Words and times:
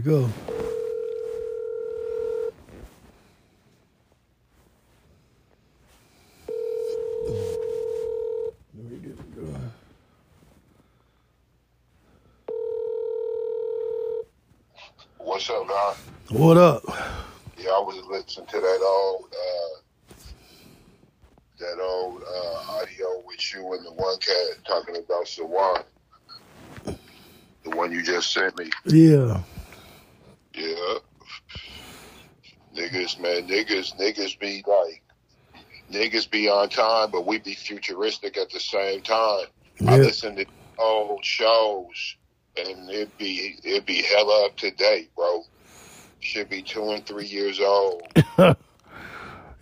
we 0.00 0.10
go. 0.10 0.28
What's 15.18 15.50
up, 15.50 15.68
Don? 15.68 15.94
What 16.30 16.56
up? 16.56 16.82
Yeah, 17.58 17.70
I 17.70 17.80
was 17.80 18.02
listening 18.08 18.46
to 18.46 18.60
that 18.60 18.80
old 18.82 19.24
uh, 19.32 20.14
that 21.58 21.78
old 21.82 22.22
uh, 22.22 22.72
audio 22.72 23.22
with 23.26 23.54
you 23.54 23.72
and 23.74 23.84
the 23.84 23.92
one 23.92 24.18
cat 24.18 24.64
talking 24.66 24.96
about 24.96 25.26
Sawant. 25.26 25.84
The 26.84 27.76
one 27.76 27.92
you 27.92 28.02
just 28.02 28.32
sent 28.32 28.56
me. 28.58 28.70
Yeah. 28.86 29.42
Yeah. 30.54 30.98
Niggas, 32.74 33.20
man, 33.40 33.48
niggas, 33.48 33.96
niggas 33.96 34.38
be 34.38 34.64
like, 34.66 35.02
niggas 35.90 36.30
be 36.30 36.48
on 36.48 36.68
time, 36.68 37.10
but 37.10 37.26
we 37.26 37.38
be 37.38 37.54
futuristic 37.54 38.36
at 38.36 38.50
the 38.50 38.60
same 38.60 39.02
time. 39.02 39.46
I 39.86 39.98
listen 39.98 40.36
to 40.36 40.46
old 40.78 41.24
shows, 41.24 42.16
and 42.56 42.90
it 42.90 43.16
be 43.18 43.58
it 43.64 43.86
be 43.86 44.02
hella 44.02 44.46
up 44.46 44.56
to 44.58 44.70
date, 44.70 45.10
bro. 45.16 45.42
Should 46.20 46.50
be 46.50 46.60
two 46.62 46.90
and 46.90 47.04
three 47.06 47.26
years 47.26 47.60
old. 47.60 48.02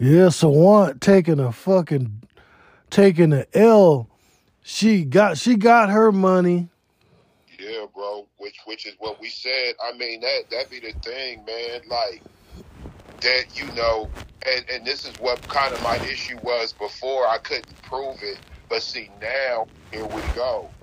Yeah, 0.00 0.26
Sawant 0.26 1.00
taking 1.00 1.40
a 1.40 1.50
fucking 1.50 2.22
taking 2.88 3.32
a 3.32 3.46
L. 3.52 4.08
She 4.62 5.04
got 5.04 5.38
she 5.38 5.56
got 5.56 5.90
her 5.90 6.12
money. 6.12 6.68
Yeah, 7.58 7.86
bro. 7.92 8.28
Which 8.36 8.58
which 8.64 8.86
is 8.86 8.94
what 9.00 9.20
we 9.20 9.28
said. 9.28 9.74
I 9.84 9.96
mean 9.96 10.20
that 10.20 10.42
that 10.52 10.70
be 10.70 10.78
the 10.78 10.92
thing, 11.00 11.44
man. 11.44 11.80
Like 11.88 12.22
that, 13.22 13.44
you 13.58 13.72
know. 13.72 14.12
And 14.46 14.64
and 14.70 14.86
this 14.86 15.04
is 15.06 15.16
what 15.18 15.48
kind 15.48 15.74
of 15.74 15.80
my 15.80 15.98
issue 16.04 16.38
was 16.42 16.72
before. 16.74 17.26
I 17.28 17.38
couldn't 17.38 17.82
prove 17.82 18.18
it, 18.22 18.40
but 18.70 18.82
see 18.82 19.10
now, 19.20 19.68
here 19.90 20.06
we 20.06 20.24
go. 20.28 20.74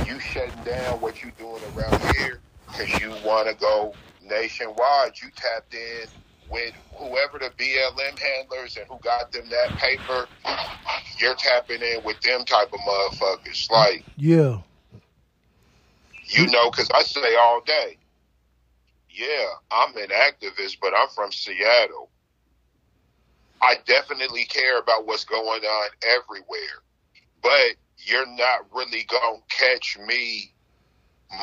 You 0.00 0.20
shutting 0.20 0.62
down 0.64 1.00
what 1.00 1.22
you 1.22 1.32
doing 1.32 1.62
around 1.64 2.02
here 2.02 2.42
because 2.72 3.00
you 3.00 3.14
want 3.14 3.48
to 3.48 3.54
go 3.56 3.96
nationwide. 4.22 5.12
You 5.22 5.30
tapped 5.36 5.74
in 5.74 6.06
with 6.50 6.74
whoever 6.98 7.38
the 7.40 7.50
BLM 7.58 8.18
handlers 8.20 8.76
and 8.76 8.86
who 8.88 8.98
got 9.04 9.32
them 9.32 9.50
that 9.50 9.76
paper. 9.76 10.28
You're 11.20 11.36
tapping 11.36 11.82
in 11.82 12.02
with 12.04 12.20
them 12.22 12.44
type 12.46 12.72
of 12.72 12.80
motherfuckers. 12.80 13.70
Like 13.70 14.06
Yeah. 14.16 14.58
you 16.26 16.48
know, 16.48 16.70
because 16.70 16.90
I 16.94 17.02
say 17.02 17.36
all 17.36 17.62
day, 17.66 17.98
yeah, 19.20 19.46
I'm 19.70 19.94
an 19.96 20.08
activist, 20.08 20.78
but 20.80 20.94
I'm 20.96 21.08
from 21.08 21.30
Seattle. 21.30 22.08
I 23.62 23.76
definitely 23.86 24.44
care 24.44 24.78
about 24.78 25.06
what's 25.06 25.24
going 25.24 25.62
on 25.62 25.88
everywhere, 26.02 26.82
but 27.42 27.76
you're 27.98 28.26
not 28.26 28.66
really 28.74 29.04
going 29.04 29.42
to 29.42 29.56
catch 29.56 29.98
me 30.06 30.52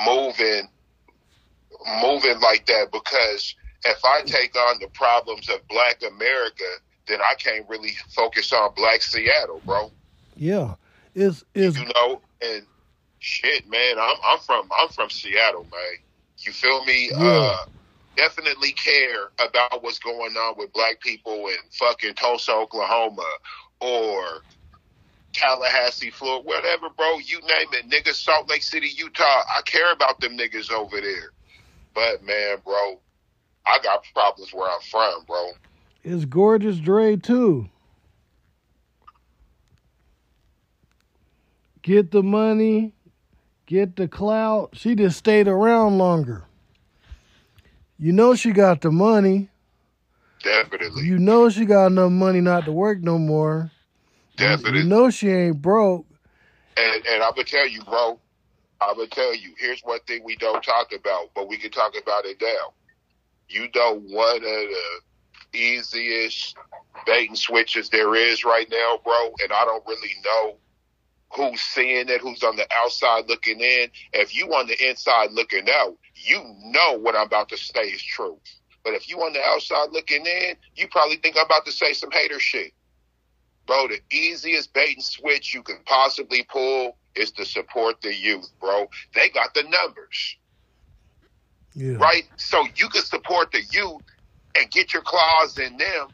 moving, 0.06 0.68
moving 2.02 2.40
like 2.40 2.66
that 2.66 2.92
because 2.92 3.56
if 3.86 4.04
I 4.04 4.22
take 4.26 4.56
on 4.56 4.80
the 4.80 4.88
problems 4.88 5.48
of 5.50 5.68
black 5.68 6.02
America, 6.02 6.64
then 7.08 7.20
I 7.22 7.36
can't 7.36 7.70
really 7.70 7.94
focus 8.10 8.52
on 8.52 8.74
black 8.76 9.04
Seattle, 9.04 9.62
bro 9.66 9.92
Yeah. 10.36 10.76
It's 11.14 11.44
it's 11.56 11.78
you 11.78 11.86
know, 11.96 12.22
and 12.42 12.64
shit, 13.20 13.68
man, 13.68 13.98
I'm 14.00 14.16
I'm 14.24 14.40
from 14.40 14.70
I'm 14.78 14.90
from 14.90 15.10
Seattle, 15.10 15.64
man. 15.72 16.07
You 16.40 16.52
feel 16.52 16.84
me? 16.86 17.10
Yeah. 17.12 17.18
Uh 17.18 17.58
definitely 18.18 18.72
care 18.72 19.30
about 19.40 19.84
what's 19.84 20.00
going 20.00 20.36
on 20.36 20.56
with 20.58 20.74
black 20.74 21.00
people 21.00 21.48
in 21.48 21.58
fucking 21.72 22.16
Tulsa, 22.16 22.52
Oklahoma 22.52 23.30
or 23.80 24.42
Tallahassee, 25.34 26.10
Florida, 26.10 26.44
whatever, 26.46 26.90
bro. 26.98 27.20
You 27.20 27.40
name 27.42 27.68
it, 27.74 27.90
nigga, 27.90 28.14
Salt 28.14 28.50
Lake 28.50 28.64
City, 28.64 28.90
Utah. 28.98 29.24
I 29.24 29.62
care 29.66 29.94
about 29.94 30.20
them 30.20 30.36
niggas 30.36 30.72
over 30.72 31.00
there. 31.00 31.30
But 31.94 32.24
man, 32.24 32.58
bro, 32.66 33.00
I 33.66 33.80
got 33.84 34.04
problems 34.14 34.52
where 34.52 34.70
I'm 34.70 34.82
from, 34.82 35.24
bro. 35.26 35.52
it's 36.04 36.26
gorgeous 36.26 36.78
Dre 36.78 37.16
too. 37.16 37.70
Get 41.84 42.12
the 42.12 42.24
money, 42.24 42.94
get 43.68 43.96
the 43.96 44.08
clout. 44.08 44.70
She 44.74 44.96
just 44.96 45.18
stayed 45.18 45.48
around 45.48 46.00
longer. 46.00 46.46
You 48.00 48.12
know 48.14 48.34
she 48.34 48.52
got 48.52 48.82
the 48.82 48.92
money. 48.92 49.50
Definitely. 50.42 51.04
You 51.04 51.20
know 51.20 51.50
she 51.50 51.66
got 51.66 51.88
enough 51.88 52.12
money 52.12 52.42
not 52.42 52.66
to 52.66 52.72
work 52.72 53.00
no 53.00 53.20
more. 53.20 53.72
Definitely. 54.38 54.80
You 54.80 54.86
know 54.86 55.10
she 55.12 55.30
ain't 55.30 55.62
broke. 55.62 56.06
And 56.78 57.06
and 57.06 57.22
I 57.22 57.32
would 57.36 57.48
tell 57.48 57.68
you, 57.68 57.84
bro, 57.84 58.20
I'm 58.82 58.96
gonna 58.96 59.08
tell 59.08 59.36
you, 59.36 59.54
here's 59.60 59.82
one 59.82 60.00
thing 60.08 60.24
we 60.24 60.36
don't 60.38 60.64
talk 60.64 60.92
about, 60.94 61.32
but 61.36 61.48
we 61.48 61.58
can 61.58 61.72
talk 61.72 61.94
about 62.02 62.26
it 62.26 62.38
now. 62.42 62.74
You 63.50 63.68
know 63.76 64.00
one 64.00 64.36
of 64.36 64.42
the 64.42 65.02
easiest 65.54 66.56
bait 67.06 67.30
and 67.30 67.38
switches 67.38 67.90
there 67.90 68.16
is 68.16 68.44
right 68.44 68.68
now, 68.70 69.00
bro, 69.04 69.34
and 69.44 69.52
I 69.52 69.66
don't 69.66 69.86
really 69.88 70.14
know 70.24 70.56
who's 71.36 71.62
seeing 71.62 72.10
it, 72.10 72.22
who's 72.22 72.44
on 72.44 72.56
the 72.56 72.68
outside 72.84 73.26
looking 73.28 73.60
in. 73.60 73.90
If 74.14 74.36
you 74.36 74.48
on 74.54 74.68
the 74.68 74.90
inside 74.90 75.32
looking 75.32 75.68
out, 75.70 75.96
you 76.16 76.42
know 76.66 76.98
what 77.00 77.16
I'm 77.16 77.28
about 77.28 77.50
to 77.50 77.58
say 77.58 77.82
is 77.82 78.02
true. 78.02 78.40
But 78.84 78.94
if 78.94 79.10
you 79.10 79.18
on 79.22 79.34
the 79.34 79.44
outside 79.44 79.90
looking 79.92 80.26
in, 80.26 80.56
you 80.76 80.88
probably 80.88 81.18
think 81.18 81.36
I'm 81.38 81.46
about 81.46 81.66
to 81.66 81.72
say 81.72 81.94
some 81.94 82.12
hater 82.12 82.40
shit. 82.40 82.72
Bro, 83.66 83.90
the 83.90 84.00
easiest 84.16 84.74
bait 84.74 84.96
and 84.96 85.04
switch 85.04 85.54
you 85.54 85.62
can 85.62 85.80
possibly 85.86 86.44
pull 86.44 86.98
is 87.16 87.32
to 87.32 87.46
support 87.46 88.02
the 88.02 88.16
youth, 88.16 88.50
bro. 88.62 88.88
They 89.14 89.30
got 89.30 89.54
the 89.54 89.64
numbers, 89.64 90.38
Yeah. 91.76 91.98
right? 91.98 92.24
So 92.38 92.66
you 92.76 92.88
can 92.88 93.04
support 93.04 93.52
the 93.52 93.62
youth 93.72 94.04
and 94.56 94.72
get 94.72 94.94
your 94.94 95.02
claws 95.04 95.58
in 95.58 95.76
them 95.78 96.08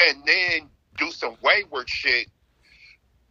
and 0.00 0.24
then 0.26 0.70
do 0.98 1.12
some 1.12 1.36
wayward 1.42 1.88
shit 1.88 2.28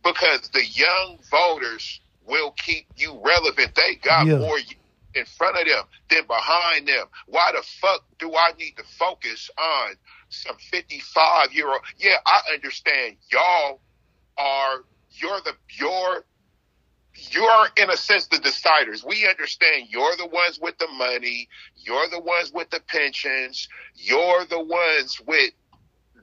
because 0.03 0.49
the 0.49 0.65
young 0.65 1.19
voters 1.31 2.01
will 2.25 2.51
keep 2.51 2.87
you 2.95 3.19
relevant. 3.23 3.75
They 3.75 3.95
got 3.95 4.27
Yeah. 4.27 4.37
more 4.39 4.59
in 5.15 5.25
front 5.25 5.57
of 5.57 5.67
them 5.67 5.85
than 6.09 6.25
behind 6.27 6.87
them. 6.87 7.07
Why 7.27 7.51
the 7.51 7.63
fuck 7.63 8.05
do 8.19 8.35
I 8.35 8.53
need 8.53 8.77
to 8.77 8.83
focus 8.83 9.49
on 9.57 9.97
some 10.29 10.57
55 10.57 11.53
year 11.53 11.69
old? 11.69 11.81
Yeah, 11.97 12.17
I 12.25 12.41
understand 12.53 13.17
y'all 13.31 13.81
are, 14.37 14.85
you're 15.11 15.41
the, 15.41 15.55
you're, 15.69 16.25
you're 17.31 17.67
in 17.77 17.89
a 17.91 17.97
sense 17.97 18.27
the 18.27 18.37
deciders. 18.37 19.05
We 19.05 19.27
understand 19.27 19.87
you're 19.89 20.15
the 20.17 20.27
ones 20.27 20.59
with 20.59 20.77
the 20.79 20.87
money. 20.87 21.49
You're 21.75 22.09
the 22.09 22.19
ones 22.21 22.51
with 22.53 22.69
the 22.71 22.79
pensions. 22.81 23.67
You're 23.95 24.45
the 24.45 24.61
ones 24.63 25.21
with 25.27 25.51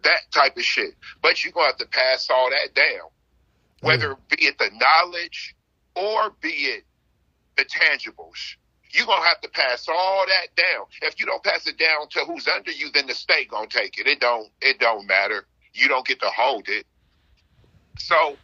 that 0.02 0.20
type 0.32 0.56
of 0.56 0.64
shit. 0.64 0.94
But 1.22 1.44
you're 1.44 1.52
going 1.52 1.66
to 1.66 1.72
have 1.72 1.78
to 1.78 1.86
pass 1.86 2.28
all 2.30 2.50
that 2.50 2.74
down, 2.74 3.08
whether 3.80 4.14
mm. 4.14 4.18
be 4.28 4.44
it 4.46 4.58
the 4.58 4.70
knowledge 4.72 5.54
or 5.94 6.32
be 6.40 6.48
it 6.48 6.84
the 7.56 7.64
tangibles. 7.64 8.56
You're 8.92 9.06
going 9.06 9.22
to 9.22 9.28
have 9.28 9.40
to 9.42 9.48
pass 9.48 9.86
all 9.88 10.24
that 10.26 10.54
down. 10.56 10.86
If 11.02 11.20
you 11.20 11.26
don't 11.26 11.42
pass 11.44 11.66
it 11.66 11.78
down 11.78 12.08
to 12.10 12.20
who's 12.20 12.48
under 12.48 12.72
you, 12.72 12.90
then 12.92 13.06
the 13.06 13.14
state 13.14 13.48
going 13.48 13.68
to 13.68 13.78
take 13.78 13.98
it. 13.98 14.06
It 14.06 14.20
don't, 14.20 14.48
it 14.60 14.80
don't 14.80 15.06
matter. 15.06 15.46
You 15.72 15.88
don't 15.88 16.06
get 16.06 16.20
to 16.20 16.26
hold 16.26 16.68
it. 16.68 16.86
So 17.98 18.36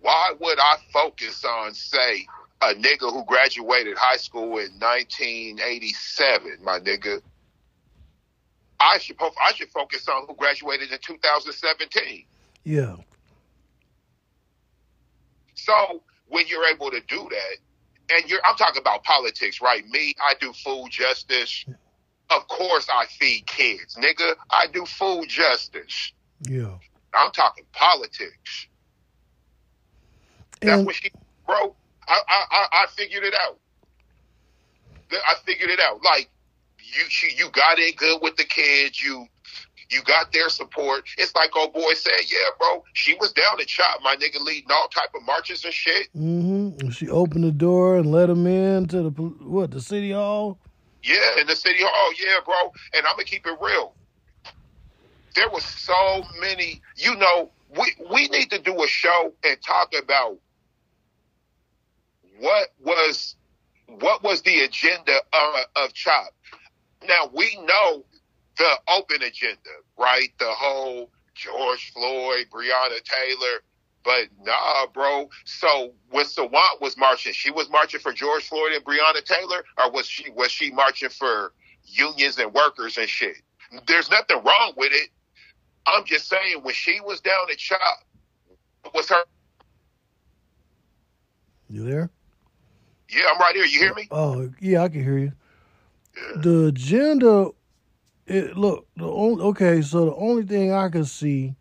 why 0.00 0.32
would 0.40 0.58
I 0.58 0.76
focus 0.92 1.44
on, 1.44 1.74
say, 1.74 2.26
a 2.60 2.74
nigga 2.74 3.12
who 3.12 3.24
graduated 3.24 3.96
high 3.96 4.16
school 4.16 4.58
in 4.58 4.72
1987, 4.80 6.58
my 6.62 6.80
nigga? 6.80 7.20
I 8.80 8.98
should 8.98 9.16
I 9.20 9.52
should 9.52 9.70
focus 9.70 10.08
on 10.08 10.26
who 10.26 10.34
graduated 10.34 10.92
in 10.92 10.98
2017. 11.00 12.24
Yeah. 12.64 12.96
So 15.68 16.02
when 16.28 16.46
you're 16.46 16.64
able 16.66 16.90
to 16.90 17.00
do 17.08 17.28
that, 17.30 18.14
and 18.16 18.30
you're 18.30 18.40
I'm 18.44 18.56
talking 18.56 18.80
about 18.80 19.04
politics, 19.04 19.60
right? 19.60 19.86
Me, 19.88 20.14
I 20.18 20.34
do 20.40 20.52
food 20.54 20.88
justice. 20.90 21.66
Of 22.30 22.48
course 22.48 22.88
I 22.92 23.06
feed 23.06 23.46
kids, 23.46 23.96
nigga. 23.96 24.34
I 24.50 24.66
do 24.72 24.86
food 24.86 25.28
justice. 25.28 26.12
Yeah. 26.48 26.78
I'm 27.14 27.30
talking 27.32 27.64
politics. 27.72 28.68
That's 30.60 30.78
And 30.78 30.86
what 30.86 30.94
she, 30.94 31.10
bro. 31.46 31.74
I, 32.06 32.20
I, 32.28 32.44
I, 32.50 32.66
I 32.72 32.86
figured 32.96 33.24
it 33.24 33.34
out. 33.34 33.58
I 35.12 35.34
figured 35.44 35.70
it 35.70 35.80
out. 35.80 36.02
Like 36.02 36.30
you, 36.80 37.04
she, 37.08 37.34
you 37.36 37.50
got 37.50 37.78
in 37.78 37.94
good 37.96 38.20
with 38.22 38.36
the 38.36 38.44
kids. 38.44 39.02
You, 39.02 39.26
you 39.90 40.02
got 40.02 40.32
their 40.32 40.48
support. 40.48 41.04
It's 41.16 41.34
like 41.34 41.56
old 41.56 41.72
boy 41.72 41.94
said, 41.94 42.12
yeah, 42.26 42.50
bro. 42.58 42.84
She 42.92 43.14
was 43.14 43.32
down 43.32 43.58
to 43.58 43.64
chop, 43.64 44.00
my 44.02 44.16
nigga, 44.16 44.40
leading 44.40 44.70
all 44.70 44.88
type 44.88 45.10
of 45.14 45.22
marches 45.24 45.64
and 45.64 45.72
shit. 45.72 46.08
Mm 46.16 46.42
hmm 46.78 46.88
she 46.90 47.08
opened 47.08 47.44
the 47.44 47.52
door 47.52 47.96
and 47.96 48.10
let 48.10 48.30
him 48.30 48.46
in 48.46 48.86
to 48.88 49.02
the 49.02 49.10
what 49.10 49.70
the 49.70 49.80
city 49.80 50.12
hall. 50.12 50.58
Yeah, 51.02 51.40
in 51.40 51.46
the 51.46 51.56
city 51.56 51.80
hall. 51.80 52.12
Yeah, 52.18 52.40
bro. 52.44 52.72
And 52.94 53.06
I'm 53.06 53.14
gonna 53.14 53.24
keep 53.24 53.46
it 53.46 53.56
real. 53.60 53.94
There 55.34 55.48
was 55.50 55.64
so 55.64 56.22
many. 56.40 56.80
You 56.96 57.16
know, 57.16 57.50
we 57.76 57.94
we 58.10 58.28
need 58.28 58.50
to 58.50 58.58
do 58.58 58.82
a 58.82 58.86
show 58.86 59.32
and 59.44 59.56
talk 59.62 59.92
about 60.00 60.38
what 62.40 62.68
was 62.82 63.36
what 63.86 64.22
was 64.22 64.42
the 64.42 64.60
agenda 64.60 65.16
of, 65.32 65.54
of 65.84 65.94
CHOP. 65.94 66.34
Now 67.06 67.30
we 67.32 67.58
know 67.64 68.04
the 68.58 68.70
open 68.88 69.22
agenda, 69.22 69.58
right? 69.96 70.30
The 70.38 70.48
whole 70.48 71.10
George 71.34 71.92
Floyd, 71.92 72.46
Breonna 72.52 73.02
Taylor. 73.04 73.62
But 74.04 74.28
nah, 74.44 74.86
bro. 74.92 75.28
So 75.44 75.92
when 76.10 76.24
Sawant 76.24 76.80
was 76.80 76.96
marching, 76.96 77.32
she 77.32 77.50
was 77.50 77.68
marching 77.70 78.00
for 78.00 78.12
George 78.12 78.48
Floyd 78.48 78.72
and 78.72 78.84
Breonna 78.84 79.24
Taylor, 79.24 79.64
or 79.76 79.90
was 79.90 80.06
she 80.06 80.30
was 80.30 80.50
she 80.50 80.70
marching 80.70 81.10
for 81.10 81.52
unions 81.84 82.38
and 82.38 82.52
workers 82.52 82.96
and 82.96 83.08
shit? 83.08 83.36
There's 83.86 84.10
nothing 84.10 84.42
wrong 84.44 84.72
with 84.76 84.92
it. 84.92 85.10
I'm 85.86 86.04
just 86.04 86.28
saying 86.28 86.62
when 86.62 86.74
she 86.74 87.00
was 87.00 87.20
down 87.20 87.50
at 87.50 87.58
CHOP, 87.58 88.04
was 88.94 89.08
her 89.08 89.22
You 91.68 91.84
there? 91.84 92.10
Yeah, 93.10 93.22
I'm 93.32 93.38
right 93.40 93.54
here. 93.54 93.64
You 93.64 93.78
hear 93.78 93.94
me? 93.94 94.08
Oh, 94.10 94.50
yeah, 94.60 94.82
I 94.82 94.88
can 94.88 95.02
hear 95.02 95.18
you. 95.18 95.32
The 96.36 96.66
agenda, 96.66 97.50
it, 98.28 98.56
look, 98.56 98.86
the 98.96 99.04
only, 99.06 99.42
okay, 99.44 99.82
so 99.82 100.06
the 100.06 100.14
only 100.14 100.42
thing 100.42 100.72
I 100.72 100.88
can 100.88 101.04
see 101.04 101.54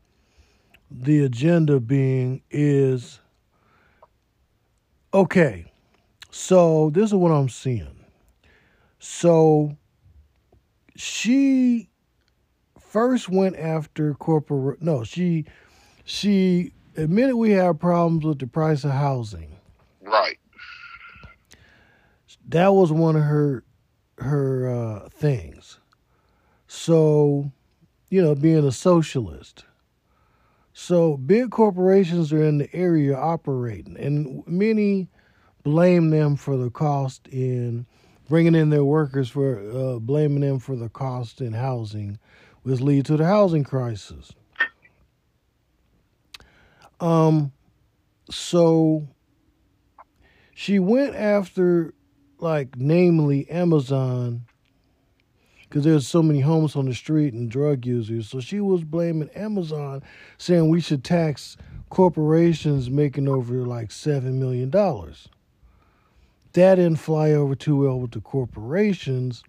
the 0.91 1.23
agenda 1.23 1.79
being 1.79 2.41
is 2.49 3.19
okay, 5.13 5.71
so 6.29 6.89
this 6.91 7.05
is 7.05 7.15
what 7.15 7.31
I'm 7.31 7.49
seeing. 7.49 8.05
So 8.99 9.77
she 10.95 11.89
first 12.79 13.29
went 13.29 13.57
after 13.57 14.13
corporate, 14.13 14.81
no, 14.81 15.03
she, 15.03 15.45
she 16.03 16.71
admitted 16.95 17.35
we 17.35 17.51
have 17.51 17.79
problems 17.79 18.25
with 18.25 18.39
the 18.39 18.47
price 18.47 18.83
of 18.83 18.91
housing 18.91 19.55
Right. 20.01 20.39
that 22.47 22.69
was 22.73 22.91
one 22.91 23.15
of 23.15 23.23
her 23.23 23.63
her 24.19 24.67
uh, 24.69 25.09
things. 25.09 25.79
So, 26.77 27.51
you 28.09 28.21
know, 28.21 28.35
being 28.35 28.65
a 28.65 28.71
socialist. 28.71 29.65
So 30.73 31.17
big 31.17 31.49
corporations 31.49 32.31
are 32.31 32.43
in 32.43 32.59
the 32.59 32.73
area 32.73 33.17
operating, 33.17 33.97
and 33.97 34.47
many 34.47 35.09
blame 35.63 36.11
them 36.11 36.35
for 36.35 36.55
the 36.55 36.69
cost 36.69 37.27
in 37.29 37.87
bringing 38.29 38.53
in 38.53 38.69
their 38.69 38.85
workers 38.85 39.27
for 39.27 39.59
uh, 39.59 39.99
blaming 39.99 40.41
them 40.41 40.59
for 40.59 40.75
the 40.75 40.87
cost 40.87 41.41
in 41.41 41.53
housing, 41.53 42.19
which 42.61 42.79
lead 42.79 43.05
to 43.07 43.17
the 43.17 43.25
housing 43.25 43.63
crisis. 43.63 44.33
Um, 46.99 47.51
so 48.29 49.07
she 50.53 50.77
went 50.77 51.15
after 51.15 51.95
like 52.39 52.77
namely 52.77 53.49
Amazon 53.49 54.46
because 55.67 55.83
there's 55.83 56.07
so 56.07 56.23
many 56.23 56.39
homeless 56.41 56.75
on 56.75 56.85
the 56.85 56.93
street 56.93 57.33
and 57.33 57.49
drug 57.49 57.85
users. 57.85 58.29
So 58.29 58.39
she 58.39 58.59
was 58.59 58.83
blaming 58.83 59.29
Amazon, 59.31 60.03
saying 60.37 60.69
we 60.69 60.81
should 60.81 61.03
tax 61.03 61.57
corporations 61.89 62.89
making 62.89 63.27
over 63.27 63.65
like 63.65 63.91
seven 63.91 64.39
million 64.39 64.69
dollars. 64.69 65.29
That 66.53 66.75
didn't 66.75 66.97
fly 66.97 67.31
over 67.31 67.55
too 67.55 67.83
well 67.83 67.99
with 67.99 68.11
the 68.11 68.21
corporations. 68.21 69.43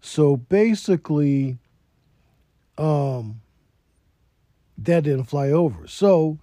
So 0.00 0.36
basically, 0.36 1.58
um, 2.76 3.40
that 4.78 5.04
didn't 5.04 5.24
fly 5.24 5.50
over. 5.50 5.86
So 5.86 6.38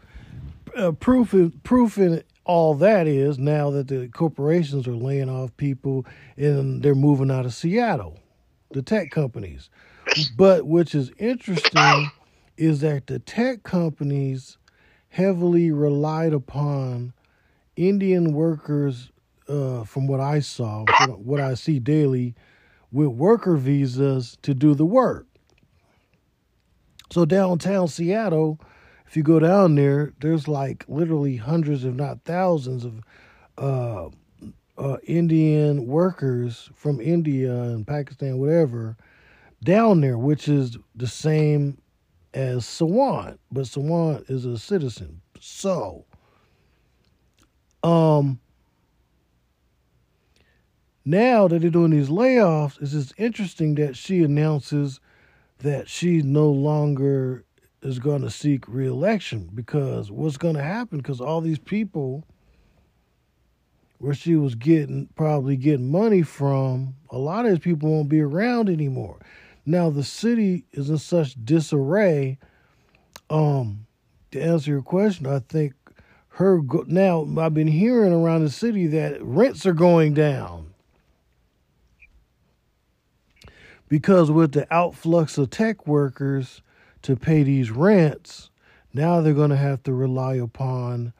uh, 0.75 0.91
proof 0.93 1.35
proof 1.63 1.97
in 1.97 2.23
all 2.45 2.73
that 2.75 3.07
is 3.07 3.37
now 3.37 3.69
that 3.71 3.87
the 3.87 4.07
corporations 4.07 4.87
are 4.87 4.95
laying 4.95 5.29
off 5.29 5.55
people 5.57 6.05
and 6.37 6.81
they're 6.81 6.95
moving 6.95 7.29
out 7.29 7.45
of 7.45 7.53
Seattle, 7.53 8.17
the 8.71 8.81
tech 8.81 9.11
companies. 9.11 9.69
But 10.35 10.65
which 10.65 10.95
is 10.95 11.11
interesting 11.17 12.11
is 12.57 12.81
that 12.81 13.07
the 13.07 13.19
tech 13.19 13.63
companies 13.63 14.57
heavily 15.09 15.71
relied 15.71 16.33
upon 16.33 17.13
Indian 17.75 18.33
workers, 18.33 19.11
uh, 19.47 19.83
from 19.83 20.07
what 20.07 20.19
I 20.19 20.39
saw, 20.39 20.85
what 21.17 21.39
I 21.39 21.53
see 21.53 21.79
daily, 21.79 22.35
with 22.91 23.07
worker 23.07 23.55
visas 23.55 24.37
to 24.41 24.53
do 24.53 24.75
the 24.75 24.85
work. 24.85 25.25
So 27.11 27.25
downtown 27.25 27.87
Seattle, 27.87 28.59
if 29.07 29.17
you 29.17 29.23
go 29.23 29.39
down 29.39 29.75
there, 29.75 30.13
there's 30.19 30.47
like 30.47 30.85
literally 30.87 31.37
hundreds, 31.37 31.83
if 31.83 31.95
not 31.95 32.23
thousands, 32.25 32.85
of 32.85 33.01
uh, 33.57 34.09
uh, 34.79 34.97
Indian 35.03 35.85
workers 35.85 36.69
from 36.73 37.01
India 37.01 37.53
and 37.53 37.85
Pakistan, 37.85 38.39
whatever, 38.39 38.95
down 39.63 40.01
there, 40.01 40.17
which 40.17 40.47
is 40.47 40.77
the 40.95 41.07
same 41.07 41.77
as 42.33 42.63
Sawant, 42.63 43.37
but 43.51 43.65
Sawant 43.65 44.29
is 44.29 44.45
a 44.45 44.57
citizen. 44.57 45.21
So, 45.39 46.05
um, 47.83 48.39
now 51.03 51.47
that 51.47 51.59
they're 51.59 51.69
doing 51.69 51.91
these 51.91 52.09
layoffs, 52.09 52.81
it's 52.81 52.91
just 52.91 53.13
interesting 53.17 53.75
that 53.75 53.97
she 53.97 54.23
announces 54.23 54.99
that 55.59 55.89
she 55.89 56.21
no 56.21 56.49
longer 56.49 57.43
is 57.81 57.99
going 57.99 58.21
to 58.21 58.29
seek 58.29 58.67
reelection 58.67 59.49
because 59.53 60.11
what's 60.11 60.37
going 60.37 60.55
to 60.55 60.63
happen 60.63 60.99
because 60.99 61.19
all 61.19 61.41
these 61.41 61.59
people 61.59 62.23
where 63.99 64.13
she 64.13 64.35
was 64.35 64.55
getting 64.55 65.07
probably 65.15 65.55
getting 65.55 65.91
money 65.91 66.21
from 66.21 66.95
a 67.11 67.17
lot 67.17 67.45
of 67.45 67.51
these 67.51 67.59
people 67.59 67.89
won't 67.89 68.09
be 68.09 68.21
around 68.21 68.69
anymore. 68.69 69.19
Now 69.65 69.89
the 69.89 70.03
city 70.03 70.65
is 70.71 70.89
in 70.89 70.97
such 70.97 71.35
disarray. 71.45 72.39
Um 73.29 73.85
to 74.31 74.39
answer 74.39 74.71
your 74.71 74.81
question 74.83 75.25
i 75.25 75.39
think 75.39 75.73
her 76.33 76.59
go- 76.59 76.85
now 76.87 77.27
i've 77.39 77.53
been 77.53 77.67
hearing 77.67 78.13
around 78.13 78.43
the 78.43 78.49
city 78.49 78.87
that 78.87 79.21
rents 79.21 79.65
are 79.65 79.73
going 79.73 80.13
down. 80.13 80.73
Because 83.87 84.29
with 84.29 84.51
the 84.51 84.67
outflux 84.67 85.37
of 85.39 85.49
tech 85.49 85.87
workers 85.87 86.61
to 87.01 87.15
pay 87.15 87.41
these 87.41 87.71
rents, 87.71 88.51
now 88.93 89.19
they're 89.19 89.33
going 89.33 89.49
to 89.49 89.57
have 89.57 89.81
to 89.83 89.93
rely 89.93 90.35
upon 90.35 91.11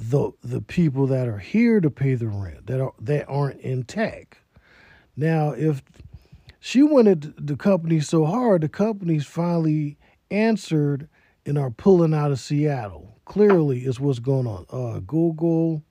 the 0.00 0.32
the 0.42 0.62
people 0.62 1.06
that 1.06 1.28
are 1.28 1.38
here 1.38 1.78
to 1.80 1.90
pay 1.90 2.14
the 2.14 2.28
rent 2.28 2.66
that 2.66 2.80
are 2.80 2.94
that 3.00 3.28
aren't 3.28 3.60
in 3.60 3.84
tech. 3.84 4.38
Now, 5.16 5.50
if 5.50 5.82
she 6.58 6.82
wanted 6.82 7.34
the 7.36 7.56
company 7.56 8.00
so 8.00 8.24
hard, 8.24 8.62
the 8.62 8.68
companies 8.68 9.26
finally 9.26 9.98
answered 10.30 11.08
and 11.44 11.58
are 11.58 11.70
pulling 11.70 12.14
out 12.14 12.30
of 12.30 12.40
Seattle. 12.40 13.18
Clearly, 13.26 13.80
is 13.80 14.00
what's 14.00 14.18
going 14.18 14.46
on. 14.46 14.66
Uh, 14.70 15.00
Google, 15.00 15.82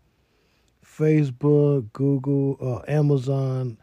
Facebook, 0.84 1.94
Google, 1.94 2.58
uh, 2.62 2.92
Amazon, 2.92 3.78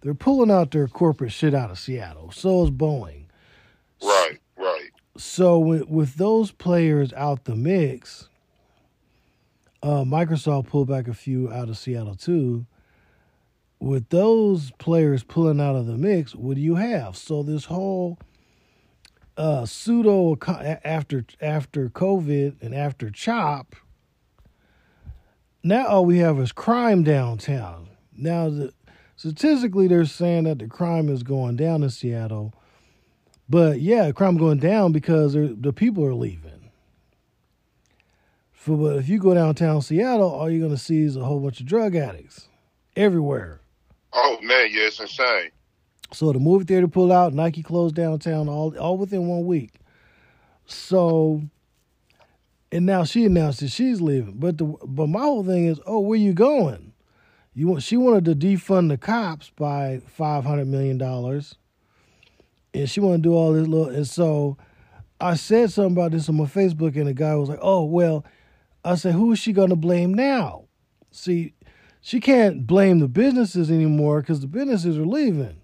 they're 0.00 0.14
pulling 0.14 0.50
out 0.50 0.70
their 0.70 0.86
corporate 0.86 1.32
shit 1.32 1.54
out 1.54 1.70
of 1.70 1.78
Seattle. 1.78 2.30
So 2.30 2.64
is 2.64 2.70
Boeing. 2.70 3.24
Right. 4.02 4.38
Right. 4.56 4.90
So 5.16 5.58
with, 5.58 5.88
with 5.88 6.14
those 6.14 6.50
players 6.50 7.12
out 7.12 7.44
the 7.44 7.56
mix, 7.56 8.28
uh, 9.84 10.02
Microsoft 10.04 10.68
pulled 10.68 10.88
back 10.88 11.08
a 11.08 11.14
few 11.14 11.52
out 11.52 11.68
of 11.68 11.76
Seattle 11.76 12.14
too. 12.14 12.66
With 13.78 14.08
those 14.08 14.70
players 14.78 15.22
pulling 15.22 15.60
out 15.60 15.76
of 15.76 15.86
the 15.86 15.98
mix, 15.98 16.34
what 16.34 16.54
do 16.54 16.62
you 16.62 16.76
have? 16.76 17.16
So 17.16 17.42
this 17.42 17.66
whole 17.66 18.18
uh, 19.36 19.66
pseudo 19.66 20.38
after 20.84 21.26
after 21.40 21.90
COVID 21.90 22.62
and 22.62 22.74
after 22.74 23.10
Chop, 23.10 23.76
now 25.62 25.86
all 25.86 26.06
we 26.06 26.18
have 26.18 26.38
is 26.38 26.50
crime 26.50 27.02
downtown. 27.02 27.90
Now 28.16 28.48
the, 28.48 28.72
statistically, 29.16 29.86
they're 29.86 30.06
saying 30.06 30.44
that 30.44 30.60
the 30.60 30.68
crime 30.68 31.10
is 31.10 31.22
going 31.22 31.56
down 31.56 31.82
in 31.82 31.90
Seattle 31.90 32.54
but 33.48 33.80
yeah, 33.80 34.10
crime 34.12 34.36
going 34.36 34.58
down 34.58 34.92
because 34.92 35.34
the 35.34 35.72
people 35.74 36.04
are 36.04 36.14
leaving. 36.14 36.63
So, 38.64 38.76
but 38.76 38.96
if 38.96 39.10
you 39.10 39.18
go 39.18 39.34
downtown 39.34 39.82
Seattle, 39.82 40.30
all 40.30 40.48
you're 40.48 40.66
gonna 40.66 40.78
see 40.78 41.02
is 41.02 41.16
a 41.16 41.24
whole 41.24 41.40
bunch 41.40 41.60
of 41.60 41.66
drug 41.66 41.94
addicts 41.94 42.48
everywhere. 42.96 43.60
Oh 44.14 44.38
man, 44.40 44.68
yeah, 44.70 44.86
it's 44.86 45.00
insane. 45.00 45.50
So 46.12 46.32
the 46.32 46.38
movie 46.38 46.64
theater 46.64 46.88
pulled 46.88 47.12
out, 47.12 47.34
Nike 47.34 47.62
closed 47.62 47.94
downtown, 47.94 48.48
all 48.48 48.76
all 48.78 48.96
within 48.96 49.28
one 49.28 49.44
week. 49.44 49.74
So, 50.64 51.42
and 52.72 52.86
now 52.86 53.04
she 53.04 53.26
announced 53.26 53.60
that 53.60 53.68
she's 53.68 54.00
leaving. 54.00 54.38
But 54.38 54.56
the 54.56 54.64
but 54.64 55.08
my 55.08 55.20
whole 55.20 55.44
thing 55.44 55.66
is, 55.66 55.78
oh, 55.84 56.00
where 56.00 56.18
you 56.18 56.32
going? 56.32 56.94
You 57.52 57.68
want 57.68 57.82
she 57.82 57.98
wanted 57.98 58.24
to 58.24 58.34
defund 58.34 58.88
the 58.88 58.96
cops 58.96 59.50
by 59.50 60.00
five 60.06 60.44
hundred 60.44 60.68
million 60.68 60.96
dollars, 60.96 61.56
and 62.72 62.88
she 62.88 63.00
wanted 63.00 63.24
to 63.24 63.28
do 63.28 63.34
all 63.34 63.52
this 63.52 63.66
little. 63.66 63.94
And 63.94 64.08
so, 64.08 64.56
I 65.20 65.34
said 65.34 65.70
something 65.70 65.92
about 65.92 66.12
this 66.12 66.30
on 66.30 66.36
my 66.36 66.44
Facebook, 66.44 66.96
and 66.96 67.08
the 67.08 67.14
guy 67.14 67.34
was 67.34 67.50
like, 67.50 67.60
"Oh 67.60 67.84
well," 67.84 68.24
I 68.84 68.96
said, 68.96 69.14
"Who 69.14 69.32
is 69.32 69.38
she 69.38 69.52
going 69.52 69.70
to 69.70 69.76
blame 69.76 70.12
now?" 70.14 70.64
See, 71.10 71.54
she 72.00 72.20
can't 72.20 72.66
blame 72.66 72.98
the 72.98 73.08
businesses 73.08 73.70
anymore 73.70 74.20
because 74.20 74.40
the 74.40 74.46
businesses 74.46 74.98
are 74.98 75.06
leaving. 75.06 75.56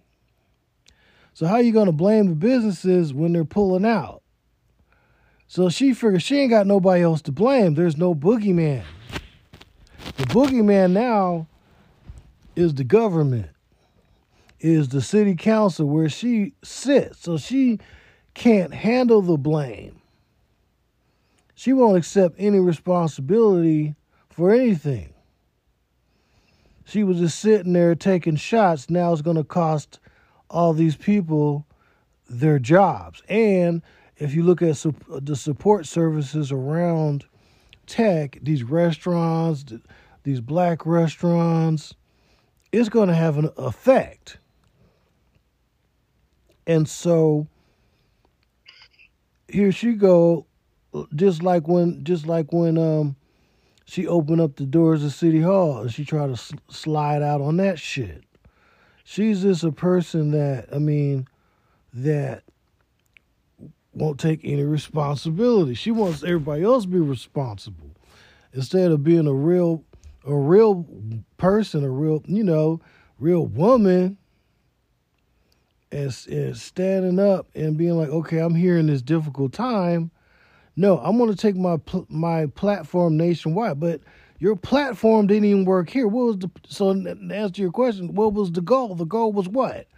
So 1.35 1.47
how 1.47 1.59
you 1.59 1.73
going 1.73 1.87
to 1.87 1.93
blame 1.93 2.29
the 2.29 2.35
businesses 2.35 3.13
when 3.13 3.33
they're 3.33 3.45
pulling 3.45 3.85
out? 3.85 4.23
So 5.49 5.69
she 5.69 5.93
figured 5.93 6.23
she 6.23 6.39
ain't 6.39 6.51
got 6.51 6.67
nobody 6.67 7.03
else 7.03 7.21
to 7.23 7.33
blame. 7.33 7.75
There's 7.75 7.97
no 7.97 8.15
boogeyman. 8.15 8.85
The 10.17 10.25
boogeyman 10.25 10.93
now 10.93 11.47
is 12.57 12.75
the 12.75 12.85
government, 12.85 13.51
is 14.61 14.89
the 14.89 15.01
city 15.03 15.35
council 15.35 15.87
where 15.87 16.09
she 16.09 16.55
sits. 16.63 17.21
So 17.21 17.37
she 17.37 17.81
can't 18.35 18.73
handle 18.73 19.23
the 19.23 19.37
blame. 19.37 20.00
She 21.61 21.75
won't 21.75 21.99
accept 21.99 22.37
any 22.39 22.59
responsibility 22.59 23.95
for 24.31 24.51
anything. 24.51 25.13
She 26.87 27.05
was 27.05 27.19
just 27.19 27.39
sitting 27.39 27.75
there 27.75 27.95
taking 27.95 28.37
shots. 28.37 28.89
Now 28.89 29.13
it's 29.13 29.21
going 29.21 29.37
to 29.37 29.45
cost 29.45 30.01
all 30.49 30.73
these 30.73 30.97
people 30.97 31.67
their 32.31 32.59
jobs. 32.59 33.23
And 33.29 33.83
if 34.17 34.35
you 34.35 34.43
look 34.43 34.63
at 34.63 34.83
the 35.07 35.37
support 35.37 35.85
services 35.85 36.51
around 36.51 37.27
tech, 37.87 38.39
these 38.41 38.63
restaurants, 38.63 39.67
these 40.23 40.41
black 40.41 40.87
restaurants, 40.87 41.93
it's 42.73 42.89
going 42.89 43.09
to 43.09 43.15
have 43.15 43.37
an 43.37 43.51
effect. 43.59 44.39
And 46.67 46.89
so 46.89 47.49
here 49.47 49.73
she 49.73 49.93
go 49.93 50.47
just 51.15 51.43
like 51.43 51.69
when 51.69 52.03
just 52.05 52.27
like 52.27 52.53
when 52.53 52.79
um 52.79 53.17
she 53.85 54.07
opened 54.07 54.41
up 54.41 54.57
the 54.57 54.67
doors 54.67 55.05
of 55.05 55.13
city 55.13 55.41
hall 55.41 55.79
and 55.79 55.93
she 55.93 56.05
tried 56.05 56.29
to 56.29 56.37
sl- 56.37 56.57
slide 56.69 57.23
out 57.23 57.41
on 57.41 57.57
that 57.57 57.79
shit 57.79 58.25
she's 59.05 59.43
just 59.43 59.65
a 59.65 59.73
person 59.73 60.31
that 60.31 60.67
i 60.73 60.79
mean 60.79 61.27
that 61.93 62.43
won't 63.93 64.21
take 64.21 64.41
any 64.45 64.63
responsibility 64.63 65.75
she 65.75 65.91
wants 65.91 66.23
everybody 66.23 66.63
else 66.63 66.85
to 66.85 66.91
be 66.91 66.99
responsible 66.99 67.91
instead 68.53 68.91
of 68.91 69.05
being 69.05 69.27
a 69.27 69.35
real 69.35 69.85
a 70.25 70.37
real 70.37 70.87
person, 71.37 71.85
a 71.85 71.91
real, 71.91 72.23
you 72.27 72.45
know, 72.45 72.81
real 73.19 73.47
woman, 73.47 74.19
and, 75.93 76.27
and 76.31 76.57
standing 76.57 77.19
up 77.19 77.49
and 77.55 77.77
being 77.77 77.97
like, 77.97 78.09
okay, 78.09 78.39
I'm 78.39 78.55
here 78.55 78.77
in 78.77 78.87
this 78.87 79.03
difficult 79.03 79.53
time. 79.53 80.11
No, 80.81 80.97
I'm 80.97 81.19
going 81.19 81.29
to 81.29 81.37
take 81.37 81.57
my 81.57 81.77
my 82.09 82.47
platform 82.47 83.19
nationwide, 83.19 83.79
but 83.79 84.01
your 84.39 84.57
platform 84.57 85.27
didn't 85.27 85.45
even 85.45 85.67
work 85.67 85.91
here. 85.91 86.09
What 86.09 86.25
was 86.25 86.39
the 86.39 86.51
so 86.67 86.95
to 86.95 87.11
answer 87.35 87.61
your 87.61 87.71
question? 87.71 88.15
What 88.15 88.33
was 88.33 88.51
the 88.51 88.63
goal? 88.63 88.95
The 88.95 89.05
goal 89.05 89.31
was 89.31 89.47
what? 89.47 89.89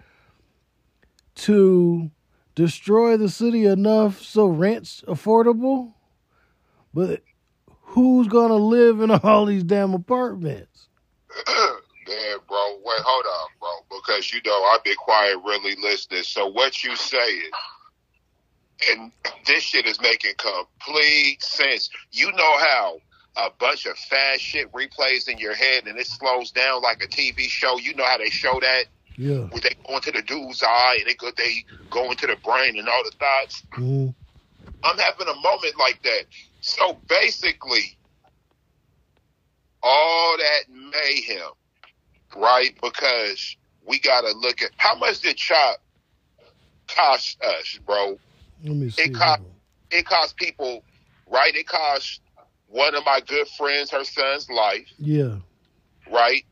To 1.37 2.11
destroy 2.57 3.17
the 3.17 3.29
city 3.29 3.65
enough 3.65 4.21
so 4.23 4.47
rent's 4.47 5.03
affordable, 5.07 5.93
but 6.93 7.23
who's 7.69 8.27
gonna 8.27 8.57
live 8.57 9.01
in 9.01 9.11
all 9.23 9.47
these 9.47 9.63
damn 9.63 9.95
apartments? 9.95 10.89
Man, 11.47 12.39
bro, 12.49 12.81
wait, 12.85 12.99
hold 13.05 13.25
on, 13.25 13.49
bro, 13.61 13.99
because 14.01 14.33
you 14.33 14.41
know 14.45 14.65
I've 14.75 14.83
been 14.83 14.97
quiet, 14.97 15.39
really 15.45 15.77
listening. 15.81 16.25
So 16.25 16.49
what 16.49 16.83
you 16.83 16.97
saying, 16.97 17.51
and 18.91 19.13
this 19.47 19.63
shit 19.63 19.87
is 19.87 20.01
making 20.01 20.35
complete 20.37 21.43
sense. 21.43 21.91
You 22.11 22.33
know 22.33 22.59
how 22.59 22.99
a 23.37 23.51
bunch 23.59 23.87
of 23.87 23.97
fast 23.97 24.41
shit 24.41 24.71
replays 24.73 25.29
in 25.29 25.39
your 25.39 25.55
head 25.55 25.87
and 25.87 25.99
it 25.99 26.07
slows 26.07 26.51
down 26.51 26.83
like 26.83 27.03
a 27.03 27.07
TV 27.07 27.49
show. 27.49 27.79
You 27.79 27.95
know 27.95 28.05
how 28.05 28.19
they 28.19 28.31
show 28.31 28.59
that. 28.61 28.85
Yeah. 29.17 29.45
Where 29.45 29.61
they 29.61 29.77
go 29.87 29.97
into 29.97 30.13
the 30.13 30.23
dude's 30.23 30.63
eye 30.63 30.97
and 31.01 31.09
they 31.09 31.15
go 31.15 31.31
they 31.37 31.65
go 31.91 32.11
into 32.11 32.27
the 32.27 32.37
brain 32.45 32.79
and 32.79 32.89
all 32.89 33.03
the 33.05 33.17
thoughts. 33.19 33.63
Mm-hmm. 33.73 34.09
I'm 34.85 34.99
having 34.99 35.29
a 35.29 35.41
moment 35.41 35.79
like 35.79 36.03
that. 36.03 36.25
So 36.61 36.99
basically, 37.09 37.97
all 39.83 40.37
that 40.39 40.63
mayhem, 40.71 41.51
right? 42.37 42.75
Because 42.83 43.57
we 43.87 43.99
got 43.99 44.23
to 44.23 44.33
look 44.39 44.63
at 44.63 44.71
how 44.77 44.97
much 44.97 45.21
did 45.21 45.37
Chop 45.37 45.79
cost 46.89 47.43
us, 47.43 47.79
bro? 47.85 48.19
Let 48.63 48.77
me 48.77 48.91
see. 48.91 49.03
It 49.03 49.15
cost, 49.15 49.43
it 49.91 50.07
cost 50.07 50.37
people, 50.37 50.85
right? 51.29 51.55
It 51.55 51.67
cost 51.67 52.21
one 52.69 52.95
of 52.95 53.05
my 53.05 53.21
good 53.21 53.47
friends 53.49 53.91
her 53.91 54.05
son's 54.05 54.49
life. 54.51 54.89
Yeah. 54.99 55.37
Right? 56.11 56.45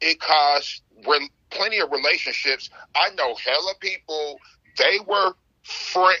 It 0.00 0.20
cost 0.20 0.82
re- 1.06 1.30
plenty 1.50 1.78
of 1.80 1.90
relationships. 1.90 2.70
I 2.94 3.10
know 3.10 3.34
hella 3.34 3.74
people, 3.80 4.38
they 4.78 4.98
were 5.06 5.32
friend, 5.62 6.20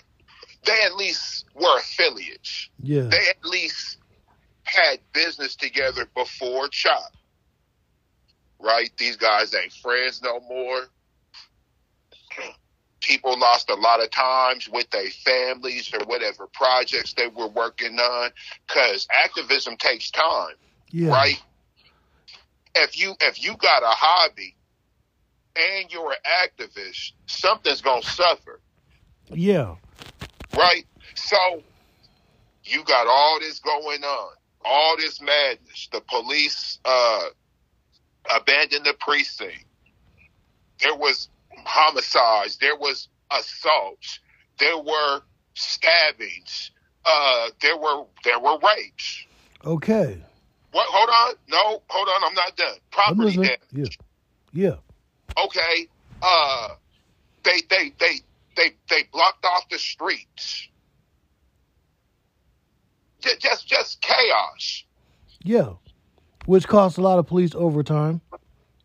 they 0.64 0.78
at 0.84 0.96
least 0.96 1.44
were 1.54 1.78
affiliates. 1.78 2.68
Yeah. 2.82 3.02
They 3.02 3.28
at 3.28 3.44
least 3.44 3.98
had 4.64 4.98
business 5.12 5.56
together 5.56 6.08
before 6.14 6.68
Chop. 6.68 7.12
Right? 8.58 8.90
These 8.98 9.16
guys 9.16 9.54
ain't 9.54 9.72
friends 9.72 10.22
no 10.22 10.40
more. 10.40 10.80
People 13.00 13.38
lost 13.38 13.70
a 13.70 13.74
lot 13.74 14.02
of 14.02 14.10
times 14.10 14.68
with 14.68 14.88
their 14.90 15.10
families 15.10 15.92
or 15.92 16.04
whatever 16.06 16.46
projects 16.48 17.12
they 17.12 17.28
were 17.28 17.48
working 17.48 17.98
on 17.98 18.30
because 18.66 19.06
activism 19.12 19.76
takes 19.76 20.10
time. 20.10 20.54
Yeah. 20.90 21.10
Right? 21.10 21.42
If 22.74 22.98
you 22.98 23.14
if 23.20 23.42
you 23.42 23.56
got 23.56 23.82
a 23.82 23.88
hobby 23.88 24.56
and 25.56 25.92
you're 25.92 26.12
an 26.12 26.18
activist, 26.26 27.12
something's 27.26 27.80
gonna 27.80 28.02
suffer. 28.02 28.60
Yeah. 29.30 29.76
Right? 30.56 30.86
So 31.14 31.62
you 32.64 32.82
got 32.84 33.06
all 33.06 33.38
this 33.40 33.60
going 33.60 34.04
on, 34.04 34.32
all 34.64 34.96
this 34.96 35.20
madness. 35.20 35.88
The 35.92 36.00
police 36.00 36.78
uh, 36.84 37.24
abandoned 38.34 38.84
the 38.84 38.94
precinct. 38.94 39.64
There 40.80 40.94
was 40.94 41.28
homicides. 41.64 42.56
There 42.58 42.76
was 42.76 43.08
assaults. 43.30 44.20
There 44.58 44.78
were 44.78 45.20
stabbings. 45.54 46.70
Uh, 47.04 47.48
there 47.62 47.76
were 47.76 48.04
there 48.24 48.38
were 48.40 48.58
rapes. 48.58 49.24
Okay. 49.64 50.18
What? 50.72 50.86
Hold 50.90 51.08
on. 51.08 51.34
No, 51.48 51.82
hold 51.88 52.08
on. 52.08 52.24
I'm 52.24 52.34
not 52.34 52.56
done. 52.56 52.76
Property 52.90 53.36
damage. 53.36 53.58
Yeah. 53.72 53.86
Yeah. 54.52 55.44
Okay. 55.44 55.88
Uh, 56.22 56.68
they 57.44 57.60
they 57.70 57.92
they 57.98 58.20
they 58.56 58.70
they 58.90 59.02
blocked 59.12 59.44
off 59.44 59.68
the 59.70 59.78
streets. 59.78 60.68
Just 63.20 63.40
just, 63.40 63.66
just 63.66 64.00
chaos. 64.00 64.84
Yeah. 65.42 65.74
Which 66.46 66.68
costs 66.68 66.98
a 66.98 67.02
lot 67.02 67.18
of 67.18 67.26
police 67.26 67.54
overtime. 67.54 68.20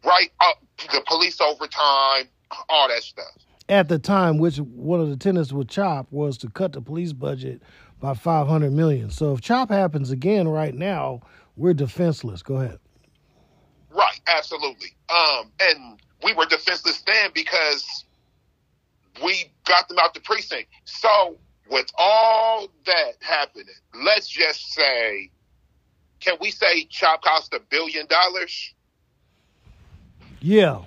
Right. 0.03 0.31
Uh, 0.39 0.53
the 0.91 1.03
police 1.07 1.39
overtime, 1.39 2.27
all 2.69 2.87
that 2.87 3.03
stuff. 3.03 3.25
At 3.69 3.87
the 3.87 3.99
time, 3.99 4.37
which 4.37 4.57
one 4.57 4.99
of 4.99 5.09
the 5.09 5.17
tenants 5.17 5.53
with 5.53 5.69
CHOP 5.69 6.07
was 6.11 6.37
to 6.39 6.49
cut 6.49 6.73
the 6.73 6.81
police 6.81 7.13
budget 7.13 7.61
by 7.99 8.13
500 8.13 8.71
million. 8.71 9.09
So 9.11 9.33
if 9.33 9.41
CHOP 9.41 9.69
happens 9.69 10.11
again 10.11 10.47
right 10.47 10.73
now, 10.73 11.21
we're 11.55 11.73
defenseless. 11.73 12.41
Go 12.41 12.55
ahead. 12.55 12.79
Right, 13.91 14.19
absolutely. 14.27 14.95
Um, 15.09 15.51
and 15.61 15.99
we 16.23 16.33
were 16.33 16.45
defenseless 16.45 17.01
then 17.01 17.31
because 17.33 18.05
we 19.23 19.51
got 19.65 19.87
them 19.87 19.99
out 19.99 20.13
the 20.13 20.21
precinct. 20.21 20.69
So 20.85 21.37
with 21.69 21.87
all 21.97 22.67
that 22.85 23.13
happening, 23.19 23.65
let's 24.03 24.27
just 24.27 24.73
say, 24.73 25.29
can 26.19 26.35
we 26.39 26.51
say 26.51 26.85
Chop 26.85 27.23
cost 27.23 27.53
a 27.53 27.59
billion 27.69 28.05
dollars? 28.07 28.73
Yeah. 30.41 30.81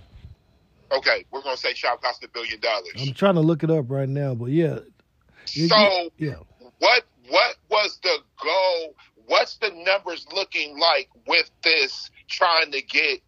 Okay, 0.96 1.24
we're 1.30 1.42
gonna 1.42 1.56
say 1.56 1.72
Chop 1.72 2.02
cost 2.02 2.22
a 2.24 2.28
billion 2.28 2.60
dollars. 2.60 2.94
I'm 2.98 3.14
trying 3.14 3.34
to 3.34 3.40
look 3.40 3.62
it 3.62 3.70
up 3.70 3.90
right 3.90 4.08
now, 4.08 4.34
but 4.34 4.50
yeah. 4.50 4.78
So 5.44 6.10
yeah. 6.18 6.36
What 6.78 7.04
what 7.28 7.56
was 7.70 7.98
the 8.02 8.18
goal? 8.42 8.94
What's 9.26 9.56
the 9.56 9.70
numbers 9.70 10.26
looking 10.32 10.78
like 10.78 11.08
with 11.26 11.50
this 11.62 12.10
trying 12.28 12.70
to 12.72 12.82
get 12.82 13.20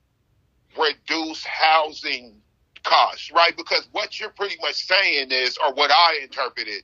reduced 0.78 1.46
housing 1.46 2.36
costs, 2.84 3.32
right? 3.32 3.56
Because 3.56 3.88
what 3.92 4.20
you're 4.20 4.30
pretty 4.30 4.56
much 4.60 4.86
saying 4.86 5.28
is, 5.30 5.58
or 5.58 5.72
what 5.74 5.90
I 5.90 6.20
interpreted, 6.22 6.82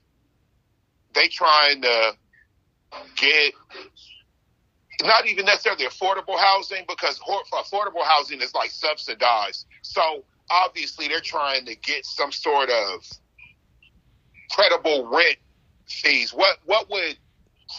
they 1.15 1.29
trying 1.29 1.83
to 1.83 2.13
get 3.17 3.53
not 5.03 5.27
even 5.27 5.47
necessarily 5.47 5.85
affordable 5.87 6.39
housing 6.39 6.85
because 6.89 7.19
affordable 7.21 8.05
housing 8.05 8.41
is 8.41 8.55
like 8.55 8.71
subsidized. 8.71 9.67
So 9.83 10.25
obviously 10.53 11.09
they're 11.09 11.21
trying 11.23 11.67
to 11.67 11.77
get 11.77 12.07
some 12.07 12.33
sort 12.33 12.71
of 12.71 13.03
credible 14.53 15.09
rent 15.13 15.39
fees. 15.89 16.33
What 16.33 16.59
what 16.65 16.91
would 16.91 17.19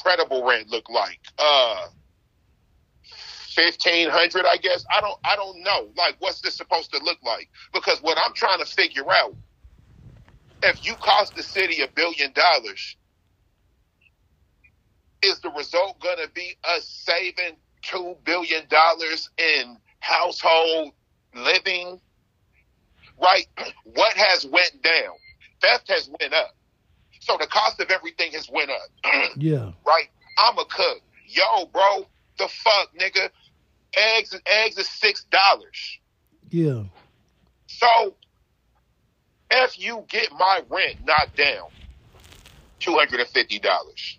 credible 0.04 0.46
rent 0.46 0.70
look 0.70 0.90
like? 0.90 1.20
Uh 1.38 1.88
fifteen 3.56 4.10
hundred, 4.10 4.46
I 4.48 4.58
guess. 4.58 4.86
I 4.96 5.02
don't 5.02 5.20
I 5.26 5.36
don't 5.36 5.64
know. 5.64 5.90
Like 5.98 6.16
what's 6.20 6.42
this 6.42 6.58
supposed 6.58 6.94
to 6.94 7.04
look 7.04 7.20
like? 7.24 7.50
Because 7.74 8.00
what 8.02 8.18
I'm 8.24 8.34
trying 8.36 8.60
to 8.60 8.66
figure 8.66 9.10
out, 9.12 9.36
if 10.64 10.86
you 10.86 10.96
cost 10.98 11.36
the 11.36 11.44
city 11.44 11.84
a 11.84 11.90
billion 11.96 12.34
dollars, 12.34 12.98
is 15.24 15.40
the 15.42 15.52
result 15.52 16.00
gonna 16.02 16.30
be 16.36 16.56
us 16.66 16.88
saving 16.88 17.58
two 17.84 18.16
billion 18.26 18.68
dollars 18.70 19.30
in 19.38 19.78
household 20.02 20.94
living? 21.36 22.00
Right? 23.24 23.48
What 23.86 24.14
has 24.14 24.46
went 24.46 24.82
down? 24.84 25.14
Theft 25.62 25.88
has 25.90 26.10
went 26.20 26.34
up. 26.34 26.56
So 27.22 27.38
the 27.40 27.48
cost 27.48 27.80
of 27.80 27.90
everything 27.90 28.34
has 28.34 28.50
went 28.50 28.70
up. 28.70 29.32
yeah. 29.38 29.72
Right? 29.88 30.10
I'm 30.38 30.58
a 30.58 30.66
cook. 30.66 31.02
Yo, 31.28 31.66
bro, 31.68 32.06
the 32.38 32.50
fuck, 32.50 32.90
nigga. 33.00 33.30
Eggs 33.96 34.36
eggs 34.46 34.78
is 34.78 34.90
six 34.90 35.24
dollars. 35.26 36.00
Yeah. 36.50 36.84
So 37.68 38.16
if 39.52 39.80
you 39.80 40.04
get 40.10 40.32
my 40.34 40.62
rent 40.70 40.98
knocked 41.06 41.38
down, 41.38 41.70
two 42.80 42.94
hundred 42.96 43.22
and 43.22 43.30
fifty 43.30 43.60
dollars. 43.60 44.18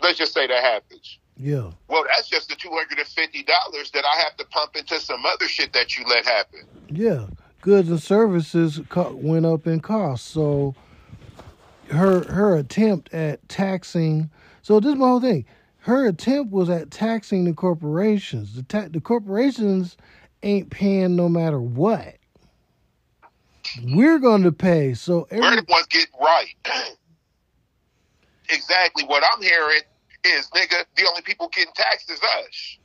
Let's 0.00 0.18
just 0.18 0.34
say 0.34 0.46
that 0.46 0.62
happens. 0.62 1.18
Yeah. 1.36 1.70
Well, 1.88 2.04
that's 2.08 2.28
just 2.28 2.48
the 2.48 2.56
two 2.56 2.70
hundred 2.70 2.98
and 2.98 3.06
fifty 3.06 3.44
dollars 3.44 3.90
that 3.92 4.04
I 4.04 4.22
have 4.22 4.36
to 4.38 4.46
pump 4.46 4.76
into 4.76 4.98
some 4.98 5.24
other 5.26 5.46
shit 5.46 5.72
that 5.74 5.96
you 5.96 6.04
let 6.06 6.24
happen. 6.24 6.60
Yeah, 6.88 7.26
goods 7.66 7.90
and 7.90 8.00
services 8.00 8.80
went 8.94 9.44
up 9.44 9.66
in 9.66 9.80
cost. 9.80 10.26
So 10.26 10.76
her 11.90 12.22
her 12.32 12.56
attempt 12.56 13.12
at 13.12 13.46
taxing. 13.48 14.30
So 14.62 14.78
this 14.78 14.92
is 14.92 14.98
my 14.98 15.08
whole 15.08 15.20
thing. 15.20 15.44
Her 15.78 16.06
attempt 16.06 16.52
was 16.52 16.70
at 16.70 16.92
taxing 16.92 17.44
the 17.44 17.52
corporations. 17.52 18.54
The 18.54 18.62
ta- 18.62 18.88
the 18.88 19.00
corporations 19.00 19.96
ain't 20.44 20.70
paying 20.70 21.16
no 21.16 21.28
matter 21.28 21.60
what. 21.60 22.14
We're 23.82 24.20
going 24.20 24.44
to 24.44 24.52
pay. 24.52 24.94
So 24.94 25.26
every- 25.30 25.40
we're 25.40 25.56
the 25.56 25.66
ones 25.68 25.86
getting 25.88 26.14
right. 26.20 26.54
exactly 28.48 29.04
what 29.06 29.24
I'm 29.24 29.42
hearing 29.42 29.82
is, 30.24 30.48
nigga, 30.54 30.84
the 30.96 31.08
only 31.08 31.22
people 31.22 31.48
getting 31.48 31.72
taxed 31.74 32.10
is 32.10 32.20
us. 32.20 32.78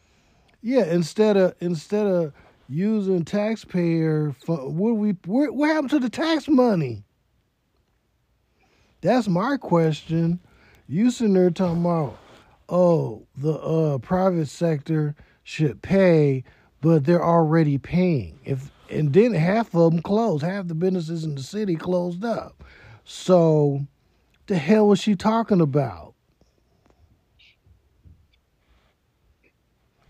Yeah, 0.64 0.86
instead 0.86 1.38
of 1.38 1.54
instead 1.60 2.08
of 2.08 2.34
using 2.72 3.26
taxpayer, 3.26 4.34
what 4.46 4.94
we 4.94 5.12
what, 5.26 5.54
what 5.54 5.70
happened 5.70 5.90
to 5.90 6.00
the 6.00 6.10
tax 6.10 6.48
money? 6.48 7.04
That's 9.02 9.28
my 9.28 9.58
question. 9.58 10.40
You 10.88 11.12
sitting 11.12 11.34
there 11.34 11.50
talking 11.50 11.82
about, 11.82 12.18
oh, 12.70 13.28
the 13.36 13.54
uh, 13.54 13.98
private 13.98 14.48
sector 14.48 15.16
should 15.44 15.82
pay, 15.82 16.44
but 16.82 17.04
they're 17.04 17.24
already 17.24 17.78
paying. 17.78 18.40
If 18.46 18.72
and 18.90 19.14
then 19.14 19.34
half 19.34 19.74
of 19.76 19.92
them 19.92 20.02
closed. 20.02 20.44
Half 20.44 20.68
the 20.68 20.76
businesses 20.76 21.24
in 21.24 21.36
the 21.36 21.44
city 21.44 21.76
closed 21.76 22.24
up. 22.24 22.64
So, 23.04 23.86
the 24.48 24.58
hell 24.58 24.88
was 24.88 25.00
she 25.00 25.16
talking 25.16 25.62
about? 25.62 26.11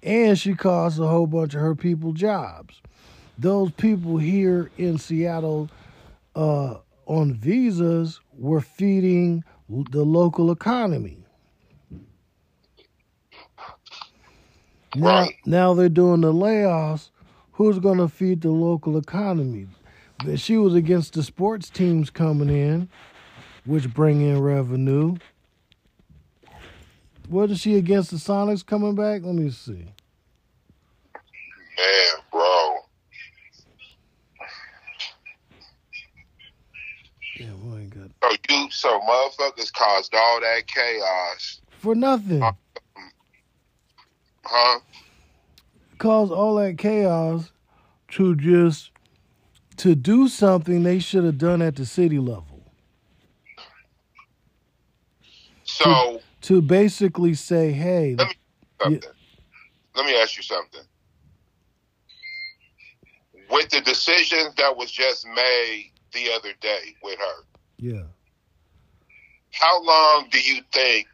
And 0.03 0.37
she 0.37 0.55
cost 0.55 0.99
a 0.99 1.07
whole 1.07 1.27
bunch 1.27 1.53
of 1.53 1.61
her 1.61 1.75
people 1.75 2.13
jobs. 2.13 2.81
Those 3.37 3.71
people 3.71 4.17
here 4.17 4.71
in 4.77 4.97
Seattle 4.97 5.69
uh, 6.35 6.75
on 7.05 7.33
visas 7.33 8.19
were 8.33 8.61
feeding 8.61 9.43
the 9.69 10.03
local 10.03 10.51
economy. 10.51 11.17
Now, 14.95 15.27
now 15.45 15.73
they're 15.73 15.89
doing 15.89 16.21
the 16.21 16.33
layoffs. 16.33 17.09
Who's 17.53 17.79
going 17.79 17.99
to 17.99 18.07
feed 18.07 18.41
the 18.41 18.49
local 18.49 18.97
economy? 18.97 19.67
She 20.35 20.57
was 20.57 20.75
against 20.75 21.13
the 21.13 21.23
sports 21.23 21.69
teams 21.69 22.09
coming 22.09 22.49
in, 22.49 22.89
which 23.65 23.93
bring 23.93 24.21
in 24.21 24.41
revenue. 24.41 25.15
What 27.31 27.49
is 27.49 27.61
she 27.61 27.77
against 27.77 28.11
the 28.11 28.17
Sonics 28.17 28.65
coming 28.65 28.93
back? 28.93 29.21
Let 29.23 29.33
me 29.35 29.49
see. 29.51 29.85
Man, 31.15 32.23
bro. 32.29 32.75
Yeah, 37.39 37.51
well 37.63 37.77
ain't 37.77 37.91
good. 37.91 38.11
So 38.21 38.31
you, 38.49 38.67
so 38.71 38.99
motherfuckers 38.99 39.71
caused 39.71 40.13
all 40.13 40.41
that 40.41 40.67
chaos 40.67 41.61
for 41.79 41.95
nothing. 41.95 42.43
Uh, 42.43 42.51
huh? 44.43 44.79
Caused 45.99 46.33
all 46.33 46.55
that 46.55 46.77
chaos 46.77 47.53
to 48.09 48.35
just 48.35 48.91
to 49.77 49.95
do 49.95 50.27
something 50.27 50.83
they 50.83 50.99
should 50.99 51.23
have 51.23 51.37
done 51.37 51.61
at 51.61 51.77
the 51.77 51.85
city 51.85 52.19
level. 52.19 52.61
So 55.63 56.19
to, 56.41 56.61
basically 56.61 57.33
say, 57.33 57.71
hey, 57.71 58.15
let 58.15 58.27
me, 58.89 58.99
let 59.95 60.05
me 60.05 60.15
ask 60.15 60.37
you 60.37 60.43
something. 60.43 60.81
With 63.49 63.69
the 63.69 63.81
decision 63.81 64.47
that 64.57 64.75
was 64.75 64.91
just 64.91 65.25
made 65.27 65.91
the 66.13 66.31
other 66.33 66.53
day 66.61 66.95
with 67.03 67.19
her, 67.19 67.45
yeah. 67.77 68.03
How 69.51 69.83
long 69.83 70.27
do 70.31 70.39
you 70.39 70.61
think 70.71 71.07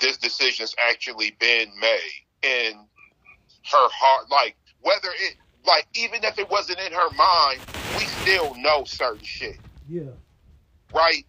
this 0.00 0.16
decision's 0.16 0.74
actually 0.88 1.36
been 1.38 1.70
made 1.78 2.24
in 2.42 2.72
her 2.72 3.88
heart? 3.92 4.30
Like 4.30 4.56
whether 4.80 5.08
it, 5.20 5.36
like 5.66 5.86
even 5.94 6.24
if 6.24 6.38
it 6.38 6.48
wasn't 6.48 6.78
in 6.78 6.92
her 6.92 7.10
mind, 7.10 7.60
we 7.98 8.04
still 8.04 8.54
know 8.56 8.84
certain 8.84 9.22
shit. 9.22 9.58
Yeah. 9.88 10.12
Right. 10.94 11.26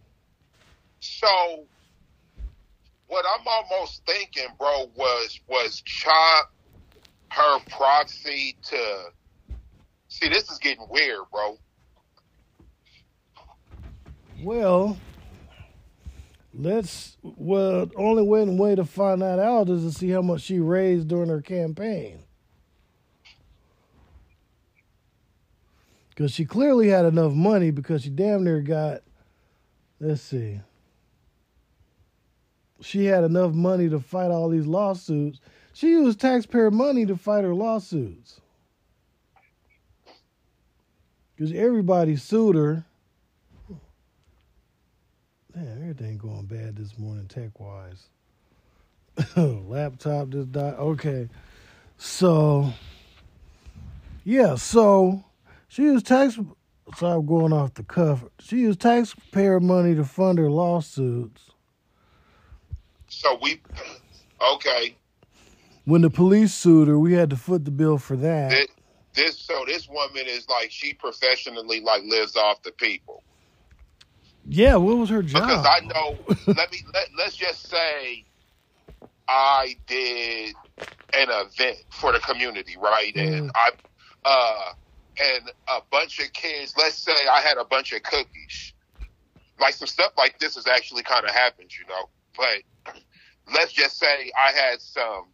So, 1.00 1.65
what 3.08 3.26
I'm 3.26 3.46
almost 3.48 4.06
thinking, 4.06 4.48
bro, 4.58 4.91
was 4.96 5.39
was 5.48 5.82
chop 5.82 6.52
her 7.32 7.60
proxy 7.70 8.56
to. 8.63 9.04
See, 10.10 10.30
this 10.30 10.50
is 10.50 10.58
getting 10.58 10.86
weird, 10.89 11.20
bro. 11.32 11.58
Well, 14.41 14.98
let's. 16.54 17.17
Well, 17.24 17.89
only 17.96 18.24
way, 18.24 18.43
way 18.46 18.76
to 18.76 18.86
find 18.86 19.22
that 19.22 19.39
out 19.39 19.70
is 19.70 19.84
to 19.84 19.98
see 19.98 20.10
how 20.10 20.22
much 20.22 20.41
she 20.41 20.60
raised 20.60 21.08
during 21.08 21.30
her 21.30 21.41
campaign. 21.41 22.20
Because 26.10 26.32
she 26.32 26.46
clearly 26.46 26.88
had 26.88 27.06
enough 27.06 27.34
money 27.34 27.70
because 27.70 28.04
she 28.04 28.10
damn 28.10 28.43
near 28.43 28.62
got. 28.62 29.02
Let's 30.00 30.22
see. 30.22 30.62
She 32.88 33.04
had 33.04 33.26
enough 33.26 33.54
money 33.54 33.89
to 33.89 34.00
fight 34.00 34.32
all 34.32 34.47
these 34.47 34.65
lawsuits. 34.65 35.41
She 35.73 35.89
used 35.89 36.21
taxpayer 36.21 36.71
money 36.71 37.06
to 37.06 37.17
fight 37.17 37.43
her 37.43 37.54
lawsuits. 37.54 38.39
Because 41.36 41.52
everybody 41.52 42.15
sued 42.15 42.56
her 42.56 42.86
Man, 45.54 45.80
everything 45.82 46.17
going 46.17 46.45
bad 46.45 46.76
this 46.76 46.97
morning 47.00 47.28
tech 47.28 47.60
wise. 47.60 48.10
Laptop 49.36 50.30
just 50.30 50.52
died. 50.52 50.76
Okay. 50.76 51.28
So 51.97 52.71
yeah, 54.23 54.54
so 54.56 55.26
she 55.67 55.82
used 55.82 56.06
tax 56.06 56.39
so 56.95 57.08
I'm 57.08 57.26
going 57.26 57.52
off 57.52 57.73
the 57.73 57.84
cuff. 57.84 58.23
She 58.39 58.60
used 58.60 58.80
taxpayer 58.80 59.60
money 59.60 59.95
to 59.95 60.06
fund 60.06 60.38
her 60.38 60.50
lawsuits. 60.50 61.50
So 63.10 63.38
we 63.41 63.62
okay. 64.56 64.96
When 65.86 66.02
the 66.02 66.10
police 66.10 66.54
sued 66.54 66.89
her, 66.89 67.00
we 67.00 67.13
had 67.13 67.30
to 67.30 67.38
foot 67.38 67.63
the 67.63 67.72
bill 67.72 67.98
for 67.98 68.17
that. 68.17 68.50
This, 68.50 68.67
this 69.13 69.39
so 69.39 69.63
this 69.65 69.88
woman 69.88 70.24
is 70.28 70.48
like 70.50 70.72
she 70.72 70.93
professionally 70.93 71.80
like 71.80 72.04
lives 72.04 72.36
off 72.36 72.62
the 72.63 72.72
people. 72.72 73.24
Yeah, 74.50 74.76
what 74.78 74.98
was 74.98 75.10
her 75.10 75.22
job? 75.22 75.43
Because 75.43 75.65
I 75.65 75.86
know. 75.86 76.17
let 76.54 76.72
me 76.72 76.84
let, 76.93 77.08
let's 77.17 77.36
just 77.36 77.70
say 77.70 78.26
I 79.28 79.76
did 79.88 80.56
an 81.13 81.28
event 81.30 81.78
for 81.89 82.12
the 82.12 82.20
community, 82.20 82.76
right? 82.82 83.13
Mm. 83.13 83.38
And 83.38 83.52
I 83.56 83.70
uh 84.26 84.74
and 85.20 85.52
a 85.67 85.80
bunch 85.91 86.20
of 86.20 86.32
kids. 86.34 86.76
Let's 86.78 86.96
say 86.96 87.15
I 87.32 87.41
had 87.41 87.58
a 87.58 87.65
bunch 87.65 87.93
of 87.93 88.04
cookies. 88.04 88.74
Like 89.60 89.74
some 89.74 89.88
stuff 89.88 90.12
like 90.17 90.39
this 90.39 90.56
has 90.56 90.67
actually 90.67 91.04
kind 91.04 91.26
of 91.26 91.32
happened, 91.32 91.72
you 91.78 91.86
know. 91.88 92.10
But 92.38 92.95
let's 93.54 93.73
just 93.73 93.97
say 93.97 94.32
I 94.38 94.52
had 94.52 94.80
some 94.80 95.26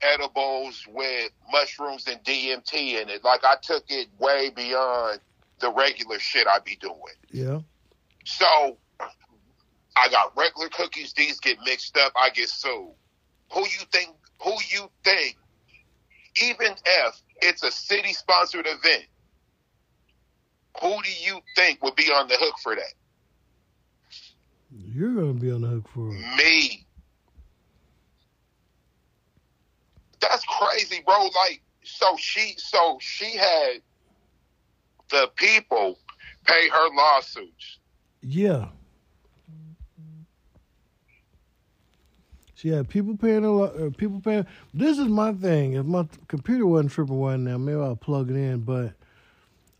edibles 0.00 0.86
with 0.88 1.30
mushrooms 1.50 2.06
and 2.06 2.22
DMT 2.22 3.00
in 3.02 3.08
it. 3.08 3.24
Like 3.24 3.44
I 3.44 3.56
took 3.62 3.84
it 3.88 4.08
way 4.18 4.50
beyond 4.50 5.20
the 5.60 5.72
regular 5.72 6.18
shit 6.18 6.46
I 6.46 6.58
be 6.60 6.76
doing. 6.76 6.94
Yeah. 7.30 7.60
So 8.24 8.76
I 9.96 10.08
got 10.10 10.36
regular 10.36 10.68
cookies. 10.68 11.12
These 11.12 11.40
get 11.40 11.58
mixed 11.64 11.96
up. 11.96 12.12
I 12.16 12.30
get 12.30 12.48
sued. 12.48 12.92
Who 13.52 13.60
you 13.60 13.84
think? 13.90 14.14
Who 14.42 14.52
you 14.70 14.90
think? 15.02 15.36
Even 16.42 16.74
if 16.84 17.22
it's 17.42 17.64
a 17.64 17.70
city 17.70 18.12
sponsored 18.12 18.66
event, 18.68 19.06
who 20.80 21.02
do 21.02 21.10
you 21.20 21.40
think 21.56 21.82
would 21.82 21.96
be 21.96 22.12
on 22.12 22.28
the 22.28 22.36
hook 22.38 22.54
for 22.62 22.76
that? 22.76 22.94
You're 24.70 25.14
gonna 25.14 25.34
be 25.34 25.50
on 25.50 25.62
the 25.62 25.68
hook 25.68 25.88
for 25.88 26.08
it. 26.08 26.36
Me. 26.36 26.86
That's 30.20 30.44
crazy, 30.44 31.02
bro. 31.04 31.24
Like, 31.24 31.62
so 31.82 32.16
she, 32.18 32.54
so 32.58 32.98
she 33.00 33.36
had 33.36 33.80
the 35.10 35.30
people 35.36 35.98
pay 36.44 36.68
her 36.68 36.94
lawsuits. 36.94 37.78
Yeah. 38.20 38.68
She 42.54 42.70
had 42.70 42.88
people 42.88 43.16
paying 43.16 43.44
a 43.44 43.52
lot. 43.52 43.80
Uh, 43.80 43.90
people 43.96 44.20
paying. 44.20 44.44
This 44.74 44.98
is 44.98 45.06
my 45.06 45.32
thing. 45.32 45.74
If 45.74 45.86
my 45.86 46.08
computer 46.26 46.66
wasn't 46.66 46.90
tripping 46.90 47.20
right 47.20 47.38
now, 47.38 47.56
maybe 47.56 47.78
I'll 47.78 47.94
plug 47.94 48.30
it 48.30 48.36
in. 48.36 48.62
But 48.62 48.94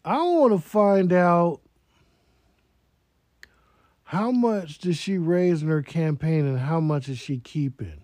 I 0.05 0.16
want 0.22 0.53
to 0.53 0.61
find 0.61 1.12
out 1.12 1.61
how 4.09 4.31
much 4.31 4.79
does 4.79 4.97
she 4.97 5.18
raise 5.18 5.61
in 5.61 5.68
her 5.68 5.83
campaign, 5.83 6.47
and 6.47 6.59
how 6.59 6.81
much 6.81 7.11
is 7.11 7.18
she 7.18 7.37
keeping. 7.40 8.01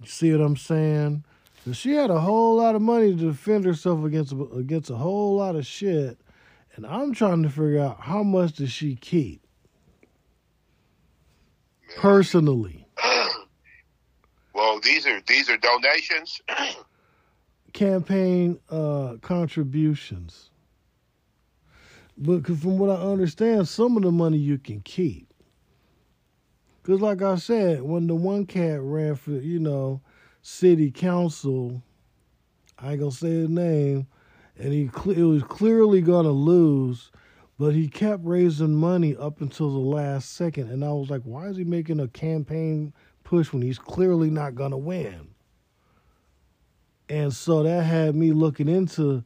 You 0.00 0.06
see 0.06 0.30
what 0.32 0.42
I'm 0.42 0.58
saying? 0.58 1.24
'Cause 1.64 1.78
she 1.78 1.92
had 1.92 2.10
a 2.10 2.20
whole 2.20 2.56
lot 2.56 2.74
of 2.74 2.82
money 2.82 3.16
to 3.16 3.16
defend 3.30 3.64
herself 3.64 4.04
against 4.04 4.34
against 4.54 4.90
a 4.90 4.96
whole 4.96 5.34
lot 5.36 5.56
of 5.56 5.64
shit, 5.64 6.20
and 6.76 6.84
I'm 6.84 7.14
trying 7.14 7.42
to 7.42 7.48
figure 7.48 7.78
out 7.78 8.00
how 8.00 8.22
much 8.22 8.56
does 8.56 8.70
she 8.70 8.96
keep 8.96 9.40
personally. 11.96 12.86
Well, 14.52 14.78
these 14.80 15.06
are 15.06 15.22
these 15.22 15.48
are 15.48 15.56
donations. 15.56 16.42
campaign 17.72 18.60
uh, 18.68 19.16
contributions. 19.22 20.49
But 22.22 22.44
'cause 22.44 22.60
from 22.60 22.78
what 22.78 22.90
I 22.90 23.02
understand, 23.02 23.66
some 23.66 23.96
of 23.96 24.02
the 24.02 24.12
money 24.12 24.36
you 24.36 24.58
can 24.58 24.82
keep. 24.82 25.32
Because, 26.82 27.00
like 27.00 27.22
I 27.22 27.36
said, 27.36 27.82
when 27.82 28.06
the 28.06 28.14
one 28.14 28.44
cat 28.44 28.80
ran 28.82 29.14
for, 29.14 29.32
you 29.32 29.58
know, 29.58 30.02
city 30.42 30.90
council, 30.90 31.82
I 32.78 32.92
ain't 32.92 33.00
gonna 33.00 33.10
say 33.12 33.30
his 33.30 33.48
name, 33.48 34.06
and 34.58 34.72
he 34.72 34.90
it 35.06 35.24
was 35.24 35.42
clearly 35.44 36.02
gonna 36.02 36.30
lose, 36.30 37.10
but 37.58 37.74
he 37.74 37.88
kept 37.88 38.24
raising 38.24 38.74
money 38.74 39.16
up 39.16 39.40
until 39.40 39.70
the 39.70 39.78
last 39.78 40.32
second, 40.32 40.68
and 40.70 40.84
I 40.84 40.92
was 40.92 41.08
like, 41.08 41.22
why 41.22 41.48
is 41.48 41.56
he 41.56 41.64
making 41.64 42.00
a 42.00 42.08
campaign 42.08 42.92
push 43.24 43.52
when 43.52 43.62
he's 43.62 43.78
clearly 43.78 44.28
not 44.30 44.54
gonna 44.54 44.78
win? 44.78 45.28
And 47.08 47.32
so 47.32 47.62
that 47.62 47.84
had 47.84 48.14
me 48.14 48.32
looking 48.32 48.68
into 48.68 49.24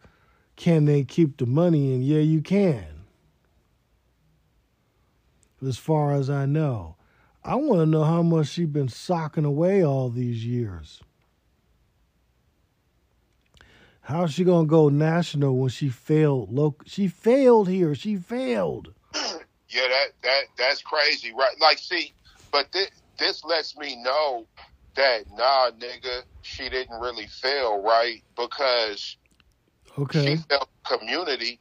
can 0.56 0.84
they 0.84 1.04
keep 1.04 1.36
the 1.36 1.46
money? 1.46 1.94
And 1.94 2.04
yeah, 2.04 2.20
you 2.20 2.40
can. 2.40 2.86
As 5.66 5.78
far 5.78 6.12
as 6.12 6.28
I 6.28 6.46
know. 6.46 6.96
I 7.42 7.56
want 7.56 7.80
to 7.80 7.86
know 7.86 8.04
how 8.04 8.22
much 8.22 8.48
she's 8.48 8.68
been 8.68 8.88
socking 8.88 9.44
away 9.44 9.84
all 9.84 10.08
these 10.08 10.44
years. 10.44 11.02
How's 14.00 14.34
she 14.34 14.44
gonna 14.44 14.66
go 14.66 14.90
national 14.90 15.56
when 15.56 15.70
she 15.70 15.88
failed? 15.88 16.52
Local, 16.52 16.86
she 16.86 17.08
failed 17.08 17.68
here. 17.68 17.94
She 17.94 18.16
failed. 18.16 18.92
Yeah, 19.14 19.88
that 19.88 20.06
that 20.22 20.42
that's 20.58 20.82
crazy, 20.82 21.32
right? 21.32 21.58
Like, 21.60 21.78
see, 21.78 22.12
but 22.52 22.70
this 22.70 22.90
this 23.18 23.44
lets 23.44 23.76
me 23.76 23.96
know 24.02 24.46
that 24.94 25.24
nah, 25.32 25.70
nigga, 25.70 26.22
she 26.42 26.68
didn't 26.68 27.00
really 27.00 27.26
fail, 27.26 27.82
right? 27.82 28.22
Because 28.36 29.16
Okay. 29.98 30.26
she 30.26 30.36
failed 30.48 30.68
community, 30.86 31.60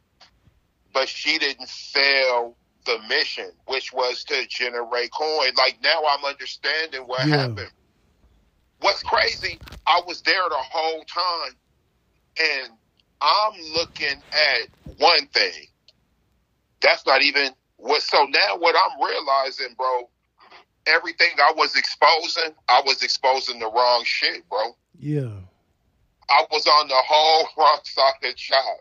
but 0.93 1.09
she 1.09 1.39
didn't 1.39 1.69
fail 1.69 2.57
the 2.85 2.99
mission, 3.09 3.51
which 3.67 3.93
was 3.93 4.23
to 4.25 4.45
generate 4.49 5.11
coin. 5.11 5.51
Like 5.57 5.77
now, 5.83 6.01
I'm 6.09 6.25
understanding 6.25 7.03
what 7.03 7.27
Yeah. 7.27 7.29
happened. 7.29 7.71
What's 8.79 9.03
crazy? 9.03 9.61
I 9.87 10.01
was 10.07 10.21
there 10.23 10.49
the 10.49 10.55
whole 10.57 11.03
time, 11.05 11.53
and 12.39 12.71
I'm 13.21 13.53
looking 13.73 14.23
at 14.33 14.69
one 14.83 15.27
thing. 15.27 15.67
That's 16.81 17.05
not 17.05 17.23
even 17.23 17.51
what. 17.77 18.03
So 18.03 18.25
now, 18.25 18.57
what 18.57 18.75
I'm 18.75 19.05
realizing, 19.05 19.75
bro, 19.77 20.09
everything 20.87 21.29
I 21.39 21.53
was 21.55 21.75
exposing, 21.75 22.53
I 22.69 22.81
was 22.85 23.03
exposing 23.03 23.59
the 23.59 23.71
wrong 23.71 24.03
shit, 24.05 24.47
bro. 24.49 24.73
Yeah. 24.97 25.41
I 26.33 26.45
was 26.51 26.65
on 26.65 26.87
the 26.87 26.95
whole 27.07 27.47
wrong 27.57 27.79
side 27.83 28.13
of 28.15 28.21
the 28.21 28.33
job. 28.35 28.77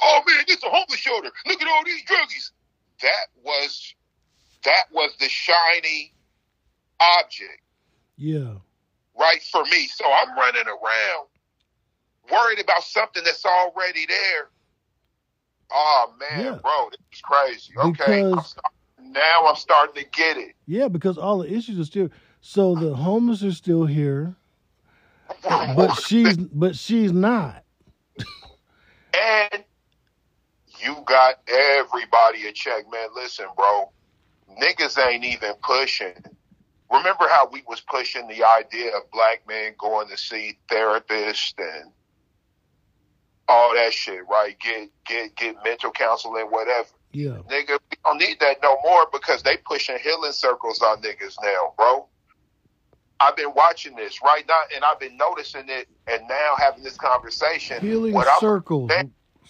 Oh 0.00 0.20
man, 0.26 0.44
it's 0.46 0.62
a 0.62 0.68
homeless 0.68 0.98
shelter. 1.00 1.30
Look 1.46 1.60
at 1.60 1.68
all 1.68 1.84
these 1.84 2.04
druggies. 2.04 2.50
That 3.02 3.26
was 3.44 3.94
that 4.64 4.84
was 4.92 5.16
the 5.18 5.28
shiny 5.28 6.14
object, 7.00 7.62
Yeah. 8.16 8.54
right, 9.18 9.42
for 9.50 9.64
me. 9.64 9.86
So 9.86 10.04
I'm 10.04 10.36
running 10.36 10.66
around 10.66 11.26
worried 12.30 12.60
about 12.60 12.82
something 12.82 13.22
that's 13.24 13.44
already 13.44 14.06
there. 14.06 14.50
Oh 15.72 16.14
man, 16.18 16.44
Yeah. 16.44 16.58
bro, 16.62 16.88
it's 16.88 16.98
is 17.12 17.20
crazy. 17.20 17.72
Okay. 17.78 18.22
I'm 18.22 18.40
start- 18.42 18.74
now 19.00 19.46
I'm 19.46 19.56
starting 19.56 20.02
to 20.02 20.10
get 20.10 20.36
it. 20.36 20.54
Yeah, 20.66 20.88
because 20.88 21.18
all 21.18 21.38
the 21.38 21.52
issues 21.52 21.78
are 21.78 21.84
still 21.84 22.10
so 22.40 22.74
the 22.74 22.94
homeless 22.94 23.42
are 23.42 23.52
still 23.52 23.86
here, 23.86 24.36
but 25.42 25.94
she's 25.94 26.36
but 26.36 26.76
she's 26.76 27.12
not. 27.12 27.64
And 29.14 29.64
you 30.80 30.96
got 31.06 31.36
everybody 31.48 32.46
a 32.46 32.52
check, 32.52 32.84
man. 32.90 33.08
Listen, 33.14 33.46
bro, 33.56 33.90
niggas 34.60 34.98
ain't 35.04 35.24
even 35.24 35.54
pushing. 35.62 36.14
Remember 36.90 37.28
how 37.28 37.48
we 37.52 37.62
was 37.68 37.80
pushing 37.80 38.26
the 38.28 38.44
idea 38.44 38.96
of 38.96 39.10
black 39.12 39.42
men 39.46 39.74
going 39.78 40.08
to 40.08 40.16
see 40.16 40.58
therapists 40.70 41.52
and 41.58 41.92
all 43.48 43.74
that 43.74 43.92
shit, 43.92 44.20
right? 44.28 44.58
Get 44.60 44.90
get 45.06 45.36
get 45.36 45.56
mental 45.64 45.90
counseling, 45.90 46.46
whatever. 46.46 46.88
Yeah. 47.12 47.38
Nigga, 47.50 47.78
we 47.90 47.96
don't 48.04 48.18
need 48.18 48.38
that 48.40 48.58
no 48.62 48.78
more 48.84 49.06
because 49.12 49.42
they 49.42 49.56
pushing 49.58 49.98
healing 49.98 50.32
circles 50.32 50.80
on 50.82 51.02
niggas 51.02 51.36
now, 51.42 51.72
bro. 51.76 52.06
I've 53.20 53.36
been 53.36 53.52
watching 53.54 53.96
this 53.96 54.20
right 54.22 54.44
now, 54.48 54.58
and 54.74 54.84
I've 54.84 55.00
been 55.00 55.16
noticing 55.16 55.68
it, 55.68 55.88
and 56.06 56.22
now 56.28 56.54
having 56.56 56.84
this 56.84 56.96
conversation. 56.96 57.80
Healing 57.80 58.14
what 58.14 58.28
circles. 58.40 58.90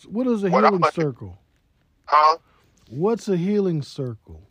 What 0.06 0.26
is 0.26 0.44
a 0.44 0.50
what 0.50 0.64
I'm- 0.64 0.74
healing 0.74 0.90
circle? 0.92 1.38
huh? 2.04 2.38
What's 2.88 3.28
a 3.28 3.36
healing 3.36 3.82
circle? 3.82 4.42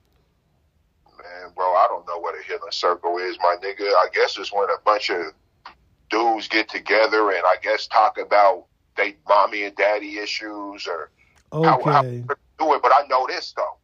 Man, 1.18 1.52
bro, 1.56 1.74
I 1.74 1.88
don't 1.90 2.06
know 2.08 2.20
what 2.20 2.36
a 2.40 2.44
healing 2.44 2.72
circle 2.72 3.18
is, 3.18 3.38
my 3.42 3.56
nigga. 3.64 3.88
I 3.88 4.08
guess 4.14 4.38
it's 4.38 4.54
when 4.54 4.70
a 4.70 4.80
bunch 4.86 5.10
of 5.10 5.34
dudes 6.12 6.48
get 6.48 6.70
together 6.70 7.32
and 7.32 7.42
I 7.46 7.56
guess 7.62 7.88
talk 7.88 8.20
about 8.20 8.66
they 8.96 9.16
mommy 9.28 9.64
and 9.64 9.76
daddy 9.76 10.20
issues 10.20 10.88
or 10.88 11.10
how, 11.52 11.82
how 11.84 12.02
to 12.04 12.10
do 12.60 12.74
it. 12.74 12.82
But 12.82 12.92
I 12.94 13.08
know 13.08 13.26
this 13.28 13.54
though, 13.56 13.78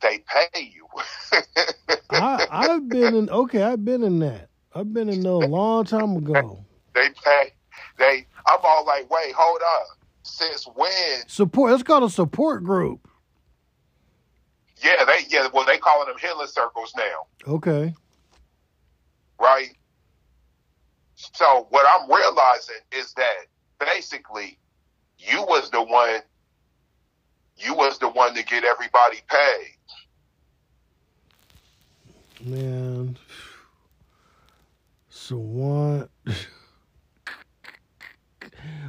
they 0.00 0.18
pay 0.20 0.60
you. 0.60 0.86
I 2.10 2.46
I've 2.50 2.88
been 2.88 3.14
in 3.14 3.30
okay, 3.30 3.62
I've 3.62 3.84
been 3.84 4.02
in 4.02 4.18
that. 4.20 4.48
I've 4.74 4.92
been 4.92 5.08
in 5.08 5.22
there 5.22 5.32
a 5.32 5.38
long 5.38 5.84
time 5.84 6.16
ago. 6.16 6.64
they 6.94 7.08
pay. 7.24 7.52
They. 7.98 8.26
I'm 8.46 8.60
all 8.62 8.84
like, 8.86 9.10
wait, 9.10 9.34
hold 9.36 9.60
up. 9.62 9.86
Since 10.22 10.66
when? 10.74 11.26
Support 11.26 11.72
it's 11.72 11.82
called 11.82 12.04
a 12.04 12.10
support 12.10 12.64
group. 12.64 13.08
Yeah, 14.82 15.04
they. 15.04 15.20
Yeah, 15.28 15.48
well, 15.52 15.64
they 15.66 15.78
calling 15.78 16.08
them 16.08 16.16
healing 16.20 16.46
circles 16.46 16.92
now. 16.96 17.52
Okay. 17.52 17.94
right? 19.40 19.70
So 21.16 21.66
what 21.70 21.86
I'm 21.88 22.08
realizing 22.10 22.76
is 22.92 23.12
that 23.14 23.46
basically 23.80 24.58
you 25.18 25.42
was 25.42 25.70
the 25.70 25.82
one 25.82 26.20
you 27.56 27.74
was 27.74 27.98
the 27.98 28.08
one 28.08 28.34
to 28.34 28.44
get 28.44 28.64
everybody 28.64 29.18
paid. 29.28 29.74
Man. 32.50 33.18
So 35.08 35.36
what 35.36 36.10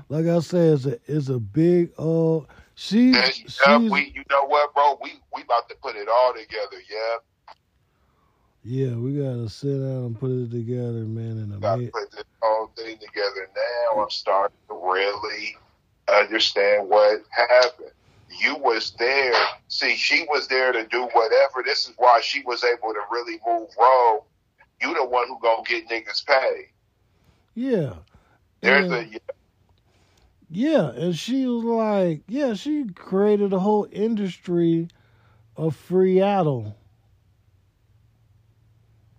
like 0.09 0.25
I 0.25 0.39
said, 0.39 0.73
it's 0.73 0.85
a 0.85 0.99
it's 1.07 1.29
a 1.29 1.39
big 1.39 1.91
uh 1.97 2.39
she's 2.75 3.15
And 3.15 3.33
she's 3.33 3.59
yeah, 3.65 3.77
we 3.77 4.11
you 4.15 4.23
know 4.29 4.45
what, 4.45 4.73
bro? 4.73 4.97
We 5.01 5.13
we 5.33 5.43
about 5.43 5.69
to 5.69 5.75
put 5.81 5.95
it 5.95 6.07
all 6.07 6.33
together, 6.33 6.81
yeah. 6.89 7.17
Yeah, 8.63 8.95
we 8.95 9.13
gotta 9.13 9.49
sit 9.49 9.73
down 9.73 10.05
and 10.05 10.19
put 10.19 10.31
it 10.31 10.51
together, 10.51 11.05
man. 11.05 11.37
And 11.39 11.53
a 11.53 11.57
Got 11.57 11.77
to 11.77 11.87
put 11.87 12.11
this 12.11 12.23
whole 12.41 12.71
thing 12.75 12.97
together 12.97 13.49
now. 13.55 14.01
I'm 14.01 14.09
starting 14.09 14.57
to 14.67 14.75
really 14.75 15.55
understand 16.07 16.89
what 16.89 17.21
happened. 17.31 17.91
You 18.29 18.55
was 18.57 18.93
there. 18.99 19.33
See, 19.67 19.95
she 19.95 20.25
was 20.29 20.47
there 20.47 20.71
to 20.71 20.85
do 20.87 21.03
whatever. 21.13 21.63
This 21.65 21.87
is 21.87 21.93
why 21.97 22.21
she 22.21 22.41
was 22.45 22.63
able 22.63 22.93
to 22.93 23.01
really 23.11 23.39
move 23.45 23.69
wrong. 23.79 24.21
You 24.81 24.93
the 24.93 25.05
one 25.05 25.27
who 25.27 25.39
gonna 25.41 25.63
get 25.63 25.89
niggas 25.89 26.25
paid. 26.25 26.67
yeah. 27.55 27.93
There's 28.61 28.89
a 28.91 29.07
Yeah, 30.49 30.91
and 30.91 31.15
she 31.15 31.45
was 31.45 31.63
like, 31.63 32.23
yeah, 32.27 32.53
she 32.53 32.85
created 32.95 33.53
a 33.53 33.59
whole 33.59 33.87
industry 33.91 34.87
of 35.55 35.75
Freatle. 35.75 36.75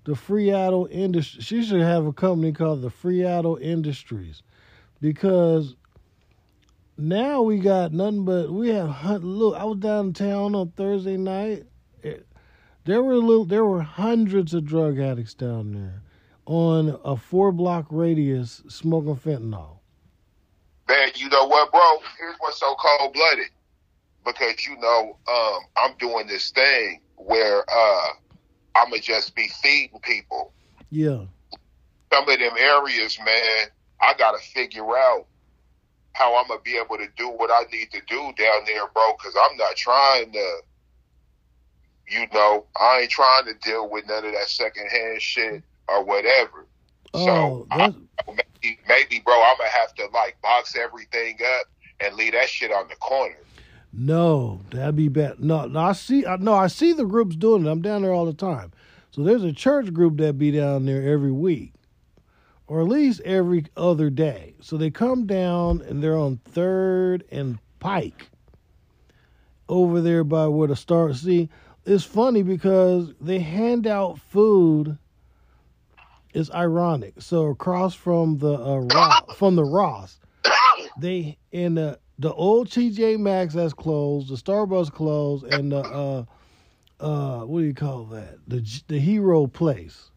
The 0.05 0.14
Freatle 0.14 0.88
industry. 0.90 1.42
She 1.42 1.62
should 1.62 1.81
have 1.83 2.07
a 2.07 2.12
company 2.12 2.53
called 2.53 2.83
the 2.83 2.90
Freatle 2.90 3.57
Industries, 3.57 4.42
because 5.01 5.77
now 7.01 7.43
we 7.43 7.59
got 7.59 7.93
nothing 7.93 8.25
but 8.25 8.51
we 8.51 8.69
have. 8.71 8.89
hun- 8.89 9.23
Look, 9.23 9.57
I 9.57 9.65
was 9.65 9.79
downtown 9.79 10.55
on 10.55 10.71
Thursday 10.73 11.17
night. 11.17 11.65
It- 12.03 12.27
there 12.85 13.03
were 13.03 13.17
little, 13.17 13.45
there 13.45 13.65
were 13.65 13.83
hundreds 13.83 14.55
of 14.55 14.65
drug 14.65 14.99
addicts 14.99 15.35
down 15.35 15.73
there 15.73 16.03
on 16.47 16.99
a 17.05 17.17
four 17.17 17.53
block 17.53 17.87
radius 17.91 18.63
smoking 18.69 19.17
fentanyl. 19.17 19.79
man. 20.89 21.09
You 21.15 21.29
know 21.29 21.47
what, 21.47 21.71
bro? 21.71 21.99
Here's 22.19 22.35
what's 22.41 22.59
so 22.59 22.75
cold 22.75 23.13
blooded. 23.13 23.47
Because 24.25 24.67
you 24.67 24.77
know, 24.79 25.17
um, 25.29 25.61
I'm 25.77 25.95
doing 25.99 26.27
this 26.27 26.51
thing 26.51 27.01
where 27.17 27.65
uh, 27.71 28.09
I'ma 28.75 28.97
just 29.01 29.35
be 29.37 29.49
feeding 29.63 30.01
people. 30.03 30.53
Yeah. 30.91 31.25
some 32.13 32.29
of 32.29 32.39
them 32.39 32.53
areas, 32.59 33.19
man, 33.25 33.69
I 34.01 34.15
gotta 34.19 34.39
figure 34.39 34.97
out 34.97 35.27
how 36.20 36.37
I'm 36.37 36.46
gonna 36.48 36.61
be 36.61 36.76
able 36.76 36.98
to 36.98 37.09
do 37.16 37.28
what 37.30 37.50
I 37.50 37.62
need 37.72 37.90
to 37.92 38.00
do 38.06 38.20
down 38.37 38.61
there, 38.66 38.87
bro. 38.92 39.14
Because 39.16 39.35
I'm 39.42 39.56
not 39.56 39.74
trying 39.74 40.30
to, 40.33 40.56
you 42.09 42.26
know, 42.35 42.66
I 42.78 43.00
ain't 43.00 43.11
trying 43.11 43.46
to 43.46 43.54
deal 43.54 43.88
with 43.88 44.06
none 44.06 44.26
of 44.26 44.33
that 44.33 44.48
secondhand 44.48 45.22
shit 45.22 45.62
or 45.88 46.04
whatever. 46.04 46.66
Oh, 47.14 47.24
So 47.24 47.66
I, 47.70 47.94
maybe, 48.28 48.78
maybe, 48.87 49.22
bro, 49.24 49.35
I'm 49.35 49.56
gonna 49.56 49.70
have 49.70 49.94
to 49.94 50.06
like 50.12 50.37
box 50.42 50.76
everything 50.76 51.38
up 51.59 51.66
and 52.00 52.14
leave 52.16 52.33
that 52.33 52.48
shit 52.50 52.70
on 52.70 52.87
the 52.88 52.96
corner. 52.96 53.37
no, 53.92 54.61
that'd 54.70 54.96
be 54.96 55.09
bad. 55.09 55.40
No, 55.40 55.66
no, 55.66 55.80
I 55.80 55.92
see. 55.92 56.26
I, 56.26 56.37
no, 56.37 56.52
I 56.54 56.66
see 56.66 56.92
the 56.92 57.04
groups 57.06 57.35
doing 57.35 57.64
it. 57.64 57.70
I'm 57.70 57.80
down 57.83 58.02
there 58.02 58.12
all 58.12 58.26
the 58.26 58.35
time. 58.35 58.72
So 59.11 59.22
there's 59.22 59.42
a 59.42 59.52
church 59.52 59.92
group 59.92 60.18
that 60.18 60.38
be 60.38 60.50
down 60.52 60.85
there 60.85 61.02
every 61.02 61.33
week, 61.33 61.72
or 62.70 62.80
at 62.80 62.87
least 62.87 63.20
every 63.22 63.64
other 63.76 64.09
day. 64.11 64.54
So 64.61 64.76
they 64.76 64.90
come 64.92 65.26
down 65.26 65.83
and 65.83 66.00
they're 66.00 66.16
on 66.16 66.37
Third 66.44 67.24
and 67.33 67.59
Pike, 67.80 68.30
over 69.68 70.00
there 70.00 70.22
by 70.22 70.46
where 70.46 70.68
the 70.68 70.76
start. 70.76 71.16
See, 71.16 71.48
it's 71.85 72.04
funny 72.04 72.44
because 72.44 73.12
they 73.20 73.40
hand 73.40 73.88
out 73.88 74.20
food. 74.20 74.96
It's 76.33 76.48
ironic. 76.52 77.14
So 77.18 77.46
across 77.48 77.92
from 77.92 78.38
the 78.38 78.54
uh, 78.54 78.78
Ross, 78.78 79.35
from 79.35 79.56
the 79.56 79.64
Ross, 79.64 80.20
they 80.96 81.38
in 81.50 81.74
the 81.74 81.98
the 82.20 82.33
old 82.33 82.68
TJ 82.68 83.18
Maxx 83.18 83.54
that's 83.54 83.74
closed, 83.74 84.28
the 84.28 84.37
Starbucks 84.37 84.92
closed, 84.92 85.44
and 85.44 85.72
the 85.72 85.80
uh 85.80 86.24
uh 87.00 87.40
what 87.46 87.62
do 87.62 87.66
you 87.66 87.74
call 87.74 88.04
that? 88.04 88.38
The 88.46 88.64
the 88.87 89.00
Hero 89.00 89.48
Place 89.48 90.12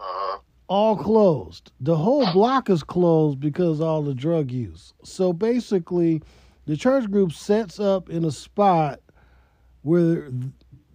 Uh-huh. 0.00 0.40
All 0.68 0.96
closed. 0.96 1.72
The 1.80 1.96
whole 1.96 2.30
block 2.32 2.70
is 2.70 2.82
closed 2.82 3.40
because 3.40 3.80
of 3.80 3.86
all 3.86 4.02
the 4.02 4.14
drug 4.14 4.50
use. 4.50 4.94
So 5.04 5.32
basically, 5.32 6.22
the 6.66 6.76
church 6.76 7.10
group 7.10 7.32
sets 7.32 7.78
up 7.78 8.10
in 8.10 8.24
a 8.24 8.30
spot 8.30 9.00
where 9.82 10.30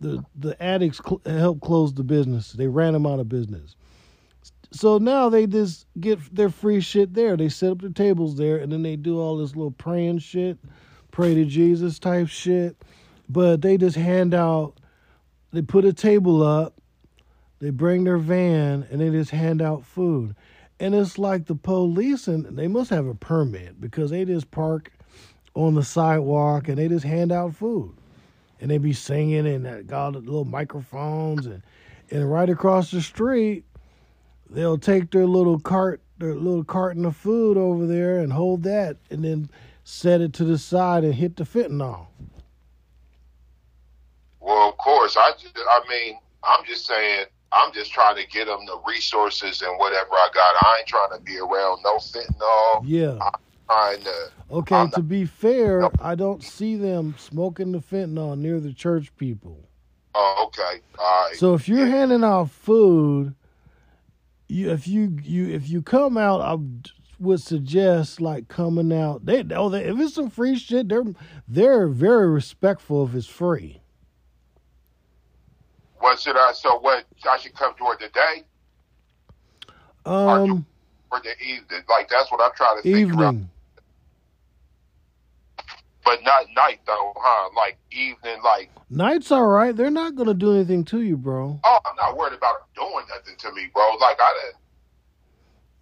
the 0.02 0.24
the 0.36 0.62
addicts 0.62 1.00
cl- 1.04 1.22
help 1.26 1.62
close 1.62 1.94
the 1.94 2.04
business. 2.04 2.52
They 2.54 2.68
ran 2.68 2.94
them 2.94 3.06
out 3.06 3.20
of 3.20 3.30
business. 3.30 3.76
So 4.74 4.98
now 4.98 5.30
they 5.30 5.48
just 5.48 5.86
get 6.00 6.20
their 6.34 6.50
free 6.50 6.80
shit 6.82 7.14
there. 7.14 7.36
They 7.36 7.50
set 7.50 7.72
up 7.72 7.82
the 7.82 7.90
tables 7.90 8.38
there, 8.38 8.58
and 8.58 8.72
then 8.72 8.84
they 8.84 8.96
do 8.96 9.20
all 9.20 9.38
this 9.38 9.56
little 9.56 9.72
praying 9.72 10.20
shit, 10.20 10.58
pray 11.12 11.36
to 11.36 11.46
Jesus 11.46 12.00
type 12.00 12.28
shit. 12.28 12.82
But 13.30 13.62
they 13.62 13.78
just 13.78 13.96
hand 13.96 14.34
out. 14.34 14.74
They 15.52 15.62
put 15.62 15.86
a 15.86 15.94
table 15.94 16.42
up. 16.44 16.81
They 17.62 17.70
bring 17.70 18.04
their 18.04 18.18
van 18.18 18.88
and 18.90 19.00
they 19.00 19.12
just 19.12 19.32
hand 19.32 19.62
out 19.62 19.86
food. 19.86 20.36
And 20.80 20.96
it's 20.96 21.20
like 21.20 21.46
the 21.46 21.56
police 21.56 22.28
and 22.28 22.58
they 22.58 22.68
must 22.68 22.90
have 22.90 23.06
a 23.06 23.14
permit 23.14 23.80
because 23.80 24.10
they 24.10 24.26
just 24.26 24.50
park 24.50 24.92
on 25.54 25.76
the 25.76 25.84
sidewalk 25.84 26.68
and 26.68 26.78
they 26.80 26.88
just 26.88 27.06
hand 27.06 27.32
out 27.32 27.56
food. 27.56 27.94
And 28.60 28.72
they 28.72 28.80
be 28.80 28.94
singing 28.94 29.46
and 29.48 29.66
they 29.66 29.84
got 29.84 30.14
little 30.14 30.46
microphones 30.46 31.46
and 31.46 31.62
and 32.10 32.30
right 32.30 32.50
across 32.50 32.92
the 32.92 33.02
street 33.02 33.64
they'll 34.50 34.78
take 34.78 35.12
their 35.12 35.26
little 35.26 35.60
cart 35.60 36.02
their 36.18 36.36
little 36.36 36.64
carton 36.64 37.06
of 37.06 37.16
food 37.16 37.58
over 37.58 37.86
there 37.88 38.20
and 38.20 38.34
hold 38.34 38.64
that 38.64 38.98
and 39.10 39.24
then 39.24 39.50
set 39.84 40.22
it 40.22 40.34
to 40.34 40.44
the 40.44 40.58
side 40.58 41.04
and 41.04 41.16
hit 41.16 41.36
the 41.36 41.44
fentanyl. 41.44 42.08
Well, 44.40 44.70
of 44.70 44.78
course, 44.78 45.16
I, 45.18 45.32
ju- 45.40 45.48
I 45.56 45.82
mean, 45.90 46.20
I'm 46.44 46.66
just 46.66 46.86
saying, 46.86 47.26
I'm 47.54 47.74
just 47.74 47.92
trying 47.92 48.16
to 48.16 48.28
get 48.28 48.46
them 48.48 48.66
the 48.66 48.80
resources 48.88 49.62
and 49.62 49.78
whatever 49.78 50.14
I 50.14 50.30
got. 50.34 50.56
I 50.64 50.78
ain't 50.80 50.88
trying 50.88 51.18
to 51.18 51.24
be 51.24 51.38
around 51.38 51.82
no 51.84 51.98
fentanyl. 51.98 52.84
Yeah. 52.86 53.20
Trying 53.68 54.04
to, 54.04 54.32
Okay, 54.52 54.76
I'm 54.76 54.92
to 54.92 55.02
be 55.02 55.26
fair, 55.26 55.90
I 56.02 56.16
don't 56.16 56.44
see 56.44 56.76
them 56.76 57.16
smoking 57.18 57.72
the 57.72 57.80
fentanyl 57.80 58.38
near 58.38 58.60
the 58.60 58.74
church 58.74 59.16
people. 59.16 59.68
oh, 60.16 60.46
okay, 60.48 60.82
all 61.00 61.26
right. 61.28 61.36
So 61.36 61.54
if 61.54 61.70
you're 61.70 61.86
handing 61.88 62.24
out 62.24 62.52
food, 62.52 63.34
you 64.50 64.72
if 64.72 64.88
you 64.88 65.18
you 65.24 65.48
if 65.50 65.70
you 65.70 65.82
come 65.82 66.18
out, 66.18 66.42
I 66.42 66.58
would 67.20 67.42
suggest 67.42 68.20
like 68.20 68.50
coming 68.50 68.92
out. 68.92 69.26
They 69.26 69.46
oh, 69.56 69.70
they, 69.70 69.86
if 69.86 69.98
it's 70.00 70.16
some 70.16 70.30
free 70.30 70.58
shit, 70.58 70.90
they're 70.90 71.06
they're 71.48 71.88
very 71.88 72.30
respectful 72.30 73.06
if 73.08 73.16
it's 73.16 73.28
free. 73.28 73.81
What 76.02 76.20
should 76.20 76.36
I? 76.38 76.52
So 76.54 76.80
what? 76.80 77.06
I 77.30 77.38
should 77.38 77.54
come 77.56 77.74
toward 77.76 78.00
the 78.00 78.10
day 78.10 78.44
Um, 80.06 80.66
or 81.12 81.20
the 81.22 81.32
evening? 81.44 81.84
Like 81.90 82.10
that's 82.10 82.32
what 82.32 82.42
I'm 82.42 82.52
trying 82.56 82.78
to 82.78 82.84
figure 82.84 83.14
out. 83.24 83.34
evening. 83.34 83.50
But 86.04 86.20
not 86.24 86.46
night 86.56 86.80
though, 86.86 87.14
huh? 87.16 87.50
Like 87.56 87.78
evening, 87.92 88.42
like 88.44 88.70
Night's 88.90 89.32
all 89.32 89.46
right. 89.46 89.76
They're 89.76 89.90
not 89.92 90.16
gonna 90.16 90.34
do 90.34 90.54
anything 90.56 90.84
to 90.86 91.02
you, 91.02 91.16
bro. 91.16 91.60
oh, 91.64 91.80
I'm 91.86 91.96
not 91.96 92.18
worried 92.18 92.34
about 92.34 92.74
doing 92.76 93.06
nothing 93.08 93.36
to 93.38 93.52
me, 93.54 93.70
bro. 93.74 93.84
Like 94.02 94.18
I 94.20 94.34
didn't. 94.44 94.56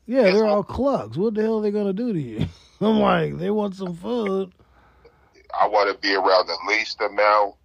Yeah, 0.05 0.31
they're 0.31 0.45
all 0.45 0.63
clucks. 0.63 1.17
What 1.17 1.35
the 1.35 1.41
hell 1.41 1.59
are 1.59 1.61
they 1.61 1.71
gonna 1.71 1.93
do 1.93 2.13
to 2.13 2.19
you? 2.19 2.45
I'm 2.81 2.99
like, 2.99 3.37
they 3.37 3.49
want 3.49 3.75
some 3.75 3.95
food. 3.95 4.51
I 5.59 5.67
want 5.67 5.91
to 5.93 5.99
be 5.99 6.13
around 6.15 6.47
the 6.47 6.57
least 6.67 7.01
amount 7.01 7.55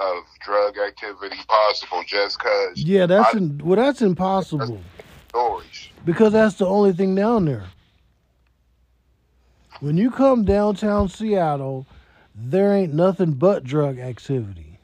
of 0.00 0.24
drug 0.40 0.76
activity 0.78 1.36
possible, 1.48 2.02
just 2.06 2.38
cause 2.38 2.76
Yeah, 2.76 3.06
that's 3.06 3.34
I- 3.34 3.38
in, 3.38 3.58
well, 3.64 3.76
that's 3.76 4.02
impossible. 4.02 4.80
stories. 5.28 5.88
because 6.04 6.32
that's 6.32 6.54
the 6.56 6.66
only 6.66 6.92
thing 6.92 7.14
down 7.14 7.44
there. 7.44 7.66
When 9.80 9.96
you 9.96 10.10
come 10.10 10.44
downtown 10.44 11.08
Seattle, 11.08 11.86
there 12.34 12.72
ain't 12.74 12.94
nothing 12.94 13.32
but 13.32 13.62
drug 13.64 13.98
activity. 13.98 14.78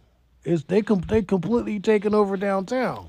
It's 0.45 0.65
they 0.65 0.83
com- 0.83 1.01
they 1.09 1.23
completely 1.23 1.81
taken 1.81 2.15
over 2.15 2.37
downtown. 2.37 3.09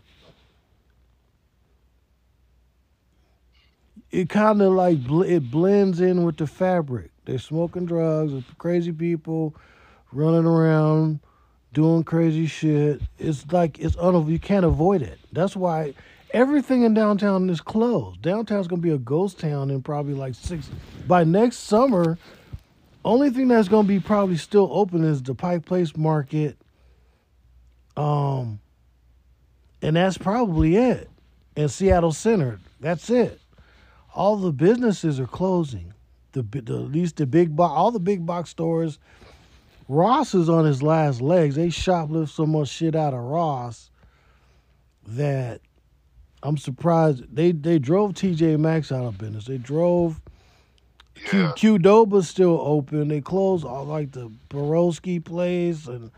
It 4.11 4.29
kind 4.29 4.61
of 4.61 4.71
like 4.73 5.03
bl- 5.03 5.23
it 5.23 5.51
blends 5.51 5.99
in 5.99 6.23
with 6.23 6.37
the 6.37 6.47
fabric. 6.47 7.11
They're 7.25 7.39
smoking 7.39 7.85
drugs, 7.85 8.43
crazy 8.57 8.91
people 8.91 9.55
running 10.11 10.45
around 10.45 11.19
doing 11.75 12.03
crazy 12.03 12.47
shit. 12.47 13.01
It's 13.19 13.45
like 13.51 13.77
it's 13.77 13.95
un- 13.97 14.27
you 14.27 14.39
can't 14.39 14.65
avoid 14.65 15.03
it. 15.03 15.19
That's 15.31 15.55
why 15.55 15.93
everything 16.31 16.81
in 16.83 16.95
downtown 16.95 17.47
is 17.51 17.61
closed. 17.61 18.21
Downtown's 18.23 18.67
gonna 18.67 18.81
be 18.81 18.89
a 18.89 18.97
ghost 18.97 19.39
town 19.39 19.69
in 19.69 19.83
probably 19.83 20.15
like 20.15 20.33
six. 20.33 20.67
By 21.05 21.23
next 21.25 21.57
summer, 21.57 22.17
only 23.03 23.29
thing 23.29 23.49
that's 23.49 23.67
gonna 23.67 23.87
be 23.87 23.99
probably 23.99 24.37
still 24.37 24.69
open 24.71 25.03
is 25.03 25.21
the 25.21 25.35
Pike 25.35 25.65
Place 25.65 25.95
Market. 25.95 26.57
Um, 27.97 28.59
and 29.81 29.97
that's 29.97 30.17
probably 30.17 30.77
it. 30.77 31.09
And 31.57 31.69
Seattle 31.69 32.11
Center, 32.11 32.59
that's 32.79 33.09
it. 33.09 33.39
All 34.13 34.37
the 34.37 34.51
businesses 34.51 35.19
are 35.19 35.27
closing. 35.27 35.93
The, 36.31 36.41
the 36.41 36.75
at 36.75 36.91
least 36.91 37.17
the 37.17 37.25
big 37.25 37.55
box, 37.55 37.73
all 37.75 37.91
the 37.91 37.99
big 37.99 38.25
box 38.25 38.49
stores. 38.49 38.97
Ross 39.87 40.33
is 40.33 40.49
on 40.49 40.65
his 40.65 40.81
last 40.81 41.21
legs. 41.21 41.55
They 41.55 41.67
shoplift 41.67 42.29
so 42.29 42.45
much 42.45 42.69
shit 42.69 42.95
out 42.95 43.13
of 43.13 43.19
Ross 43.19 43.91
that 45.07 45.61
I'm 46.41 46.57
surprised 46.57 47.23
they 47.35 47.51
they 47.51 47.79
drove 47.79 48.13
TJ 48.13 48.59
Maxx 48.59 48.91
out 48.91 49.05
of 49.05 49.17
business. 49.17 49.45
They 49.45 49.57
drove 49.57 50.21
Yeah. 51.31 51.53
Q 51.55 51.77
Qdoba's 51.79 52.27
still 52.27 52.59
open. 52.61 53.07
They 53.07 53.21
closed 53.21 53.65
all 53.65 53.85
like 53.85 54.11
the 54.11 54.31
Borowski 54.49 55.19
place 55.19 55.87
and 55.87 56.11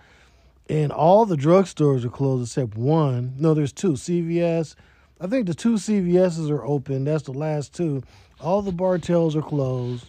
and 0.69 0.91
all 0.91 1.25
the 1.25 1.37
drugstores 1.37 2.03
are 2.03 2.09
closed 2.09 2.49
except 2.49 2.75
one. 2.75 3.33
No, 3.37 3.53
there's 3.53 3.71
two. 3.73 3.93
CVS. 3.93 4.75
I 5.19 5.27
think 5.27 5.47
the 5.47 5.53
two 5.53 5.75
CVS's 5.75 6.49
are 6.49 6.63
open. 6.65 7.05
That's 7.05 7.23
the 7.23 7.31
last 7.31 7.73
two. 7.73 8.03
All 8.39 8.61
the 8.61 8.71
Bartells 8.71 9.35
are 9.35 9.41
closed. 9.41 10.05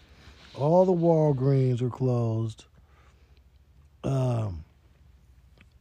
All 0.55 0.85
the 0.85 0.93
Walgreens 0.93 1.81
are 1.81 1.89
closed. 1.91 2.65
Um, 4.05 4.65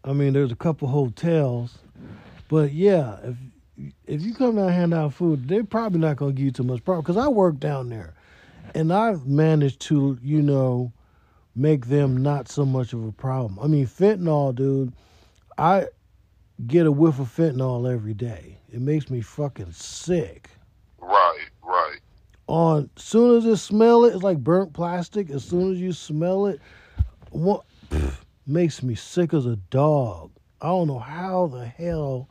I 0.03 0.13
mean, 0.13 0.33
there's 0.33 0.51
a 0.51 0.55
couple 0.55 0.87
hotels, 0.87 1.77
but 2.49 2.71
yeah, 2.71 3.17
if 3.23 3.35
if 4.07 4.21
you 4.21 4.33
come 4.33 4.55
down 4.55 4.65
and 4.65 4.73
hand 4.73 4.93
out 4.93 5.13
food, 5.13 5.47
they're 5.47 5.63
probably 5.63 5.99
not 5.99 6.17
gonna 6.17 6.33
give 6.33 6.45
you 6.45 6.51
too 6.51 6.63
much 6.63 6.83
problem. 6.83 7.03
Because 7.03 7.17
I 7.17 7.27
work 7.27 7.59
down 7.59 7.89
there, 7.89 8.13
and 8.73 8.91
I've 8.91 9.27
managed 9.27 9.81
to, 9.81 10.17
you 10.21 10.41
know, 10.41 10.91
make 11.55 11.87
them 11.87 12.17
not 12.17 12.47
so 12.47 12.65
much 12.65 12.93
of 12.93 13.03
a 13.03 13.11
problem. 13.11 13.59
I 13.59 13.67
mean, 13.67 13.85
fentanyl, 13.85 14.55
dude. 14.55 14.93
I 15.57 15.87
get 16.65 16.85
a 16.85 16.91
whiff 16.91 17.19
of 17.19 17.27
fentanyl 17.27 17.91
every 17.91 18.13
day. 18.13 18.57
It 18.71 18.81
makes 18.81 19.09
me 19.09 19.21
fucking 19.21 19.71
sick. 19.71 20.49
Right, 20.99 21.47
right. 21.63 21.99
On 22.47 22.89
soon 22.95 23.37
as 23.37 23.45
it 23.45 23.57
smell 23.57 24.05
it, 24.05 24.13
it's 24.13 24.23
like 24.23 24.37
burnt 24.37 24.73
plastic. 24.73 25.29
As 25.29 25.43
soon 25.43 25.71
as 25.71 25.79
you 25.79 25.91
smell 25.93 26.45
it, 26.45 26.61
makes 28.45 28.81
me 28.81 28.95
sick 28.95 29.33
as 29.33 29.45
a 29.45 29.55
dog. 29.55 30.31
I 30.61 30.67
don't 30.67 30.87
know 30.87 30.99
how 30.99 31.47
the 31.47 31.65
hell. 31.65 32.29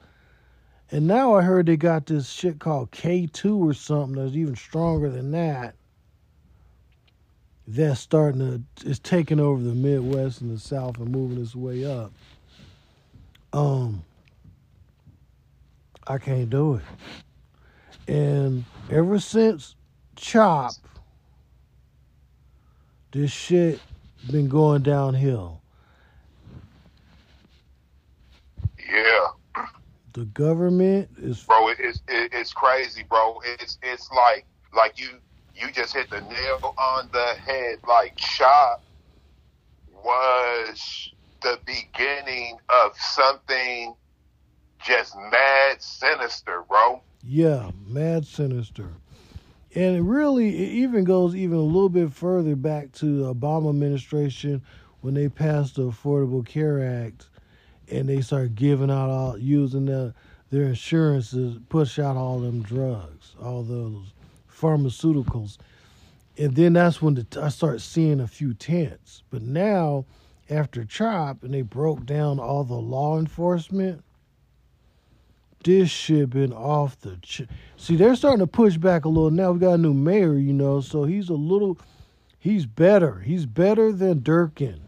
And 0.91 1.07
now 1.07 1.35
I 1.35 1.43
heard 1.43 1.67
they 1.67 1.77
got 1.77 2.07
this 2.07 2.29
shit 2.29 2.59
called 2.59 2.91
K2 2.93 3.59
or 3.59 3.75
something 3.75 4.23
that's 4.23 4.37
even 4.37 4.57
stronger 4.57 5.11
than 5.11 5.33
that. 5.33 5.75
That's 7.69 8.01
starting 8.01 8.41
to 8.41 8.89
it's 8.89 9.01
taking 9.01 9.41
over 9.41 9.61
the 9.61 9.75
Midwest 9.75 10.41
and 10.41 10.55
the 10.55 10.61
South 10.61 10.99
and 10.99 11.11
moving 11.11 11.43
its 11.43 11.57
way 11.57 11.85
up. 11.85 12.13
Um 13.53 14.05
I 16.07 16.19
can't 16.19 16.49
do 16.49 16.77
it. 16.77 16.85
And 18.07 18.65
ever 18.89 19.19
since 19.19 19.75
Chop, 20.15 20.73
this 23.11 23.33
shit 23.33 23.81
been 24.31 24.49
going 24.49 24.83
downhill. 24.83 25.63
Yeah, 28.91 29.27
The 30.15 30.25
government 30.27 31.11
is 31.19 31.43
bro, 31.45 31.69
it, 31.69 31.77
it's 31.81 32.03
it, 32.09 32.31
it's 32.33 32.53
crazy, 32.53 33.05
bro. 33.09 33.41
It's 33.45 33.79
it's 33.83 34.11
like 34.13 34.47
like 34.75 34.99
you 35.01 35.19
you 35.55 35.71
just 35.73 35.95
hit 35.95 36.11
the 36.11 36.21
nail 36.21 36.75
on 36.79 37.09
the 37.13 37.35
head. 37.47 37.79
Like 37.87 38.17
Chop 38.17 38.85
was 39.89 41.13
the 41.43 41.59
beginning 41.67 42.59
of 42.69 42.93
something 42.97 43.95
just 44.85 45.17
mad 45.31 45.83
sinister, 45.83 46.63
bro. 46.69 47.03
yeah, 47.23 47.71
mad 47.87 48.27
sinister. 48.27 48.95
And 49.77 49.95
it 49.95 50.01
really 50.01 50.49
it 50.49 50.71
even 50.71 51.05
goes 51.05 51.37
even 51.37 51.59
a 51.59 51.63
little 51.63 51.91
bit 51.91 52.11
further 52.11 52.57
back 52.57 52.93
to 52.93 53.19
the 53.19 53.35
Obama 53.35 53.69
administration 53.69 54.63
when 55.03 55.13
they 55.13 55.29
passed 55.29 55.75
the 55.75 55.83
Affordable 55.83 56.45
Care 56.47 56.83
Act 56.83 57.29
and 57.91 58.09
they 58.09 58.23
started 58.23 58.55
giving 58.55 58.91
out 58.91 59.11
all 59.11 59.37
using 59.37 59.85
the, 59.85 60.15
their 60.51 60.63
insurances 60.63 61.59
push 61.69 61.99
out 61.99 62.17
all 62.17 62.41
them 62.41 62.63
drugs, 62.63 63.37
all 63.39 63.63
those 63.63 64.15
pharmaceuticals. 64.51 65.59
And 66.39 66.57
then 66.57 66.73
that's 66.73 67.03
when 67.03 67.13
the, 67.13 67.27
I 67.43 67.51
start 67.51 67.83
seeing 67.83 68.21
a 68.21 68.27
few 68.27 68.55
tents. 68.55 69.25
But 69.29 69.43
now, 69.43 70.07
after 70.49 70.87
CHOP 70.87 71.43
and 71.43 71.53
they 71.53 71.61
broke 71.61 72.07
down 72.07 72.41
all 72.41 72.65
the 72.65 72.75
law 72.75 73.19
enforcement, 73.19 74.03
this 75.67 75.91
shit 75.91 76.31
been 76.31 76.53
off 76.53 76.99
the. 77.01 77.19
Ch- 77.23 77.43
See, 77.77 77.97
they're 77.97 78.15
starting 78.15 78.39
to 78.39 78.47
push 78.47 78.77
back 78.77 79.05
a 79.05 79.09
little 79.09 79.31
now. 79.31 79.51
We 79.53 79.59
got 79.59 79.75
a 79.75 79.79
new 79.79 79.93
mayor, 79.93 80.35
you 80.35 80.53
know, 80.53 80.81
so 80.81 81.05
he's 81.05 81.29
a 81.29 81.35
little. 81.35 81.79
He's 82.39 82.65
better. 82.65 83.19
He's 83.19 83.45
better 83.45 83.93
than 83.93 84.21
Durkan. 84.21 84.79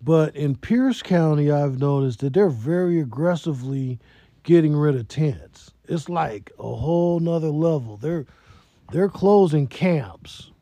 But 0.00 0.36
in 0.36 0.56
Pierce 0.56 1.02
County, 1.02 1.50
I've 1.50 1.80
noticed 1.80 2.20
that 2.20 2.32
they're 2.32 2.48
very 2.48 3.00
aggressively 3.00 3.98
getting 4.44 4.76
rid 4.76 4.94
of 4.94 5.08
tents. 5.08 5.72
It's 5.88 6.08
like 6.08 6.52
a 6.58 6.74
whole 6.74 7.18
nother 7.18 7.50
level. 7.50 7.96
They're 7.96 8.26
they're 8.92 9.08
closing 9.08 9.66
camps. 9.66 10.52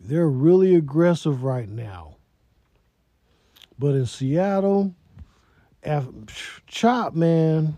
They're 0.00 0.28
really 0.28 0.76
aggressive 0.76 1.42
right 1.42 1.68
now. 1.68 2.16
But 3.76 3.96
in 3.96 4.06
Seattle, 4.06 4.94
af- 5.86 6.62
Chop 6.66 7.14
man, 7.14 7.76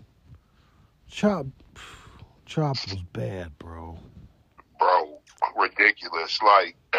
Chop, 1.09 1.45
Chop 2.45 2.77
was 2.89 3.01
bad, 3.13 3.57
bro. 3.59 3.97
bro, 4.77 5.19
ridiculous. 5.57 6.39
Like, 6.41 6.75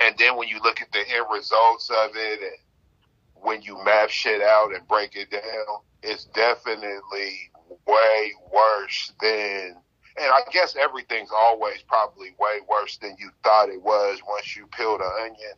and 0.00 0.16
then 0.18 0.36
when 0.36 0.48
you 0.48 0.60
look 0.62 0.80
at 0.80 0.92
the 0.92 1.00
end 1.00 1.26
results 1.32 1.90
of 1.90 2.10
it, 2.14 2.40
and 2.40 3.44
when 3.44 3.62
you 3.62 3.82
map 3.84 4.10
shit 4.10 4.40
out 4.42 4.74
and 4.74 4.86
break 4.88 5.16
it 5.16 5.30
down, 5.30 5.80
it's 6.02 6.24
definitely 6.26 7.50
way 7.86 8.32
worse 8.52 9.12
than. 9.20 9.76
And 10.20 10.26
I 10.32 10.40
guess 10.52 10.76
everything's 10.76 11.30
always 11.34 11.82
probably 11.86 12.34
way 12.38 12.58
worse 12.68 12.98
than 12.98 13.16
you 13.18 13.30
thought 13.44 13.68
it 13.70 13.80
was 13.80 14.18
once 14.28 14.56
you 14.56 14.66
peel 14.66 14.98
the 14.98 15.08
onion. 15.22 15.54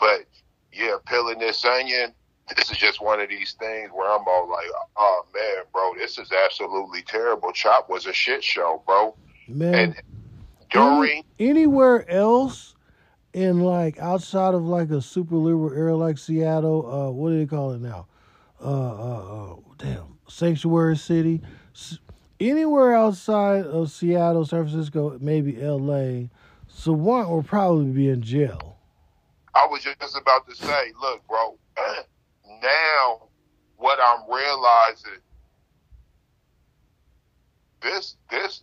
But 0.00 0.24
yeah, 0.72 0.96
peeling 1.06 1.38
this 1.38 1.64
onion, 1.64 2.12
this 2.56 2.70
is 2.70 2.76
just 2.78 3.00
one 3.02 3.20
of 3.20 3.28
these 3.28 3.52
things 3.54 3.90
where 3.92 4.10
I'm 4.10 4.26
all 4.26 4.48
like, 4.48 4.66
oh 4.96 5.22
man, 5.34 5.64
bro, 5.72 5.94
this 5.96 6.18
is 6.18 6.30
absolutely 6.44 7.02
terrible. 7.02 7.52
Chop 7.52 7.88
was 7.88 8.06
a 8.06 8.12
shit 8.12 8.42
show, 8.42 8.82
bro. 8.86 9.14
Man, 9.48 9.74
And 9.74 9.96
during 10.70 11.24
Any- 11.38 11.50
anywhere 11.50 12.08
else 12.10 12.74
in 13.32 13.60
like 13.60 13.98
outside 13.98 14.54
of 14.54 14.64
like 14.64 14.90
a 14.90 15.00
super 15.00 15.36
liberal 15.36 15.72
area 15.72 15.96
like 15.96 16.18
Seattle, 16.18 16.86
uh, 16.90 17.10
what 17.10 17.30
do 17.30 17.38
they 17.38 17.46
call 17.46 17.72
it 17.72 17.80
now? 17.80 18.06
Uh, 18.62 18.66
uh, 18.68 19.52
uh 19.52 19.56
damn, 19.78 20.18
sanctuary 20.28 20.96
city. 20.96 21.40
S- 21.74 21.98
anywhere 22.38 22.94
outside 22.94 23.64
of 23.64 23.90
Seattle, 23.90 24.44
San 24.44 24.64
Francisco, 24.64 25.16
maybe 25.20 25.60
L.A. 25.62 26.30
Sawant 26.70 27.28
will 27.28 27.42
probably 27.42 27.86
be 27.92 28.08
in 28.08 28.22
jail. 28.22 28.76
I 29.54 29.66
was 29.66 29.82
just 29.82 30.16
about 30.16 30.48
to 30.48 30.54
say, 30.54 30.92
look, 31.00 31.26
bro, 31.26 31.58
now 32.62 33.28
what 33.76 33.98
I'm 34.00 34.30
realizing 34.30 35.20
this 37.82 38.16
this 38.30 38.62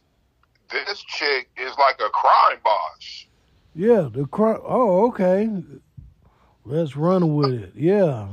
this 0.72 1.04
chick 1.04 1.50
is 1.58 1.72
like 1.78 2.00
a 2.00 2.10
crime 2.10 2.60
boss. 2.64 3.26
Yeah, 3.74 4.10
the 4.12 4.26
cri- 4.26 4.60
Oh, 4.64 5.08
okay. 5.08 5.50
Let's 6.66 6.98
run 6.98 7.36
with 7.36 7.54
it. 7.54 7.72
Yeah, 7.76 8.28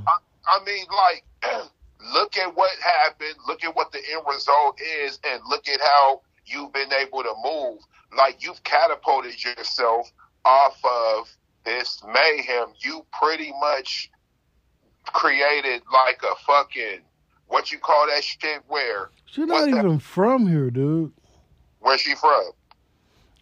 I 0.46 0.64
mean, 0.64 0.84
like, 0.90 1.24
look 2.12 2.36
at 2.36 2.54
what 2.56 2.70
happened. 2.80 3.34
Look 3.46 3.64
at 3.64 3.74
what 3.76 3.92
the 3.92 4.00
end 4.12 4.22
result 4.28 4.80
is, 4.80 5.18
and 5.24 5.40
look 5.48 5.68
at 5.68 5.80
how 5.80 6.22
you've 6.46 6.72
been 6.72 6.92
able 6.92 7.22
to 7.22 7.32
move. 7.44 7.78
Like, 8.16 8.42
you've 8.42 8.62
catapulted 8.64 9.42
yourself 9.42 10.10
off 10.44 10.78
of 10.84 11.28
this 11.64 12.02
mayhem. 12.12 12.68
You 12.78 13.06
pretty 13.12 13.52
much 13.60 14.10
created 15.06 15.82
like 15.92 16.20
a 16.22 16.34
fucking 16.46 17.00
what 17.46 17.70
you 17.70 17.78
call 17.78 18.06
that 18.06 18.24
shit. 18.24 18.62
Where? 18.68 19.10
she's 19.26 19.46
not 19.46 19.70
that? 19.70 19.78
even 19.78 19.98
from 19.98 20.46
here, 20.46 20.70
dude. 20.70 21.12
Where's 21.80 22.00
she 22.00 22.14
from? 22.14 22.50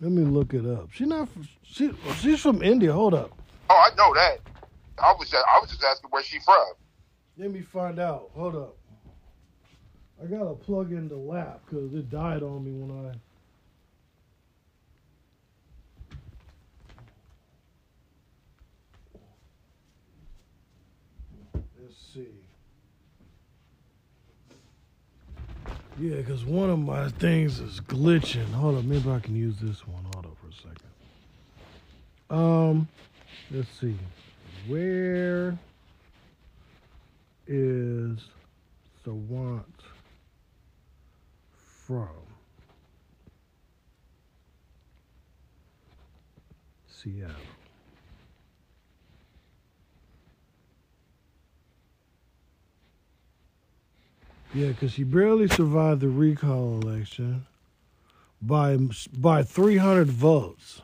Let 0.00 0.10
me 0.10 0.22
look 0.22 0.52
it 0.52 0.66
up. 0.66 0.90
She's 0.92 1.06
not. 1.06 1.28
She 1.62 1.92
she's 2.18 2.40
from 2.40 2.62
India. 2.62 2.92
Hold 2.92 3.14
up. 3.14 3.30
Oh, 3.70 3.90
I 3.90 3.94
know 3.94 4.12
that. 4.14 4.38
I 4.98 5.14
was 5.18 5.30
just, 5.30 5.44
I 5.48 5.60
was 5.60 5.70
just 5.70 5.82
asking 5.82 6.10
where 6.10 6.22
she 6.22 6.38
from. 6.40 6.72
Let 7.38 7.50
me 7.50 7.60
find 7.60 7.98
out. 7.98 8.30
Hold 8.34 8.56
up. 8.56 8.76
I 10.22 10.26
gotta 10.26 10.54
plug 10.54 10.92
in 10.92 11.08
the 11.08 11.16
lap 11.16 11.60
because 11.64 11.94
it 11.94 12.10
died 12.10 12.42
on 12.42 12.64
me 12.64 12.72
when 12.72 12.90
I. 12.90 13.14
Let's 21.80 21.96
see. 22.14 22.28
Yeah, 26.00 26.16
because 26.16 26.44
one 26.44 26.70
of 26.70 26.78
my 26.78 27.08
things 27.10 27.60
is 27.60 27.80
glitching. 27.80 28.50
Hold 28.52 28.78
up, 28.78 28.84
maybe 28.84 29.10
I 29.10 29.20
can 29.20 29.36
use 29.36 29.56
this 29.60 29.86
one. 29.86 30.04
Hold 30.14 30.26
up 30.26 30.36
for 30.40 30.48
a 30.48 30.54
second. 30.54 30.88
Um, 32.30 32.88
let's 33.50 33.68
see. 33.78 33.94
Where 34.66 35.58
is 37.46 38.18
Sawant 39.04 39.64
from? 41.86 42.08
Seattle. 46.88 47.34
Yeah, 54.54 54.68
because 54.68 54.94
he 54.94 55.04
barely 55.04 55.48
survived 55.48 56.00
the 56.00 56.08
recall 56.08 56.78
election 56.80 57.46
by 58.42 58.76
by 59.16 59.42
300 59.42 60.08
votes. 60.08 60.82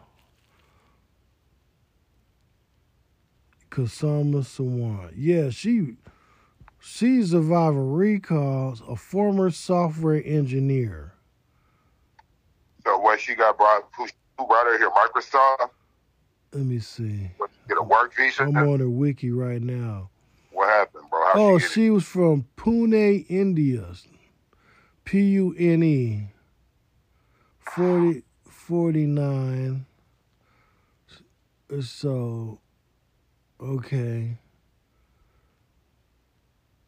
Kshama 3.70 4.42
Sawant. 4.42 5.12
Yeah, 5.16 5.50
she 5.50 5.96
she 6.80 7.22
survived 7.22 7.76
a 7.76 7.80
recall, 7.80 8.78
a 8.88 8.96
former 8.96 9.50
software 9.50 10.22
engineer. 10.24 11.12
So 12.84 12.98
what 12.98 13.20
she 13.20 13.34
got 13.34 13.58
brought 13.58 13.84
who, 13.96 14.06
who 14.38 14.46
brought 14.46 14.66
her 14.66 14.78
here? 14.78 14.90
Microsoft? 14.90 15.70
Let 16.52 16.64
me 16.64 16.78
see. 16.78 17.30
What, 17.36 17.50
get 17.68 17.76
a 17.76 17.82
work 17.82 18.14
visa? 18.16 18.44
I'm 18.44 18.56
on 18.56 18.80
her 18.80 18.88
wiki 18.88 19.30
right 19.30 19.60
now. 19.60 20.08
What 20.52 20.70
happened? 20.70 21.04
How 21.32 21.40
Oh, 21.40 21.58
she, 21.58 21.68
she 21.68 21.90
was 21.90 22.04
from 22.04 22.46
Pune, 22.56 23.26
India. 23.28 23.86
P 25.04 25.20
U 25.20 25.54
N 25.58 25.82
E. 25.82 26.28
40, 27.60 28.22
49. 28.48 29.84
So, 31.80 32.58
okay. 33.60 34.38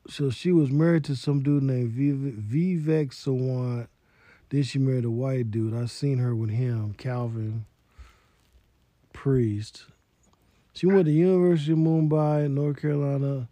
So 0.08 0.30
she 0.30 0.52
was 0.52 0.70
married 0.70 1.04
to 1.04 1.14
some 1.16 1.42
dude 1.42 1.62
named 1.62 1.90
Vive- 1.90 2.42
Vivek 2.42 3.10
Sawant. 3.12 3.88
Then 4.48 4.62
she 4.62 4.78
married 4.78 5.04
a 5.04 5.10
white 5.10 5.50
dude. 5.50 5.74
I 5.74 5.84
seen 5.84 6.16
her 6.18 6.34
with 6.34 6.50
him, 6.50 6.94
Calvin 6.94 7.66
Priest. 9.12 9.84
She 10.72 10.86
went 10.86 11.04
to 11.04 11.12
University 11.12 11.72
of 11.72 11.78
Mumbai, 11.78 12.50
North 12.50 12.80
Carolina 12.80 13.49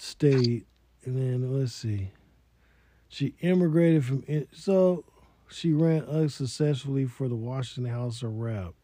State, 0.00 0.66
and 1.04 1.16
then 1.16 1.58
let's 1.58 1.72
see. 1.74 2.12
She 3.08 3.34
immigrated 3.40 4.04
from 4.04 4.24
so 4.52 5.04
she 5.50 5.72
ran 5.72 6.02
unsuccessfully 6.04 7.06
for 7.06 7.28
the 7.28 7.34
Washington 7.34 7.92
House 7.92 8.22
of 8.22 8.34
Rep. 8.34 8.74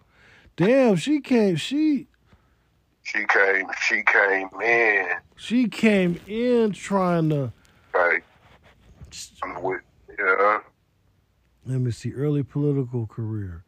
Damn, 0.56 0.96
she 0.96 1.20
came. 1.20 1.56
She 1.56 2.08
She 3.02 3.24
came. 3.26 3.66
She 3.80 4.02
came 4.02 4.48
in. 4.62 5.08
she 5.36 5.68
came 5.68 6.20
in 6.26 6.72
trying 6.72 7.30
to. 7.30 7.52
Like 7.94 8.24
with 9.62 9.82
yeah. 10.18 10.58
Let 11.66 11.80
me 11.80 11.90
see. 11.90 12.12
Early 12.12 12.42
political 12.42 13.06
career. 13.06 13.64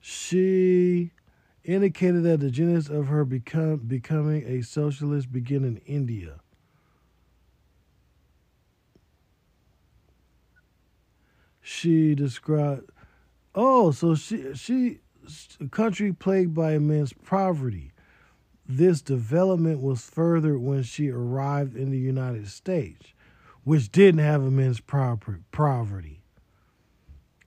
She 0.00 1.12
indicated 1.64 2.24
that 2.24 2.40
the 2.40 2.50
genesis 2.50 2.90
of 2.90 3.06
her 3.06 3.24
become 3.24 3.78
becoming 3.78 4.44
a 4.46 4.62
socialist 4.62 5.32
began 5.32 5.64
in 5.64 5.78
India. 5.86 6.40
She 11.66 12.14
described. 12.14 12.90
Oh, 13.54 13.90
so 13.90 14.14
she 14.14 14.52
she 14.54 14.98
a 15.58 15.66
country 15.68 16.12
plagued 16.12 16.52
by 16.52 16.74
immense 16.74 17.14
poverty. 17.14 17.92
This 18.68 19.00
development 19.00 19.80
was 19.80 20.02
furthered 20.02 20.60
when 20.60 20.82
she 20.82 21.08
arrived 21.08 21.74
in 21.74 21.90
the 21.90 21.98
United 21.98 22.48
States, 22.48 23.14
which 23.64 23.90
didn't 23.90 24.20
have 24.20 24.42
immense 24.42 24.78
poverty. 24.80 26.20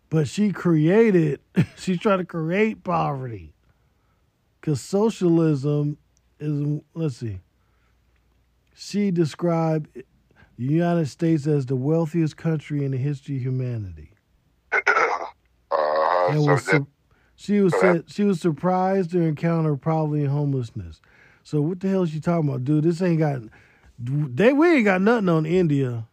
But 0.10 0.28
she 0.28 0.52
created, 0.52 1.40
she 1.78 1.96
tried 1.96 2.18
to 2.18 2.26
create 2.26 2.84
poverty. 2.84 3.54
Because 4.60 4.82
socialism 4.82 6.00
is, 6.40 6.82
let's 6.96 7.18
see, 7.18 7.40
she 8.76 9.12
described 9.12 10.04
the 10.58 10.66
United 10.66 11.08
States 11.08 11.46
as 11.48 11.66
the 11.68 11.76
wealthiest 11.76 12.36
country 12.36 12.84
in 12.84 12.92
the 12.92 12.98
history 12.98 13.38
of 13.38 13.44
humanity. 13.44 14.12
uh, 14.72 14.78
And 16.30 16.44
so 16.44 16.52
was 16.52 16.70
she 17.36 17.62
was 17.62 17.74
she 18.08 18.24
was 18.24 18.42
surprised 18.42 19.12
to 19.12 19.22
encounter 19.22 19.76
poverty 19.76 20.24
and 20.24 20.32
homelessness. 20.32 21.00
So 21.44 21.62
what 21.62 21.80
the 21.80 21.88
hell 21.88 22.04
is 22.04 22.10
she 22.10 22.20
talking 22.20 22.50
about, 22.50 22.64
dude? 22.64 22.84
This 22.84 23.02
ain't 23.02 23.20
got 23.20 23.42
they 24.00 24.54
we 24.54 24.78
ain't 24.78 24.86
got 24.86 25.02
nothing 25.02 25.30
on 25.30 25.46
India. 25.46 26.08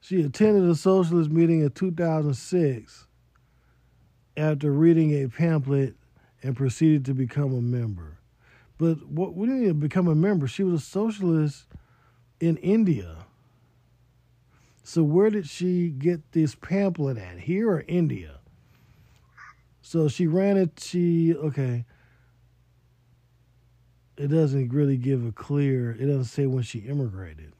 She 0.00 0.22
attended 0.22 0.70
a 0.70 0.76
socialist 0.76 1.30
meeting 1.30 1.62
in 1.62 1.70
2006 1.70 3.08
after 4.36 4.70
reading 4.70 5.10
a 5.24 5.28
pamphlet 5.28 5.96
and 6.44 6.56
proceeded 6.56 7.04
to 7.06 7.14
become 7.14 7.52
a 7.52 7.60
member. 7.60 8.18
But 8.78 9.04
what 9.08 9.34
we 9.34 9.48
didn't 9.48 9.64
even 9.64 9.80
become 9.80 10.06
a 10.06 10.14
member. 10.14 10.46
She 10.46 10.62
was 10.62 10.82
a 10.82 10.84
socialist 10.84 11.66
in 12.40 12.56
India. 12.58 13.16
So 14.82 15.02
where 15.02 15.30
did 15.30 15.48
she 15.48 15.88
get 15.88 16.32
this 16.32 16.54
pamphlet 16.54 17.18
at? 17.18 17.40
Here 17.40 17.70
or 17.70 17.84
India? 17.88 18.38
So 19.82 20.08
she 20.08 20.26
ran 20.26 20.56
it. 20.56 20.80
She 20.80 21.34
okay. 21.34 21.84
It 24.16 24.28
doesn't 24.28 24.70
really 24.70 24.96
give 24.96 25.24
a 25.24 25.32
clear. 25.32 25.92
It 25.92 26.06
doesn't 26.06 26.24
say 26.24 26.46
when 26.46 26.62
she 26.62 26.80
immigrated. 26.80 27.52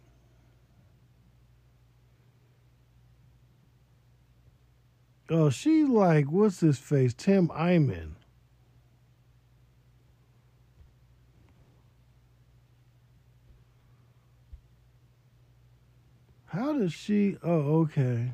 Oh, 5.29 5.51
she 5.51 5.85
like 5.85 6.27
what's 6.27 6.61
his 6.61 6.79
face? 6.79 7.14
Tim 7.14 7.49
Eyman. 7.49 8.16
How 16.57 16.73
does 16.73 16.95
she? 16.95 17.37
Oh, 17.43 17.81
okay. 17.83 18.33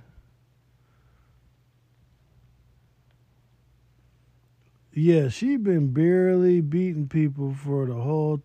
Yeah, 4.93 5.29
she 5.29 5.57
been 5.57 5.93
barely 5.93 6.61
beating 6.61 7.09
people 7.09 7.53
for 7.53 7.85
the 7.87 7.95
whole. 7.95 8.41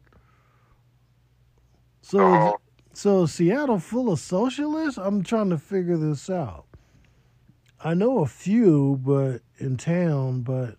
So, 2.02 2.60
so 2.94 3.28
Seattle 3.28 3.78
full 3.78 4.12
of 4.12 4.20
socialists? 4.20 4.98
I'm 4.98 5.22
trying 5.22 5.52
to 5.52 5.60
figure 5.60 5.98
this 5.98 6.28
out. 6.28 6.66
I 7.84 7.94
know 7.94 8.24
a 8.24 8.26
few, 8.26 9.00
but 9.04 9.42
in 9.60 9.78
town, 9.78 10.42
but 10.42 10.76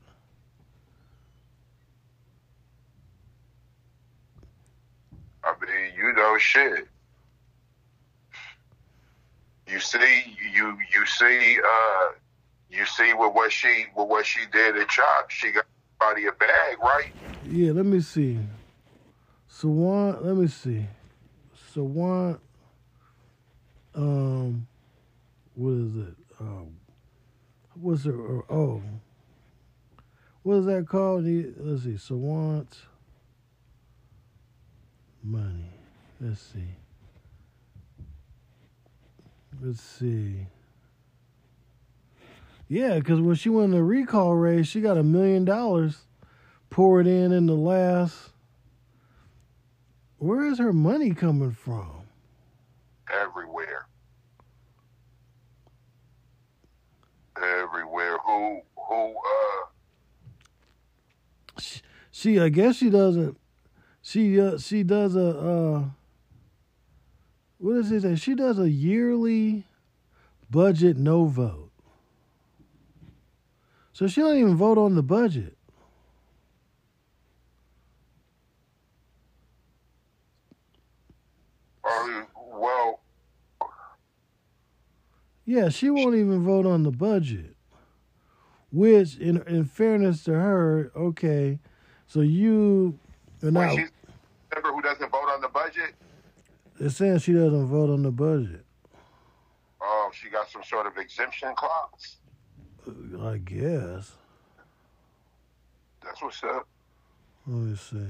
I 5.44 5.52
mean, 5.60 5.92
you 5.96 6.12
know, 6.14 6.36
shit. 6.38 6.88
You 9.68 9.80
see, 9.80 10.36
you 10.54 10.78
you 10.94 11.06
see, 11.06 11.58
uh, 11.60 12.08
you 12.70 12.86
see 12.86 13.12
with 13.12 13.34
what 13.34 13.52
she 13.52 13.86
with 13.94 14.08
what 14.08 14.24
she 14.24 14.40
did 14.50 14.76
at 14.78 14.88
Chop. 14.88 15.30
She 15.30 15.50
got 15.52 15.66
body 16.00 16.26
a 16.26 16.32
bag, 16.32 16.78
right? 16.80 17.12
yeah, 17.46 17.72
let 17.72 17.84
me 17.84 18.00
see. 18.00 18.38
Sawant, 19.50 20.24
let 20.24 20.36
me 20.36 20.46
see. 20.46 20.86
Sawant, 21.74 22.38
um, 23.94 24.66
what 25.54 25.72
is 25.72 25.96
it? 25.96 26.14
Um, 26.40 26.76
what's 27.74 28.06
uh, 28.06 28.10
Oh, 28.48 28.82
what 30.42 30.54
is 30.56 30.66
that 30.66 30.86
called? 30.88 31.24
Let's 31.24 31.82
see. 31.82 31.98
Sawant 31.98 32.74
money. 35.22 35.72
Let's 36.20 36.40
see. 36.40 36.68
Let's 39.60 39.82
see. 39.82 40.46
Yeah, 42.68 42.96
because 42.98 43.20
when 43.20 43.34
she 43.36 43.48
won 43.48 43.70
the 43.70 43.82
recall 43.82 44.34
race, 44.34 44.66
she 44.66 44.80
got 44.80 44.98
a 44.98 45.02
million 45.02 45.44
dollars 45.44 46.02
poured 46.70 47.06
in 47.06 47.32
in 47.32 47.46
the 47.46 47.54
last. 47.54 48.30
Where 50.18 50.44
is 50.46 50.58
her 50.58 50.72
money 50.72 51.14
coming 51.14 51.52
from? 51.52 52.02
Everywhere, 53.10 53.86
everywhere. 57.36 58.18
Who 58.26 58.60
who? 58.76 59.14
Uh, 59.16 59.66
She, 61.60 61.80
she 62.10 62.40
I 62.40 62.48
guess 62.50 62.76
she 62.76 62.90
doesn't. 62.90 63.36
She 64.02 64.40
uh, 64.40 64.58
she 64.58 64.82
does 64.82 65.16
a 65.16 65.28
uh, 65.38 65.84
what 67.58 67.76
is 67.76 67.92
it 67.92 68.02
that 68.02 68.18
she 68.18 68.34
does 68.34 68.58
a 68.58 68.70
yearly 68.70 69.64
budget 70.50 70.96
no 70.96 71.26
vote. 71.26 71.70
So 73.92 74.06
she 74.06 74.20
don't 74.20 74.36
even 74.36 74.56
vote 74.56 74.78
on 74.78 74.94
the 74.94 75.02
budget. 75.02 75.56
Um, 81.84 82.26
well, 82.36 83.00
yeah, 85.44 85.68
she 85.68 85.90
won't 85.90 86.14
even 86.14 86.44
vote 86.44 86.66
on 86.66 86.82
the 86.82 86.90
budget. 86.90 87.56
Which, 88.70 89.16
in 89.16 89.42
in 89.46 89.64
fairness 89.64 90.22
to 90.24 90.32
her, 90.32 90.92
okay, 90.94 91.58
so 92.06 92.20
you 92.20 92.98
are 93.42 93.70
she's 93.70 93.88
member 94.54 94.72
who 94.72 94.82
doesn't 94.82 95.10
vote 95.10 95.28
on 95.30 95.40
the 95.40 95.48
budget. 95.48 95.94
It's 96.80 96.96
saying 96.96 97.18
she 97.18 97.32
doesn't 97.32 97.66
vote 97.66 97.90
on 97.90 98.02
the 98.02 98.12
budget. 98.12 98.64
oh, 99.80 100.10
she 100.12 100.28
got 100.30 100.48
some 100.48 100.62
sort 100.62 100.86
of 100.86 100.96
exemption 100.96 101.52
clause. 101.56 102.18
I 103.20 103.38
guess. 103.38 104.12
That's 106.02 106.22
what's 106.22 106.42
up. 106.44 106.66
Let 107.46 107.56
me 107.56 107.76
see. 107.76 108.06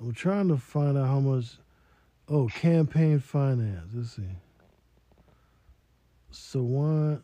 I'm 0.00 0.12
trying 0.12 0.48
to 0.48 0.56
find 0.56 0.98
out 0.98 1.06
how 1.06 1.20
much. 1.20 1.58
Oh, 2.28 2.48
campaign 2.48 3.20
finance. 3.20 3.90
Let's 3.94 4.16
see. 4.16 4.22
Sawant. 6.32 7.22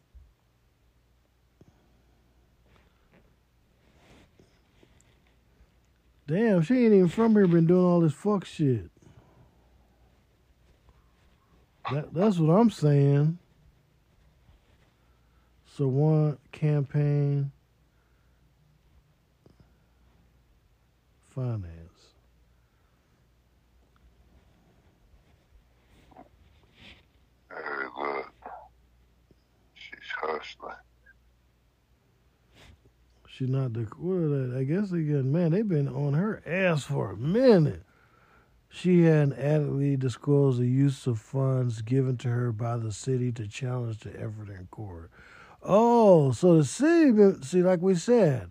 Damn, 6.27 6.63
she 6.63 6.85
ain't 6.85 6.95
even 6.95 7.09
from 7.09 7.35
here. 7.35 7.47
Been 7.47 7.67
doing 7.67 7.85
all 7.85 8.01
this 8.01 8.15
fuck 8.15 8.47
shit. 8.47 8.91
That 11.93 12.15
that's 12.15 12.39
what 12.39 12.53
I'm 12.53 12.71
saying. 12.71 13.39
Sawant 15.77 16.39
campaign 16.53 17.51
finance. 21.35 21.65
Very 27.51 27.89
good. 27.97 28.25
She's 29.75 29.99
hustling. 30.23 30.75
She's 33.27 33.49
not 33.49 33.73
the 33.73 33.83
what? 33.99 34.57
I 34.57 34.63
guess 34.63 34.91
they 34.91 35.03
get 35.03 35.25
man. 35.25 35.51
They've 35.51 35.67
been 35.67 35.89
on 35.89 36.15
her 36.15 36.41
ass 36.47 36.85
for 36.85 37.11
a 37.11 37.17
minute. 37.17 37.83
She 38.77 39.05
hadn't 39.05 39.39
adequately 39.39 39.97
disclosed 39.97 40.61
the 40.61 40.67
use 40.67 41.07
of 41.07 41.21
funds 41.21 41.81
given 41.81 42.17
to 42.19 42.29
her 42.29 42.51
by 42.51 42.77
the 42.77 42.91
city 42.91 43.31
to 43.31 43.47
challenge 43.47 44.01
the 44.01 44.11
effort 44.21 44.49
in 44.51 44.67
court. 44.69 45.13
Oh, 45.63 46.33
so 46.33 46.57
the 46.57 46.65
city, 46.65 47.41
see, 47.43 47.63
like 47.63 47.81
we 47.81 47.95
said, 47.95 48.51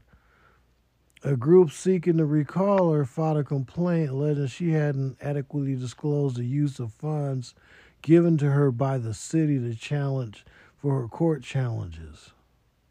a 1.25 1.35
group 1.35 1.71
seeking 1.71 2.15
to 2.17 2.25
recall 2.25 2.93
her 2.93 3.03
filed 3.03 3.39
a 3.39 3.43
complaint 3.43 4.11
alleging 4.11 4.47
she 4.47 4.71
hadn't 4.71 5.17
adequately 5.21 5.75
disclosed 5.75 6.37
the 6.37 6.45
use 6.45 6.79
of 6.79 6.93
funds 6.93 7.53
given 8.01 8.37
to 8.37 8.49
her 8.51 8.71
by 8.71 8.97
the 8.97 9.13
city 9.13 9.59
to 9.59 9.75
challenge 9.75 10.45
for 10.77 11.01
her 11.01 11.07
court 11.09 11.43
challenges. 11.43 12.31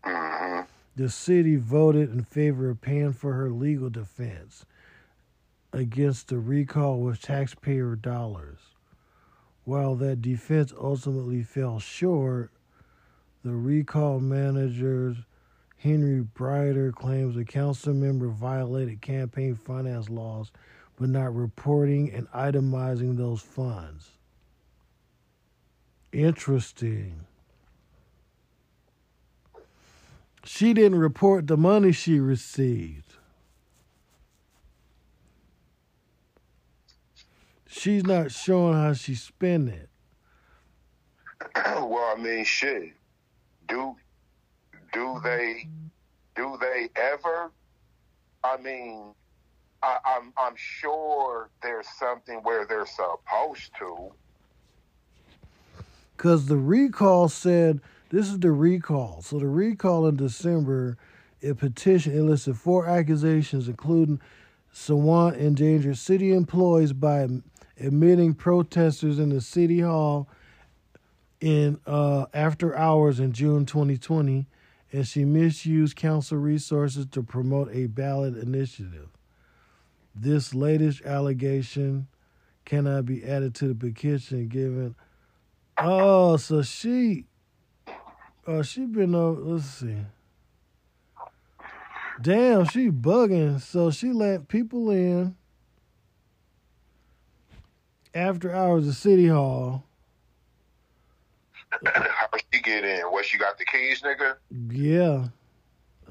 hmm 0.05 0.61
The 0.97 1.09
city 1.09 1.57
voted 1.57 2.13
in 2.13 2.25
favor 2.25 2.69
of 2.69 2.83
paying 2.83 3.15
for 3.15 3.33
her 3.33 3.51
legal 3.51 3.89
defense 3.89 4.67
against 5.73 6.29
the 6.29 6.39
recall 6.39 7.01
with 7.01 7.23
taxpayer 7.23 7.97
dollars. 7.97 8.59
While 9.65 9.95
that 9.97 10.21
defense 10.21 10.73
ultimately 10.79 11.43
fell 11.43 11.79
short, 11.79 12.51
the 13.45 13.53
recall 13.53 14.21
manager, 14.21 15.17
Henry 15.79 16.21
Bridger, 16.21 16.93
claims 16.93 17.37
a 17.37 17.45
council 17.45 17.95
member 17.95 18.29
violated 18.29 19.01
campaign 19.01 19.55
finance 19.55 20.09
laws 20.09 20.53
by 20.99 21.07
not 21.07 21.35
reporting 21.35 22.13
and 22.13 22.31
itemizing 22.33 23.17
those 23.17 23.41
funds. 23.41 24.11
Interesting. 26.13 27.25
She 30.45 30.75
didn't 30.75 30.99
report 30.99 31.47
the 31.47 31.57
money 31.57 31.93
she 31.93 32.21
received. 32.21 33.12
She's 37.73 38.05
not 38.05 38.31
showing 38.31 38.75
how 38.75 38.93
she 38.93 39.15
spent 39.15 39.71
it. 39.71 39.89
well, 41.57 42.15
I 42.17 42.21
mean, 42.21 42.45
shit. 42.45 42.93
Do 43.67 43.97
do 44.93 45.19
they 45.25 45.69
do 46.37 46.59
they 46.61 46.91
ever? 46.95 47.51
I 48.45 48.59
mean, 48.59 49.15
I, 49.83 49.97
I'm 50.05 50.35
I'm 50.37 50.55
sure 50.55 51.49
there's 51.63 51.89
something 51.99 52.41
where 52.43 52.67
they're 52.67 52.87
supposed 52.87 53.71
to. 53.79 54.13
Because 56.15 56.47
the 56.47 56.59
recall 56.59 57.31
said, 57.31 57.81
this 58.11 58.29
is 58.29 58.39
the 58.39 58.53
recall. 58.53 59.23
So 59.23 59.39
the 59.39 59.47
recall 59.47 60.07
in 60.07 60.17
December, 60.17 60.99
it 61.41 61.57
petitioned, 61.57 62.17
it 62.17 62.23
listed 62.23 62.59
four 62.59 62.87
accusations, 62.87 63.67
including 63.67 64.21
Sawant 64.75 65.39
endangered 65.39 65.97
city 65.97 66.33
employees 66.35 66.93
by 66.93 67.27
admitting 67.79 68.35
protesters 68.35 69.19
in 69.19 69.31
the 69.31 69.41
city 69.41 69.81
hall 69.81 70.29
in 71.41 71.81
uh, 71.87 72.27
after 72.33 72.77
hours 72.77 73.19
in 73.19 73.33
June 73.33 73.67
2020, 73.67 74.47
and 74.93 75.09
she 75.09 75.25
misused 75.25 75.97
council 75.97 76.39
resources 76.39 77.07
to 77.07 77.23
promote 77.23 77.69
a 77.73 77.87
ballot 77.87 78.37
initiative. 78.37 79.09
This 80.15 80.55
latest 80.55 81.03
allegation 81.03 82.07
cannot 82.65 83.07
be 83.07 83.25
added 83.25 83.55
to 83.57 83.69
the 83.69 83.75
petition 83.75 84.49
given. 84.49 84.95
Oh, 85.79 86.37
so 86.37 86.63
she, 86.63 87.25
oh, 88.47 88.63
she 88.63 88.85
been 88.85 89.15
over. 89.15 89.41
Let's 89.41 89.67
see. 89.67 89.97
Damn, 92.21 92.67
she 92.67 92.91
bugging. 92.91 93.61
So 93.61 93.91
she 93.91 94.13
let 94.13 94.47
people 94.49 94.91
in 94.91 95.35
after 98.15 98.55
hours 98.55 98.87
of 98.89 98.95
City 98.95 99.29
Hall. 99.29 99.85
How 101.87 102.29
she 102.53 102.61
get 102.61 102.85
in? 102.85 103.01
Where 103.11 103.25
she 103.25 103.39
got 103.39 103.59
the 103.59 103.65
keys, 103.65 104.03
nigga? 104.03 104.35
Yeah. 104.71 105.29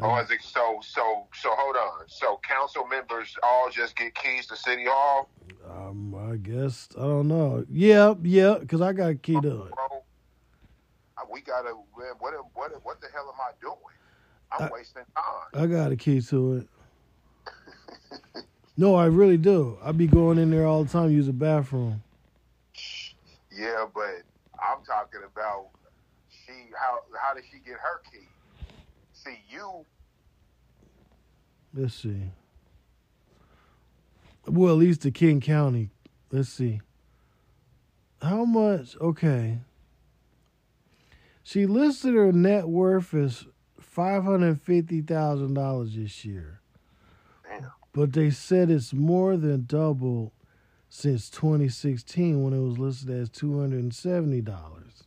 Oh, 0.01 0.17
is 0.19 0.31
it 0.31 0.41
so? 0.41 0.79
So 0.81 1.27
so 1.33 1.49
hold 1.51 1.75
on. 1.75 2.07
So 2.07 2.39
council 2.47 2.87
members 2.87 3.35
all 3.43 3.69
just 3.69 3.95
get 3.95 4.15
keys 4.15 4.47
to 4.47 4.55
city 4.55 4.85
hall, 4.87 5.29
Um, 5.69 6.15
I 6.15 6.37
guess 6.37 6.89
I 6.97 7.01
don't 7.01 7.27
know. 7.27 7.65
Yeah, 7.69 8.15
yeah, 8.23 8.57
because 8.59 8.81
I 8.81 8.93
got 8.93 9.09
a 9.11 9.15
key 9.15 9.33
to 9.33 9.63
it. 9.63 9.75
bro. 9.75 10.03
We 11.31 11.41
gotta. 11.41 11.73
What 12.19 12.33
what 12.55 12.71
what 12.83 12.99
the 13.01 13.07
hell 13.13 13.31
am 13.31 13.39
I 13.39 13.51
doing? 13.61 13.75
I'm 14.51 14.63
I- 14.63 14.69
wasting 14.73 15.03
time. 15.15 15.63
I 15.63 15.67
got 15.67 15.91
a 15.91 15.95
key 15.95 16.21
to 16.21 16.53
it. 16.57 16.67
No, 18.81 18.95
I 18.95 19.05
really 19.05 19.37
do. 19.37 19.77
I 19.83 19.91
be 19.91 20.07
going 20.07 20.39
in 20.39 20.49
there 20.49 20.65
all 20.65 20.83
the 20.83 20.89
time, 20.89 21.11
use 21.11 21.27
the 21.27 21.33
bathroom. 21.33 22.01
Yeah, 23.55 23.85
but 23.93 24.23
I'm 24.55 24.83
talking 24.83 25.21
about 25.23 25.67
she. 26.27 26.51
How 26.75 27.01
how 27.15 27.35
did 27.35 27.43
she 27.51 27.59
get 27.59 27.75
her 27.75 28.01
key? 28.11 28.27
See 29.13 29.39
you. 29.51 29.85
Let's 31.75 31.93
see. 31.93 32.23
Well, 34.47 34.71
at 34.71 34.79
least 34.79 35.01
the 35.01 35.11
King 35.11 35.41
County. 35.41 35.91
Let's 36.31 36.49
see. 36.49 36.81
How 38.19 38.45
much? 38.45 38.97
Okay. 38.99 39.59
She 41.43 41.67
listed 41.67 42.15
her 42.15 42.31
net 42.31 42.67
worth 42.67 43.13
as 43.13 43.45
five 43.79 44.23
hundred 44.23 44.59
fifty 44.59 45.01
thousand 45.01 45.53
dollars 45.53 45.93
this 45.95 46.25
year. 46.25 46.60
But 47.93 48.13
they 48.13 48.29
said 48.29 48.69
it's 48.69 48.93
more 48.93 49.37
than 49.37 49.65
double 49.65 50.33
since 50.89 51.29
2016 51.29 52.43
when 52.43 52.53
it 52.53 52.59
was 52.59 52.77
listed 52.77 53.09
as 53.09 53.29
two 53.29 53.59
hundred 53.59 53.79
and 53.81 53.93
seventy 53.93 54.41
dollars. 54.41 55.03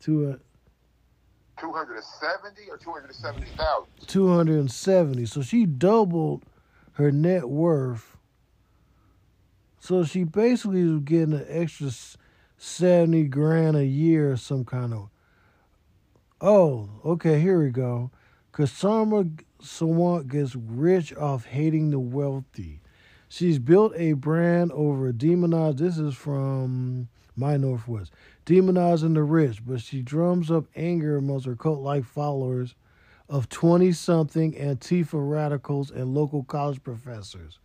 Two 0.00 0.30
uh, 0.30 0.36
Two 1.60 1.72
hundred 1.72 1.96
and 1.96 2.04
seventy 2.04 2.68
or 2.70 2.76
two 2.76 2.90
hundred 2.92 3.06
and 3.06 3.16
seventy 3.16 3.46
thousand. 3.56 3.88
270. 4.06 5.26
So 5.26 5.42
she 5.42 5.66
doubled 5.66 6.42
her 6.92 7.10
net 7.10 7.48
worth. 7.48 8.16
So 9.80 10.04
she 10.04 10.24
basically 10.24 10.84
was 10.84 11.00
getting 11.02 11.34
an 11.34 11.46
extra 11.48 11.88
s- 11.88 12.16
70 12.56 13.24
grand 13.24 13.76
a 13.76 13.84
year 13.84 14.32
or 14.32 14.36
some 14.36 14.64
kind 14.64 14.94
of. 14.94 15.10
Oh, 16.40 16.88
okay, 17.04 17.40
here 17.40 17.62
we 17.62 17.70
go. 17.70 18.10
Kshama 18.54 19.38
Sawant 19.60 20.28
gets 20.28 20.54
rich 20.54 21.12
off 21.16 21.44
hating 21.44 21.90
the 21.90 21.98
wealthy. 21.98 22.80
She's 23.28 23.58
built 23.58 23.92
a 23.96 24.12
brand 24.12 24.70
over 24.70 25.10
demonized. 25.10 25.78
This 25.78 25.98
is 25.98 26.14
from 26.14 27.08
MyNorthwest. 27.36 28.10
Demonizing 28.46 29.14
the 29.14 29.24
rich, 29.24 29.66
but 29.66 29.80
she 29.80 30.02
drums 30.02 30.52
up 30.52 30.66
anger 30.76 31.16
amongst 31.16 31.46
her 31.46 31.56
cult 31.56 31.80
like 31.80 32.04
followers 32.04 32.76
of 33.28 33.48
20 33.48 33.90
something 33.90 34.52
Antifa 34.52 35.14
radicals 35.14 35.90
and 35.90 36.14
local 36.14 36.44
college 36.44 36.80
professors. 36.84 37.58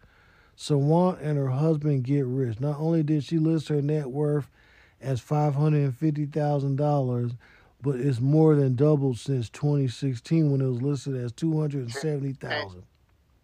Sawant 0.58 1.20
and 1.22 1.38
her 1.38 1.50
husband 1.50 2.04
get 2.04 2.26
rich. 2.26 2.60
Not 2.60 2.80
only 2.80 3.04
did 3.04 3.24
she 3.24 3.38
list 3.38 3.68
her 3.68 3.84
net 3.84 4.10
worth 4.10 4.50
as 5.00 5.22
$550,000, 5.22 7.38
but 7.82 7.96
it's 7.96 8.20
more 8.20 8.56
than 8.56 8.76
doubled 8.76 9.18
since 9.18 9.50
2016 9.50 10.52
when 10.52 10.62
it 10.62 10.68
was 10.68 10.82
listed 10.82 11.16
as 11.16 11.32
two 11.32 11.60
hundred 11.60 11.82
and 11.82 11.92
seventy 11.92 12.34
thousand. 12.34 12.84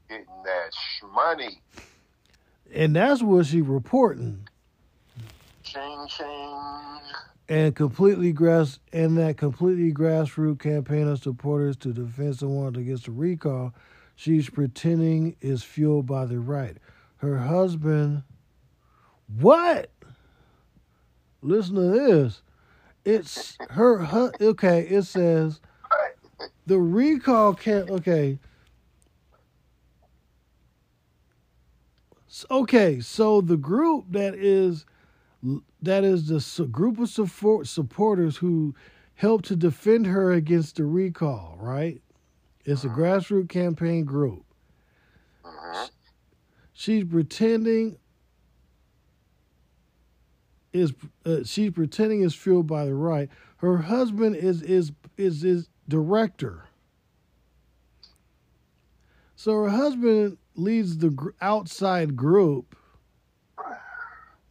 Getting 0.09 0.25
that 0.43 0.73
sh- 0.73 1.03
money. 1.13 1.61
And 2.73 2.95
that's 2.95 3.21
what 3.23 3.45
she 3.45 3.61
reporting. 3.61 4.47
Ching 5.63 6.07
ching. 6.09 6.99
And 7.47 7.75
completely 7.75 8.31
grass 8.33 8.79
and 8.91 9.17
that 9.17 9.37
completely 9.37 9.93
grassroots 9.93 10.59
campaign 10.59 11.07
of 11.07 11.21
supporters 11.21 11.77
to 11.77 11.93
defend 11.93 12.37
someone 12.37 12.75
against 12.75 13.07
a 13.07 13.11
recall, 13.11 13.73
she's 14.15 14.49
pretending 14.49 15.35
is 15.41 15.63
fueled 15.63 16.07
by 16.07 16.25
the 16.25 16.39
right. 16.39 16.77
Her 17.17 17.37
husband 17.37 18.23
what? 19.39 19.89
Listen 21.41 21.75
to 21.75 21.81
this. 21.81 22.41
It's 23.05 23.57
her 23.71 23.99
hu- 24.05 24.31
okay, 24.41 24.81
it 24.89 25.03
says 25.03 25.61
the 26.67 26.79
recall 26.79 27.53
can't 27.55 27.89
okay. 27.91 28.39
Okay, 32.51 32.99
so 32.99 33.41
the 33.41 33.57
group 33.57 34.05
that 34.11 34.35
is 34.35 34.85
that 35.81 36.03
is 36.03 36.27
the 36.27 36.65
group 36.65 36.99
of 36.99 37.09
support 37.09 37.67
supporters 37.67 38.37
who 38.37 38.75
helped 39.15 39.45
to 39.45 39.55
defend 39.55 40.07
her 40.07 40.31
against 40.31 40.77
the 40.77 40.85
recall, 40.85 41.57
right? 41.61 42.01
It's 42.65 42.83
a 42.83 42.89
grassroots 42.89 43.49
campaign 43.49 44.05
group. 44.05 44.45
Mhm. 45.45 45.89
She's 46.73 47.03
pretending 47.05 47.97
is 50.75 50.93
uh, 51.25 51.43
she's 51.45 51.71
pretending 51.71 52.21
is 52.21 52.35
fueled 52.35 52.67
by 52.67 52.85
the 52.85 52.93
right. 52.93 53.29
Her 53.57 53.77
husband 53.77 54.35
is 54.35 54.61
is 54.61 54.91
is 55.17 55.43
is 55.43 55.69
director. 55.87 56.65
So 59.35 59.53
her 59.63 59.69
husband 59.69 60.37
leads 60.55 60.97
the 60.97 61.09
gr- 61.09 61.29
outside 61.41 62.15
group 62.15 62.75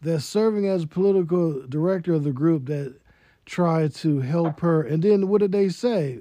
that's 0.01 0.25
serving 0.25 0.67
as 0.67 0.85
political 0.87 1.67
director 1.67 2.15
of 2.15 2.25
the 2.25 2.33
group 2.33 2.67
that 2.67 2.95
tried 3.47 3.95
to 3.97 4.21
help 4.21 4.61
her. 4.61 4.83
And 4.83 5.03
then 5.03 5.29
what 5.29 5.41
did 5.41 5.53
they 5.53 5.69
say? 5.69 6.21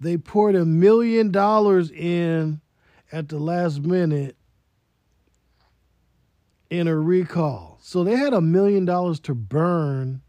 They 0.00 0.16
poured 0.16 0.54
a 0.54 0.64
million 0.64 1.30
dollars 1.30 1.90
in 1.90 2.60
at 3.10 3.28
the 3.28 3.38
last 3.38 3.80
minute 3.82 4.36
in 6.70 6.88
a 6.88 6.96
recall. 6.96 7.71
So 7.84 8.04
they 8.04 8.14
had 8.14 8.32
a 8.32 8.40
million 8.40 8.84
dollars 8.84 9.18
to 9.20 9.34
burn, 9.34 10.22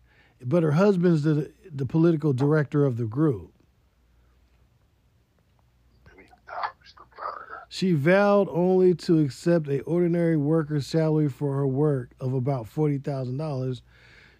but 0.44 0.64
her 0.64 0.72
husband's 0.72 1.22
the 1.22 1.54
the 1.72 1.86
political 1.86 2.34
director 2.34 2.84
of 2.84 2.98
the 2.98 3.06
group. 3.06 3.54
She 7.70 7.94
vowed 7.94 8.48
only 8.50 8.96
to 8.96 9.20
accept 9.20 9.68
a 9.68 9.82
ordinary 9.82 10.36
worker's 10.36 10.88
salary 10.88 11.30
for 11.30 11.54
her 11.56 11.68
work 11.68 12.16
of 12.20 12.34
about 12.34 12.68
forty 12.68 12.98
thousand 12.98 13.38
dollars. 13.38 13.84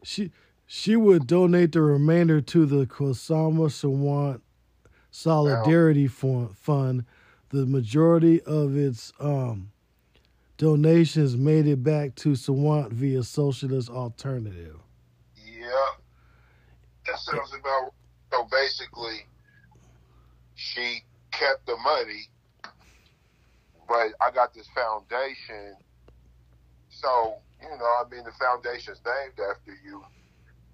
She 0.04 0.32
she 0.66 0.96
would 0.96 1.28
donate 1.28 1.72
the 1.72 1.82
remainder 1.84 2.42
to 2.42 2.66
the 2.66 2.88
Kshama 2.88 3.70
Sawant 3.70 4.42
Solidarity 5.12 6.08
Fun- 6.08 6.50
Fund. 6.50 7.06
The 7.50 7.68
majority 7.68 8.42
of 8.42 8.76
its 8.76 9.14
um, 9.20 9.70
donations 10.64 11.36
made 11.38 11.68
it 11.68 11.84
back 11.84 12.16
to 12.16 12.30
Sawant 12.30 12.92
via 12.92 13.22
Socialist 13.24 13.90
Alternative. 13.90 14.80
Yeah. 15.36 15.68
That 17.06 17.20
sounds 17.20 17.54
about 17.54 17.94
so 18.32 18.48
basically 18.50 19.28
she 20.56 21.04
kept 21.32 21.66
the 21.66 21.78
money 21.78 22.30
but 23.88 24.14
I 24.22 24.32
got 24.34 24.54
this 24.54 24.68
foundation 24.74 25.76
so, 26.90 27.36
you 27.62 27.68
know, 27.68 27.84
I 27.84 28.04
mean 28.10 28.24
the 28.24 28.32
foundation's 28.32 29.02
named 29.06 29.40
after 29.52 29.78
you. 29.86 30.04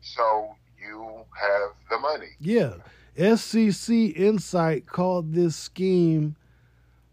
So 0.01 0.55
you 0.77 1.23
have 1.35 1.71
the 1.89 1.97
money. 1.97 2.31
Yeah. 2.39 2.75
SCC 3.17 4.15
Insight 4.15 4.85
called 4.85 5.33
this 5.33 5.55
scheme 5.55 6.35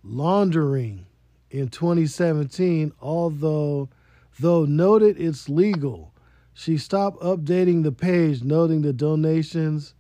laundering 0.05 1.07
in 1.59 1.69
2017, 1.69 2.93
although 3.01 3.89
though 4.39 4.65
noted 4.67 5.19
it's 5.19 5.49
legal. 5.49 6.13
She 6.53 6.77
stopped 6.77 7.21
updating 7.23 7.83
the 7.83 7.93
page 7.93 8.43
noting 8.43 8.83
the 8.83 8.93
donations 8.93 9.95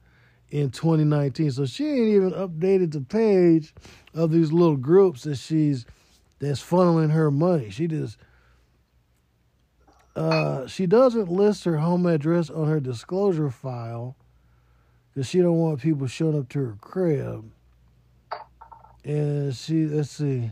in 0.50 0.70
2019. 0.70 1.50
So 1.52 1.66
she 1.66 1.86
ain't 1.86 2.08
even 2.08 2.32
updated 2.32 2.92
the 2.92 3.00
page 3.00 3.74
of 4.14 4.30
these 4.30 4.52
little 4.52 4.76
groups 4.76 5.22
that 5.22 5.36
she's 5.36 5.86
that's 6.38 6.62
funneling 6.62 7.12
her 7.12 7.30
money. 7.30 7.70
She 7.70 7.86
just 7.86 8.18
uh, 10.14 10.66
she 10.66 10.86
doesn't 10.86 11.30
list 11.30 11.64
her 11.64 11.78
home 11.78 12.06
address 12.06 12.50
on 12.50 12.68
her 12.68 12.80
disclosure 12.80 13.50
file 13.50 14.16
because 15.12 15.28
she 15.28 15.40
don't 15.40 15.58
want 15.58 15.80
people 15.80 16.06
showing 16.06 16.38
up 16.38 16.48
to 16.50 16.58
her 16.58 16.76
crib. 16.80 17.50
And 19.04 19.54
she 19.54 19.86
let's 19.86 20.10
see, 20.10 20.50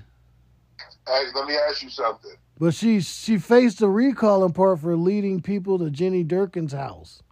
Hey, 1.06 1.24
let 1.34 1.46
me 1.46 1.56
ask 1.68 1.82
you 1.82 1.90
something. 1.90 2.32
but 2.58 2.74
she 2.74 3.00
she 3.00 3.38
faced 3.38 3.82
a 3.82 3.88
recall 3.88 4.44
in 4.44 4.52
part 4.52 4.80
for 4.80 4.96
leading 4.96 5.42
people 5.42 5.78
to 5.78 5.90
Jenny 5.90 6.24
Durkan's 6.24 6.72
house. 6.72 7.22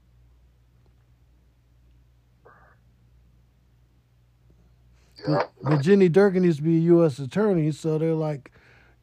Yeah. 5.28 5.44
But 5.62 5.82
Jenny 5.82 6.10
Durkan 6.10 6.44
used 6.44 6.58
to 6.58 6.64
be 6.64 6.76
a 6.78 6.80
U.S. 6.80 7.18
attorney, 7.18 7.70
so 7.72 7.98
they're 7.98 8.14
like, 8.14 8.50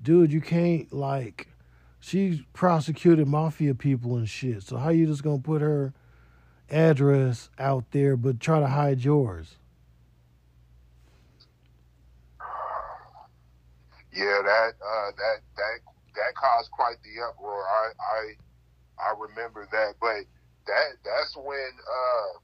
dude, 0.01 0.33
you 0.33 0.41
can't 0.41 0.91
like. 0.91 1.47
She 2.01 2.45
prosecuted 2.53 3.27
mafia 3.27 3.75
people 3.75 4.17
and 4.17 4.29
shit. 4.29 4.63
So 4.63 4.77
how 4.77 4.89
you 4.89 5.05
just 5.07 5.23
gonna 5.23 5.39
put 5.39 5.61
her 5.61 5.93
address 6.69 7.49
out 7.59 7.85
there, 7.91 8.17
but 8.17 8.39
try 8.39 8.59
to 8.59 8.67
hide 8.67 9.03
yours? 9.03 9.55
Yeah, 14.11 14.41
that 14.43 14.71
uh, 14.81 15.11
that 15.17 15.37
that 15.57 15.77
that 16.15 16.35
caused 16.35 16.71
quite 16.71 16.97
the 17.03 17.21
uproar. 17.23 17.63
I 17.63 17.91
I 17.99 18.21
I 18.99 19.13
remember 19.19 19.67
that, 19.71 19.95
but 20.01 20.25
that 20.67 20.87
that's 21.05 21.35
when 21.37 21.71
uh, 21.77 22.39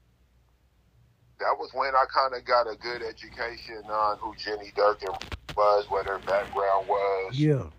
that 1.40 1.56
was 1.58 1.70
when 1.74 1.94
I 1.94 2.04
kind 2.14 2.34
of 2.34 2.44
got 2.44 2.70
a 2.70 2.76
good 2.76 3.02
education 3.02 3.84
on 3.90 4.18
who 4.20 4.34
Jenny 4.36 4.72
Durkan 4.76 5.18
was, 5.56 5.86
what 5.88 6.06
her 6.06 6.20
background 6.20 6.88
was. 6.88 7.38
Yeah, 7.38 7.70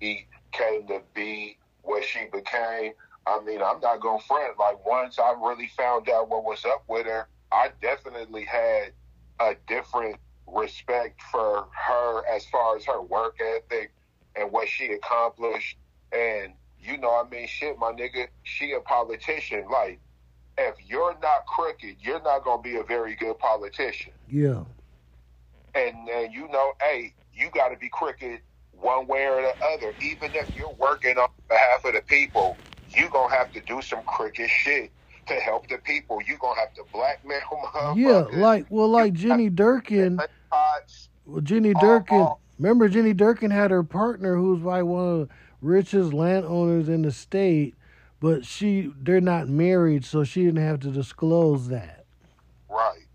He 0.00 0.26
came 0.52 0.86
to 0.88 1.02
be 1.14 1.58
what 1.82 2.04
she 2.04 2.26
became. 2.32 2.92
I 3.26 3.40
mean, 3.40 3.60
I'm 3.62 3.80
not 3.80 4.00
gonna 4.00 4.20
front. 4.20 4.58
Like 4.58 4.84
once 4.86 5.18
I 5.18 5.32
really 5.32 5.68
found 5.76 6.08
out 6.08 6.28
what 6.28 6.44
was 6.44 6.64
up 6.64 6.84
with 6.88 7.06
her, 7.06 7.28
I 7.52 7.70
definitely 7.82 8.44
had 8.44 8.92
a 9.40 9.56
different 9.66 10.16
respect 10.46 11.20
for 11.30 11.66
her 11.72 12.22
as 12.28 12.44
far 12.46 12.76
as 12.76 12.84
her 12.86 13.02
work 13.02 13.38
ethic 13.40 13.92
and 14.34 14.50
what 14.52 14.68
she 14.68 14.92
accomplished. 14.92 15.76
And 16.12 16.54
you 16.78 16.98
know, 16.98 17.10
I 17.10 17.28
mean, 17.28 17.46
shit, 17.48 17.78
my 17.78 17.92
nigga, 17.92 18.28
she 18.44 18.72
a 18.72 18.80
politician. 18.80 19.64
Like, 19.70 20.00
if 20.58 20.76
you're 20.86 21.16
not 21.20 21.46
crooked, 21.46 21.96
you're 22.00 22.22
not 22.22 22.44
gonna 22.44 22.62
be 22.62 22.76
a 22.76 22.82
very 22.84 23.14
good 23.16 23.38
politician. 23.38 24.12
yeah, 24.28 24.64
And 25.74 26.08
and 26.08 26.32
you 26.32 26.48
know, 26.48 26.72
hey, 26.80 27.14
you 27.32 27.50
got 27.50 27.68
to 27.68 27.76
be 27.76 27.88
crooked 27.88 28.40
one 28.72 29.06
way 29.06 29.26
or 29.26 29.42
the 29.42 29.52
other. 29.74 29.94
Even 30.00 30.34
if 30.34 30.54
you're 30.54 30.74
working 30.74 31.18
on 31.18 31.28
behalf 31.48 31.84
of 31.84 31.94
the 31.94 32.02
people, 32.02 32.60
you 32.88 33.08
gonna 33.10 33.34
have 33.34 33.50
to 33.52 33.60
do 33.62 33.82
some 33.82 34.02
crooked 34.04 34.48
shit 34.48 34.92
to 35.26 35.34
help 35.34 35.68
the 35.68 35.78
people. 35.78 36.20
You're 36.26 36.38
gonna 36.38 36.60
have 36.60 36.74
to 36.74 36.84
blackmail 36.92 37.40
yeah. 37.96 38.24
motherfuckers. 38.24 38.36
Like 38.38 38.66
well, 38.70 38.88
like 38.88 39.12
Jenny 39.12 39.50
Durkan. 39.50 40.18
Well, 41.26 41.40
Jenny 41.40 41.74
Durkan. 41.74 42.26
oh. 42.26 42.38
Remember, 42.58 42.88
Jenny 42.88 43.12
Durkan 43.12 43.52
had 43.52 43.70
her 43.70 43.82
partner, 43.82 44.36
who's 44.36 44.62
like 44.62 44.84
one 44.84 45.04
of 45.04 45.28
the 45.28 45.34
richest 45.60 46.12
landowners 46.14 46.88
in 46.88 47.02
the 47.02 47.12
state, 47.12 47.74
but 48.20 48.46
she 48.46 48.92
they're 48.98 49.20
not 49.20 49.48
married, 49.48 50.04
so 50.04 50.24
she 50.24 50.44
didn't 50.44 50.64
have 50.64 50.80
to 50.80 50.90
disclose 50.90 51.68
that. 51.68 52.04
Right. 52.68 53.06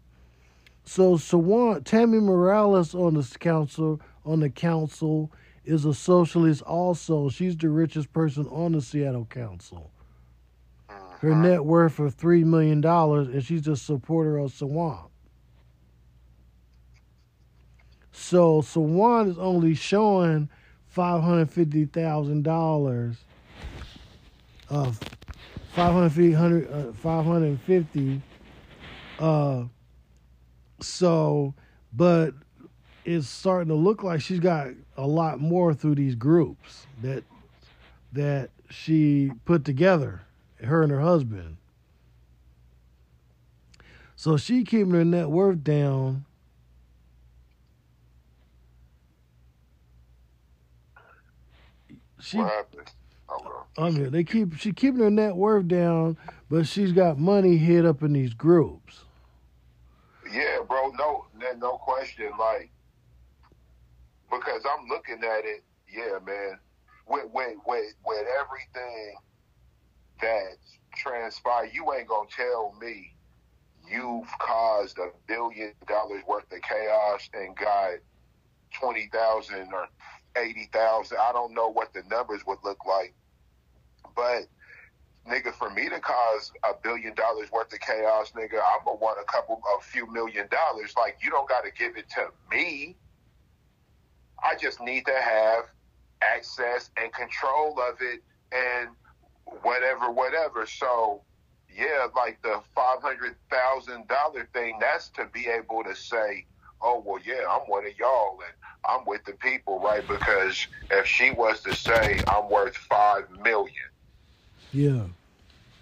So 0.84 1.16
Sawant 1.16 1.86
Tammy 1.86 2.20
Morales 2.20 2.93
on 2.93 3.16
the 3.16 3.38
council 3.39 4.01
on 4.26 4.41
the 4.41 4.49
council 4.49 5.32
is 5.66 5.86
a 5.86 5.93
socialist 5.93 6.62
also. 6.64 7.30
She's 7.30 7.55
the 7.57 7.70
richest 7.70 8.12
person 8.14 8.45
on 8.47 8.74
the 8.74 8.82
Seattle 8.82 9.26
Council. 9.26 9.91
Her 11.22 11.36
net 11.36 11.63
worth 11.63 11.99
of 11.99 12.15
three 12.15 12.43
million 12.43 12.82
dollars, 12.82 13.28
and 13.28 13.43
she's 13.43 13.67
a 13.67 13.76
supporter 13.76 14.39
of 14.39 14.51
Sawant. 14.51 15.09
So 18.11 18.61
Sawant 18.61 19.30
is 19.30 19.38
only 19.38 19.76
showing 19.76 20.49
five 20.88 21.22
hundred 21.22 21.51
fifty 21.51 21.86
thousand 21.86 22.43
dollars 22.43 23.17
of 24.67 24.99
550, 25.74 26.32
100, 26.32 26.72
uh, 26.72 26.93
550. 26.93 28.22
Uh, 29.19 29.63
so, 30.82 31.53
but 31.93 32.34
it's 33.05 33.28
starting 33.28 33.67
to 33.67 33.76
look 33.76 34.03
like 34.03 34.22
she's 34.22 34.39
got 34.39 34.69
a 34.97 35.05
lot 35.05 35.39
more 35.39 35.74
through 35.74 35.95
these 35.95 36.15
groups 36.15 36.88
that 37.01 37.24
that 38.13 38.49
she 38.69 39.32
put 39.45 39.63
together, 39.63 40.22
her 40.64 40.84
and 40.84 40.91
her 40.91 41.01
husband. 41.01 41.57
So 44.16 44.38
she 44.38 44.64
keeping 44.64 44.91
her 44.93 45.05
net 45.05 45.30
worth 45.30 45.64
down. 45.64 46.26
She, 52.20 52.38
What 52.38 52.51
happened? 52.51 52.91
Okay. 53.32 53.49
I 53.78 53.89
mean, 53.89 54.12
they 54.12 54.24
keep 54.24 54.55
she 54.57 54.74
keeping 54.74 54.99
her 54.99 55.09
net 55.09 55.36
worth 55.36 55.68
down, 55.68 56.18
but 56.49 56.68
she's 56.68 56.91
got 56.91 57.18
money 57.18 57.57
hid 57.57 57.86
up 57.86 58.03
in 58.03 58.14
these 58.14 58.34
groups. 58.34 59.05
Yeah, 60.32 60.59
bro. 60.68 60.91
No, 60.91 61.26
no 61.38 61.53
no 61.57 61.78
question. 61.78 62.30
Like, 62.39 62.70
because 64.30 64.62
I'm 64.70 64.88
looking 64.88 65.24
at 65.24 65.45
it. 65.45 65.64
Yeah, 65.91 66.20
man. 66.24 66.59
With 67.07 67.26
with 67.34 67.57
with, 67.66 67.93
with 68.05 68.26
everything 68.39 69.16
that's 70.22 70.80
transpired, 70.95 71.72
you 71.74 71.91
ain't 71.93 72.07
gonna 72.07 72.30
tell 72.36 72.76
me 72.80 73.13
you've 73.89 74.28
caused 74.39 74.97
a 74.99 75.09
billion 75.28 75.74
dollars 75.88 76.22
worth 76.28 76.51
of 76.51 76.61
chaos 76.61 77.30
and 77.34 77.55
got 77.57 77.93
twenty 78.74 79.09
thousand 79.11 79.74
or 79.74 79.88
eighty 80.38 80.69
thousand. 80.72 81.17
I 81.17 81.32
don't 81.32 81.53
know 81.53 81.69
what 81.69 81.93
the 81.93 82.03
numbers 82.09 82.41
would 82.45 82.59
look 82.63 82.86
like, 82.86 83.13
but 84.15 84.47
nigga, 85.28 85.53
for 85.53 85.69
me 85.69 85.89
to 85.89 85.99
cause 85.99 86.51
a 86.63 86.74
billion 86.82 87.13
dollars 87.13 87.51
worth 87.51 87.74
of 87.74 87.80
chaos, 87.80 88.32
nigga, 88.32 88.59
I'm 88.59 88.84
gonna 88.86 88.97
want 88.97 89.19
a 89.22 89.32
couple, 89.32 89.61
a 89.78 89.82
few 89.84 90.11
million 90.11 90.47
dollars. 90.49 90.93
Like, 90.97 91.17
you 91.22 91.30
don't 91.30 91.47
got 91.47 91.63
to 91.63 91.72
give 91.72 91.97
it 91.97 92.09
to 92.11 92.28
me. 92.49 92.95
I 94.43 94.55
just 94.55 94.82
need 94.82 95.05
to 95.05 95.13
have 95.13 95.65
access 96.22 96.89
and 96.97 97.13
control 97.13 97.80
of 97.80 97.97
it 98.01 98.22
and 98.51 98.89
whatever, 99.63 100.11
whatever. 100.11 100.65
So, 100.65 101.23
yeah, 101.75 102.07
like 102.15 102.41
the 102.43 102.61
five 102.75 103.01
hundred 103.01 103.35
thousand 103.51 104.07
dollar 104.07 104.49
thing, 104.53 104.77
that's 104.81 105.09
to 105.11 105.27
be 105.33 105.47
able 105.47 105.83
to 105.85 105.95
say, 105.95 106.47
oh 106.81 107.03
well, 107.05 107.21
yeah, 107.25 107.43
I'm 107.49 107.61
one 107.67 107.85
of 107.87 107.97
y'all 107.99 108.39
and 108.45 108.53
I'm 108.89 109.05
with 109.05 109.25
the 109.25 109.33
people, 109.33 109.79
right? 109.81 110.07
Because 110.07 110.67
if 110.91 111.07
she 111.07 111.31
was 111.31 111.61
to 111.61 111.73
say 111.73 112.23
I'm 112.27 112.49
worth 112.49 112.75
five 112.77 113.29
million 113.43 113.75
Yeah. 114.71 115.07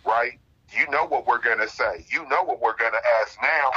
right? 0.05 0.39
You 0.73 0.89
know 0.91 1.05
what 1.07 1.27
we're 1.27 1.41
going 1.41 1.59
to 1.59 1.69
say. 1.69 2.05
You 2.11 2.27
know 2.29 2.43
what 2.43 2.61
we're 2.61 2.77
going 2.77 2.93
to 2.93 3.01
ask 3.21 3.37
now. 3.41 3.71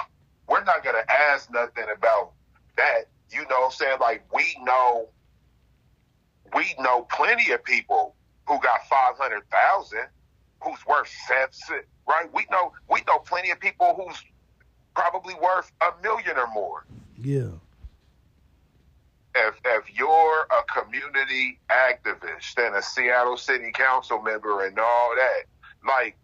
We're 0.48 0.64
not 0.64 0.84
going 0.84 0.96
to 0.96 1.12
ask 1.12 1.50
nothing 1.52 1.86
about 1.96 2.32
that. 2.78 3.10
You 3.30 3.40
know 3.42 3.56
what 3.60 3.66
I'm 3.66 3.72
saying? 3.72 3.98
Like, 4.00 4.24
we 4.34 4.44
know, 4.62 5.10
we 6.54 6.74
know 6.80 7.06
plenty 7.16 7.52
of 7.52 7.64
people 7.64 8.16
who 8.46 8.58
got 8.60 8.86
500,000 8.88 9.98
who's 10.60 10.78
worth 10.86 11.08
seven, 11.26 11.82
right? 12.08 12.32
We 12.32 12.46
know, 12.50 12.72
we 12.90 13.02
know 13.06 13.18
plenty 13.18 13.50
of 13.50 13.58
people 13.60 13.94
who's 13.96 14.22
probably 14.94 15.34
worth 15.34 15.70
a 15.80 15.90
million 16.02 16.36
or 16.36 16.46
more. 16.52 16.84
Yeah. 17.18 17.48
If, 19.34 19.54
if 19.64 19.84
you're 19.98 20.46
a 20.50 20.62
community 20.82 21.58
activist 21.70 22.58
and 22.58 22.76
a 22.76 22.82
Seattle 22.82 23.36
City 23.38 23.72
Council 23.72 24.20
member 24.20 24.66
and 24.66 24.78
all 24.78 25.14
that, 25.16 25.44
like, 25.88 26.16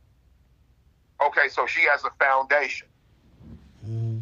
okay, 1.25 1.49
so 1.49 1.67
she 1.67 1.83
has 1.91 2.05
a 2.05 2.11
foundation, 2.23 2.87
Mhm. 3.87 4.21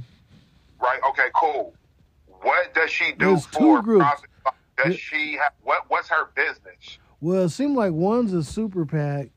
right? 0.80 1.00
Okay, 1.10 1.28
cool. 1.34 1.74
What 2.42 2.72
does 2.74 2.90
she 2.90 3.12
do 3.12 3.30
There's 3.30 3.46
for 3.46 3.82
profit? 3.82 4.30
Does 4.76 4.92
Yeah. 4.92 4.96
she 4.96 5.32
have 5.36 5.52
what? 5.62 5.88
What's 5.90 6.08
her 6.08 6.26
business? 6.36 6.98
Well, 7.20 7.44
it 7.44 7.48
seemed 7.50 7.76
like 7.76 7.92
one's 7.92 8.32
a 8.32 8.44
super 8.44 8.84
PAC, 8.84 9.30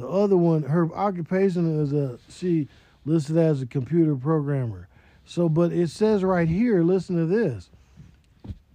the 0.00 0.08
other 0.08 0.36
one, 0.36 0.62
her 0.62 0.92
occupation 0.94 1.80
is 1.82 1.92
a 1.92 2.18
she 2.30 2.68
listed 3.04 3.36
as 3.36 3.60
a 3.60 3.66
computer 3.66 4.16
programmer. 4.16 4.88
So, 5.26 5.48
but 5.48 5.72
it 5.72 5.90
says 5.90 6.24
right 6.24 6.48
here, 6.48 6.82
listen 6.82 7.16
to 7.16 7.26
this. 7.26 7.68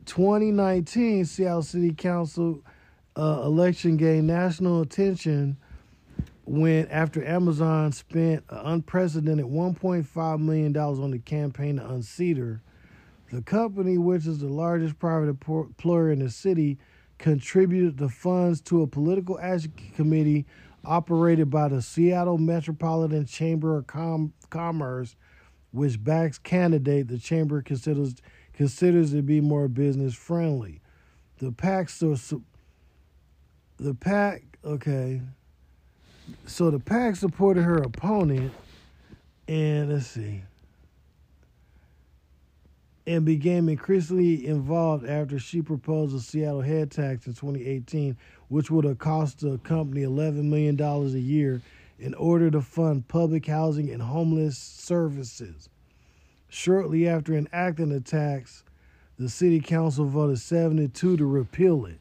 2019 0.06 1.26
Seattle 1.26 1.64
City 1.64 1.94
Council 1.94 2.62
uh, 3.18 3.42
election 3.44 3.98
gained 3.98 4.28
national 4.28 4.82
attention 4.82 5.58
when 6.46 6.88
after 6.90 7.26
Amazon 7.26 7.92
spent 7.92 8.44
an 8.50 8.60
unprecedented 8.66 9.46
1.5 9.46 10.40
million 10.40 10.72
dollars 10.72 11.00
on 11.00 11.10
the 11.10 11.18
campaign 11.18 11.78
to 11.78 11.90
unseat 11.90 12.38
her. 12.38 12.62
The 13.32 13.42
company, 13.42 13.98
which 13.98 14.28
is 14.28 14.40
the 14.40 14.48
largest 14.48 15.00
private 15.00 15.30
employer 15.30 16.12
in 16.12 16.20
the 16.20 16.30
city, 16.30 16.78
contributed 17.18 17.98
the 17.98 18.10
funds 18.10 18.62
to 18.62 18.82
a 18.82 18.88
political 18.88 19.40
action 19.40 19.74
committee 19.96 20.46
operated 20.84 21.50
by 21.50 21.68
the 21.68 21.82
Seattle 21.82 22.38
Metropolitan 22.38 23.26
Chamber 23.26 23.78
of 23.78 23.88
Com- 23.88 24.34
Commerce, 24.50 25.16
which 25.72 26.04
backs 26.04 26.38
candidate 26.38 27.08
the 27.08 27.18
chamber 27.18 27.62
considers 27.62 28.16
considers 28.54 29.12
to 29.12 29.22
be 29.22 29.42
more 29.42 29.68
business 29.68 30.14
friendly. 30.14 30.80
The 31.40 31.52
PAC 31.52 31.90
so, 31.90 32.16
so 32.16 32.42
the 33.78 33.94
PAC 33.94 34.44
okay. 34.64 35.22
So 36.48 36.72
the 36.72 36.80
PAC 36.80 37.18
supported 37.18 37.64
her 37.64 37.78
opponent, 37.78 38.52
and 39.48 39.92
let's 39.92 40.08
see 40.08 40.42
and 43.08 43.24
became 43.26 43.70
increasingly 43.70 44.46
involved 44.48 45.06
after 45.06 45.38
she 45.38 45.62
proposed 45.62 46.16
a 46.16 46.20
Seattle 46.20 46.62
head 46.62 46.90
tax 46.90 47.28
in 47.28 47.34
2018, 47.34 48.18
which 48.48 48.72
would 48.72 48.86
have 48.86 48.98
cost 48.98 49.42
the 49.42 49.58
company 49.60 50.02
$11 50.02 50.44
million 50.46 50.80
a 50.82 51.08
year 51.20 51.62
in 52.00 52.14
order 52.16 52.50
to 52.50 52.62
fund 52.62 53.08
public 53.08 53.46
housing 53.46 53.90
and 53.90 54.02
homeless 54.02 54.58
services. 54.58 55.70
Shortly 56.50 57.08
after 57.08 57.36
enacting 57.36 57.90
the 57.90 58.00
tax, 58.00 58.64
the 59.18 59.30
city 59.30 59.60
council 59.60 60.06
voted 60.06 60.40
72 60.40 61.18
to 61.18 61.26
repeal 61.26 61.86
it, 61.86 62.00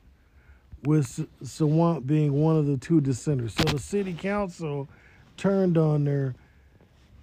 with 0.84 1.26
Sawant 1.42 2.06
being 2.06 2.32
one 2.32 2.56
of 2.56 2.66
the 2.66 2.76
two 2.76 3.00
dissenters. 3.00 3.54
So 3.54 3.64
the 3.64 3.78
city 3.78 4.14
council 4.14 4.88
turned 5.36 5.78
on 5.78 6.06
her, 6.06 6.34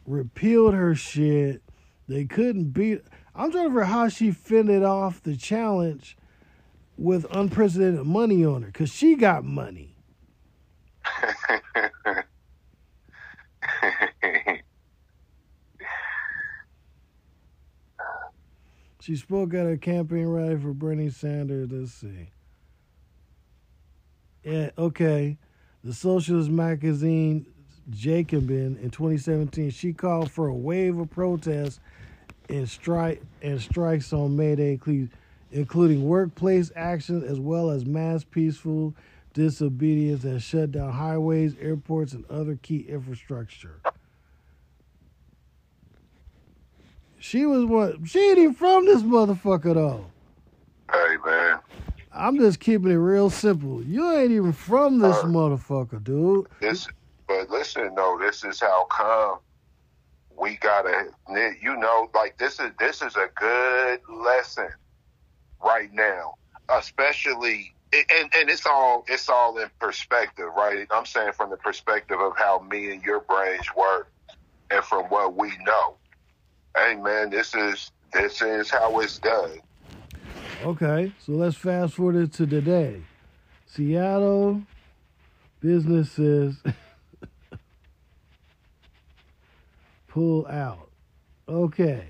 repealed 0.06 0.74
her 0.74 0.96
shit. 0.96 1.62
They 2.08 2.26
couldn't 2.26 2.72
beat. 2.74 3.02
I'm 3.36 3.52
trying 3.52 3.66
to 3.66 3.70
figure 3.70 3.84
out 3.84 3.90
how 3.90 4.08
she 4.10 4.32
fended 4.32 4.84
off 4.84 5.24
the 5.24 5.36
challenge 5.36 6.18
with 6.98 7.26
unprecedented 7.32 8.06
money 8.06 8.46
on 8.46 8.64
her 8.64 8.68
because 8.68 8.92
she 8.92 9.16
got 9.16 9.44
money. 9.44 9.96
She 19.02 19.16
spoke 19.16 19.56
at 19.56 19.66
a 19.66 19.78
campaign 19.78 20.28
rally 20.28 20.60
for 20.60 20.74
Bernie 20.74 21.10
Sanders. 21.10 21.72
Let's 21.72 21.92
see. 21.92 22.30
Yeah, 24.44 24.70
okay. 24.78 25.40
The 25.84 25.92
socialist 25.92 26.52
magazine 26.52 27.48
Jacobin 27.90 28.78
in 28.78 28.92
2017, 28.92 29.72
she 29.72 29.92
called 29.92 30.30
for 30.30 30.48
a 30.48 30.54
wave 30.54 31.00
of 31.00 31.10
protests 31.10 31.80
and 32.52 32.70
strike 32.70 33.22
and 33.42 33.60
strikes 33.62 34.14
on 34.14 34.36
May 34.36 34.56
Day, 34.56 34.80
including 35.52 36.06
workplace 36.08 36.72
actions 36.76 37.24
as 37.24 37.40
well 37.40 37.70
as 37.70 37.86
mass 37.86 38.24
peaceful 38.24 38.94
disobedience 39.34 40.24
that 40.24 40.42
shut 40.42 40.72
down 40.74 40.92
highways, 40.92 41.56
airports, 41.60 42.14
and 42.14 42.26
other 42.30 42.58
key 42.62 42.80
infrastructure. 42.90 43.80
She 47.18 47.46
was 47.46 47.66
what? 47.66 47.96
She 48.06 48.20
ain't 48.20 48.40
even 48.40 48.54
from 48.54 48.86
this 48.86 49.04
motherfucker 49.04 49.74
though. 49.76 50.06
hey 50.92 51.16
man, 51.26 51.60
I'm 52.12 52.38
just 52.40 52.60
keeping 52.60 52.92
it 52.92 52.96
real 52.96 53.30
simple. 53.30 53.82
You 53.84 54.12
ain't 54.12 54.32
even 54.32 54.54
from 54.54 55.00
this 55.00 55.16
Uh, 55.18 55.24
motherfucker, 55.26 56.04
dude. 56.04 56.48
this. 56.60 56.88
But 57.28 57.50
listen, 57.50 57.94
though, 57.96 58.18
this 58.20 58.44
is 58.44 58.60
how 58.60 58.86
come 58.86 59.38
we 60.38 60.58
gotta. 60.58 61.08
You 61.62 61.78
know, 61.78 62.10
like 62.14 62.38
this 62.38 62.60
is 62.60 62.72
this 62.80 63.02
is 63.02 63.16
a 63.16 63.30
good 63.36 64.00
lesson 64.10 64.70
right 65.64 65.92
now, 65.94 66.36
especially. 66.70 67.74
And, 67.94 68.32
and 68.34 68.50
it's 68.50 68.66
all 68.66 69.04
it's 69.08 69.28
all 69.28 69.58
in 69.58 69.70
perspective, 69.80 70.48
right? 70.56 70.88
I'm 70.92 71.06
saying 71.06 71.34
from 71.34 71.50
the 71.50 71.58
perspective 71.58 72.20
of 72.20 72.38
how 72.38 72.60
me 72.60 72.92
and 72.92 73.04
your 73.04 73.20
brains 73.20 73.66
work, 73.76 74.10
and 74.70 74.84
from 74.84 75.06
what 75.06 75.36
we 75.36 75.50
know. 75.66 75.96
Hey 76.76 76.96
man, 76.96 77.30
this 77.30 77.54
is 77.54 77.92
this 78.14 78.42
is 78.42 78.70
how 78.70 79.00
it's 79.02 79.20
done. 79.20 79.60
Okay, 80.64 81.12
so 81.20 81.34
let's 81.34 81.58
fast 81.58 81.96
forward 81.96 82.32
to 82.34 82.48
today. 82.48 83.02
Seattle 83.66 84.62
businesses 85.60 86.58
pull 90.12 90.46
out. 90.48 90.90
Okay. 91.48 92.06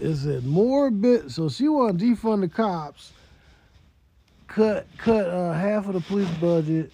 Is 0.00 0.26
it 0.26 0.44
more 0.44 0.90
bit. 0.90 1.30
So 1.30 1.48
she 1.48 1.68
want 1.68 1.98
to 1.98 2.04
defund 2.04 2.40
the 2.40 2.48
cops, 2.48 3.12
cut 4.48 4.86
cut 4.98 5.26
uh, 5.26 5.52
half 5.52 5.86
of 5.86 5.94
the 5.94 6.00
police 6.00 6.30
budget. 6.40 6.90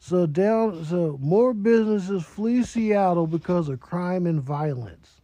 So 0.00 0.26
down. 0.26 0.84
So 0.84 1.18
more 1.20 1.54
businesses 1.54 2.24
flee 2.24 2.64
Seattle 2.64 3.26
because 3.26 3.68
of 3.68 3.78
crime 3.78 4.26
and 4.26 4.42
violence. 4.42 5.20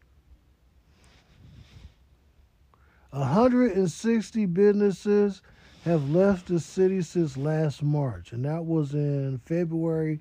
160 3.11 4.47
businesses 4.47 5.41
have 5.87 6.11
left 6.11 6.49
the 6.49 6.59
city 6.59 7.01
since 7.01 7.37
last 7.37 7.81
March, 7.81 8.33
and 8.33 8.45
that 8.45 8.65
was 8.65 8.93
in 8.93 9.39
February 9.45 10.21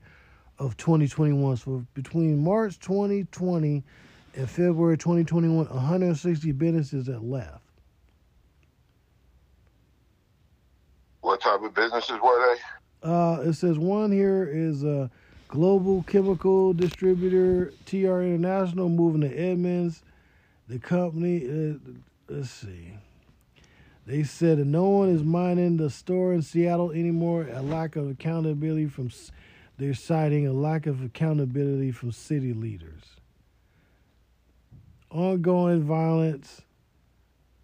of 0.59 0.77
2021. 0.77 1.57
So 1.57 1.83
between 1.95 2.43
March 2.43 2.77
2020 2.79 3.83
and 4.35 4.49
February 4.49 4.95
2021, 4.95 5.65
160 5.65 6.51
businesses 6.51 7.07
that 7.07 7.23
left. 7.23 7.63
What 11.21 11.41
type 11.41 11.63
of 11.63 11.73
businesses 11.73 12.19
were 12.23 12.55
they? 13.01 13.09
Uh, 13.09 13.41
it 13.41 13.53
says 13.53 13.79
one 13.79 14.11
here 14.11 14.47
is 14.47 14.83
a 14.83 15.09
global 15.47 16.03
chemical 16.03 16.73
distributor, 16.73 17.73
TR 17.87 18.21
International, 18.21 18.87
moving 18.87 19.21
to 19.21 19.35
Edmonds. 19.35 20.03
The 20.67 20.77
company, 20.77 21.43
uh, 21.47 21.73
let's 22.29 22.51
see. 22.51 22.93
They 24.05 24.23
said 24.23 24.59
that 24.59 24.65
no 24.65 24.89
one 24.89 25.09
is 25.09 25.23
minding 25.23 25.77
the 25.77 25.89
store 25.89 26.33
in 26.33 26.41
Seattle 26.41 26.91
anymore. 26.91 27.47
A 27.51 27.61
lack 27.61 27.95
of 27.95 28.09
accountability 28.09 28.85
from, 28.87 29.09
they're 29.77 29.95
citing 29.95 30.45
a 30.45 30.53
lack 30.53 30.85
of 30.85 31.03
accountability 31.03 31.91
from 31.91 32.11
city 32.11 32.53
leaders 32.53 33.15
ongoing 35.15 35.81
violence, 35.81 36.61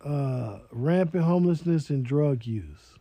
uh, 0.04 0.60
rampant 0.72 1.24
homelessness, 1.24 1.90
and 1.90 2.06
drug 2.06 2.46
use. 2.46 2.96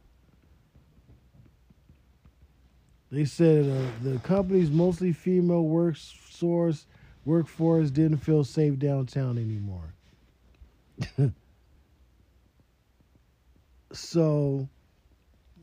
They 3.12 3.24
said 3.24 3.66
uh, 3.66 3.90
the 4.02 4.18
company's 4.18 4.70
mostly 4.70 5.12
female 5.12 5.64
workforce 5.64 6.86
workforce 7.24 7.90
didn't 7.90 8.18
feel 8.18 8.44
safe 8.44 8.78
downtown 8.78 9.38
anymore. 9.38 9.94
so 13.92 14.68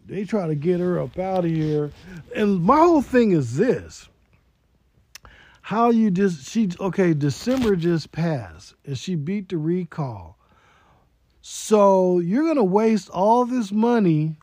they 0.06 0.24
try 0.24 0.48
to 0.48 0.56
get 0.56 0.80
her 0.80 1.00
up 1.00 1.18
out 1.20 1.46
of 1.46 1.52
here. 1.52 1.92
And 2.36 2.64
my 2.64 2.78
whole 2.78 3.02
thing 3.02 3.32
is 3.32 3.58
this. 3.58 4.08
How 5.62 5.90
you 5.90 6.12
just 6.12 6.50
she 6.50 6.70
okay 6.80 7.14
december 7.14 7.76
just 7.76 8.14
passed 8.14 8.74
and 8.86 8.98
she 8.98 9.16
beat 9.16 9.50
the 9.50 9.58
recall. 9.58 10.38
So 11.42 12.20
you're 12.20 12.48
gonna 12.48 12.64
waste 12.64 13.10
all 13.10 13.46
this 13.46 13.72
money 13.72 14.38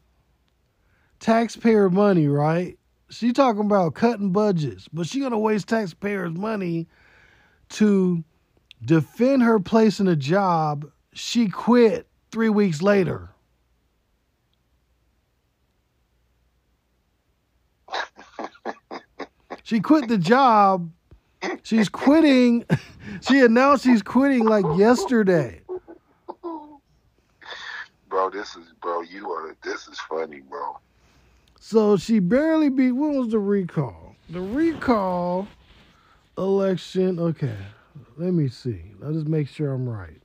taxpayer 1.20 1.89
money 1.89 2.28
right? 2.28 2.78
She 3.09 3.32
talking 3.32 3.62
about 3.62 3.95
cutting 3.95 4.32
budgets 4.32 4.87
but 4.93 5.07
she 5.07 5.20
gonna 5.20 5.39
waste 5.39 5.66
taxpayers 5.66 6.35
money 6.35 6.89
to 7.70 8.22
defend 8.85 9.43
her 9.45 9.59
place 9.59 10.01
in 10.01 10.09
a 10.09 10.16
job. 10.16 10.91
She 11.14 11.49
quit 11.49 12.07
three 12.30 12.51
weeks 12.51 12.82
later 12.82 13.34
she 19.65 19.81
quit 19.81 20.07
the 20.07 20.19
job 20.19 20.91
She's 21.62 21.89
quitting. 21.89 22.65
she 23.21 23.41
announced 23.41 23.85
she's 23.85 24.03
quitting 24.03 24.45
like 24.45 24.65
yesterday. 24.77 25.61
Bro, 28.09 28.31
this 28.31 28.55
is 28.57 28.73
bro. 28.81 29.03
You 29.03 29.31
are. 29.31 29.57
This 29.62 29.89
is 29.89 29.99
funny, 30.09 30.41
bro. 30.41 30.79
So 31.59 31.97
she 31.97 32.19
barely 32.21 32.69
beat. 32.69 32.93
What 32.93 33.15
was 33.15 33.29
the 33.29 33.39
recall? 33.39 34.15
The 34.31 34.41
recall 34.41 35.49
election. 36.39 37.19
Okay, 37.19 37.57
let 38.17 38.33
me 38.33 38.49
see. 38.49 38.83
I'll 39.03 39.12
just 39.12 39.27
make 39.27 39.49
sure 39.49 39.73
I'm 39.73 39.89
right. 39.89 40.21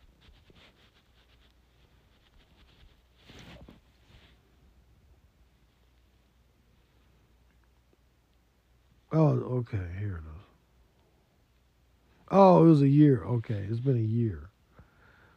Oh, 9.12 9.30
okay. 9.60 9.88
Here 9.99 10.22
it 10.24 10.30
is. 10.30 10.43
Oh, 12.32 12.64
it 12.64 12.70
was 12.70 12.82
a 12.82 12.88
year. 12.88 13.24
Okay, 13.24 13.66
it's 13.70 13.80
been 13.80 13.97
a 13.97 13.99
year. 13.99 14.49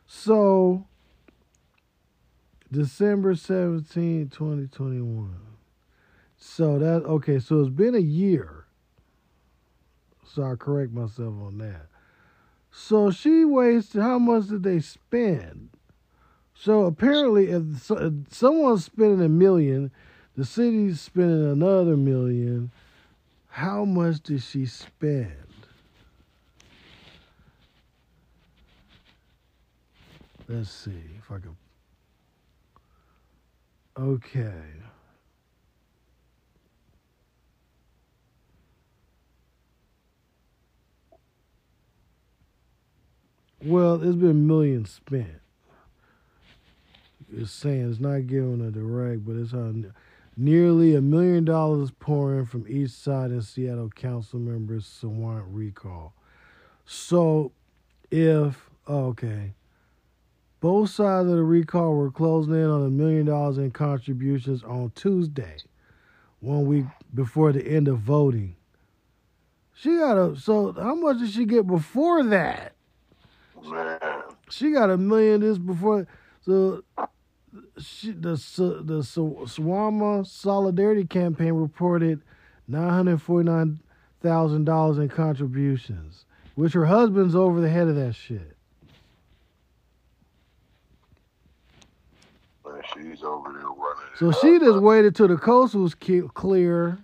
So, 0.07 0.87
December 2.71 3.35
17, 3.35 4.29
2021. 4.29 5.37
So 6.45 6.79
that 6.79 7.05
okay, 7.05 7.39
so 7.39 7.61
it's 7.61 7.71
been 7.71 7.95
a 7.95 7.99
year. 7.99 8.65
So 10.25 10.43
I 10.43 10.57
correct 10.57 10.93
myself 10.93 11.35
on 11.41 11.59
that. 11.59 11.87
So 12.71 13.11
she 13.11 13.45
wasted 13.45 14.03
how 14.03 14.19
much 14.19 14.49
did 14.49 14.63
they 14.63 14.81
spend? 14.81 15.69
So 16.55 16.85
apparently 16.85 17.51
if, 17.51 17.63
someone's 18.31 18.87
spending 18.87 19.25
a 19.25 19.29
million, 19.29 19.93
the 20.37 20.45
city's 20.45 21.01
spending 21.01 21.51
another 21.51 21.97
million. 21.97 22.73
How 23.53 23.85
much 23.85 24.23
did 24.23 24.43
she 24.43 24.65
spend? 24.65 25.31
Let's 30.49 30.71
see 30.71 31.03
if 31.19 31.31
I 31.31 31.39
can. 31.39 31.55
Okay. 33.95 34.55
Well, 43.63 43.99
there's 43.99 44.17
been 44.17 44.47
millions 44.47 44.91
spent. 44.91 45.43
It's 47.31 47.51
saying 47.51 47.91
it's 47.91 48.01
not 48.01 48.27
giving 48.27 48.67
a 48.67 48.71
direct, 48.71 49.27
but 49.27 49.37
it's 49.37 49.53
on 49.53 49.93
nearly 50.37 50.95
a 50.95 51.01
million 51.01 51.45
dollars 51.45 51.91
pouring 51.99 52.47
from 52.47 52.67
each 52.69 52.91
side 52.91 53.31
in 53.31 53.43
Seattle 53.43 53.91
council 53.91 54.39
members 54.39 54.99
to 55.01 55.09
want 55.09 55.45
recall. 55.49 56.15
So 56.85 57.53
if 58.11 58.71
oh, 58.87 59.07
okay. 59.07 59.55
Both 60.61 60.91
sides 60.91 61.29
of 61.29 61.35
the 61.35 61.43
recall 61.43 61.95
were 61.95 62.13
closing 62.13 62.55
in 62.55 62.71
on 62.71 62.87
a 62.87 62.91
million 62.91 63.27
dollars 63.27 63.59
in 63.59 63.73
contributions 63.73 64.63
on 64.63 64.93
Tuesday, 64.95 65.57
one 66.39 66.67
week 66.67 66.85
before 67.13 67.53
the 67.53 67.67
end 67.67 67.89
of 67.89 67.99
voting. 67.99 68.55
She 69.75 69.97
got 69.97 70.17
a 70.17 70.37
so 70.37 70.73
how 70.73 70.95
much 70.95 71.19
did 71.19 71.31
she 71.31 71.47
get 71.47 71.67
before 71.67 72.23
that? 72.25 72.75
She 74.51 74.71
got 74.71 74.91
a 74.91 74.97
million 74.97 75.41
this 75.41 75.59
before 75.59 76.07
so 76.43 76.85
she, 77.79 78.13
the 78.13 78.31
the 78.85 79.01
Kshama 79.01 80.27
Solidarity 80.27 81.05
Campaign 81.05 81.53
reported 81.55 82.23
nine 82.69 82.91
hundred 82.91 83.21
forty 83.21 83.49
nine 83.49 83.81
thousand 84.21 84.65
dollars 84.65 84.99
in 84.99 85.09
contributions, 85.09 86.25
which 86.55 86.73
her 86.73 86.87
husband's 86.87 87.35
over 87.35 87.61
the 87.61 87.69
head 87.69 87.89
of 87.89 87.97
that 87.97 88.15
shit. 88.15 88.57
she's 92.95 93.23
over 93.23 93.53
there 93.53 93.63
running. 93.63 94.03
So 94.19 94.33
she 94.33 94.59
just 94.59 94.81
waited 94.81 95.15
till 95.15 95.29
the 95.29 95.37
coast 95.37 95.75
was 95.75 95.95
clear, 95.95 96.99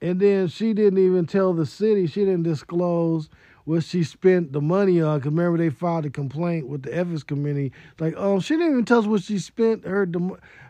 and 0.00 0.20
then 0.20 0.48
she 0.48 0.72
didn't 0.72 0.98
even 0.98 1.26
tell 1.26 1.52
the 1.52 1.66
city. 1.66 2.06
She 2.06 2.20
didn't 2.20 2.42
disclose 2.42 3.28
what 3.64 3.82
she 3.82 4.04
spent 4.04 4.52
the 4.52 4.60
money 4.60 5.00
on. 5.00 5.20
Cause 5.20 5.26
remember 5.26 5.58
they 5.58 5.70
filed 5.70 6.06
a 6.06 6.10
complaint 6.10 6.68
with 6.68 6.82
the 6.82 6.94
ethics 6.94 7.22
committee. 7.22 7.72
Like, 7.98 8.14
oh, 8.16 8.40
she 8.40 8.54
didn't 8.54 8.72
even 8.72 8.84
tell 8.84 9.00
us 9.00 9.06
what 9.06 9.22
she 9.22 9.38
spent 9.38 9.84
her 9.84 10.06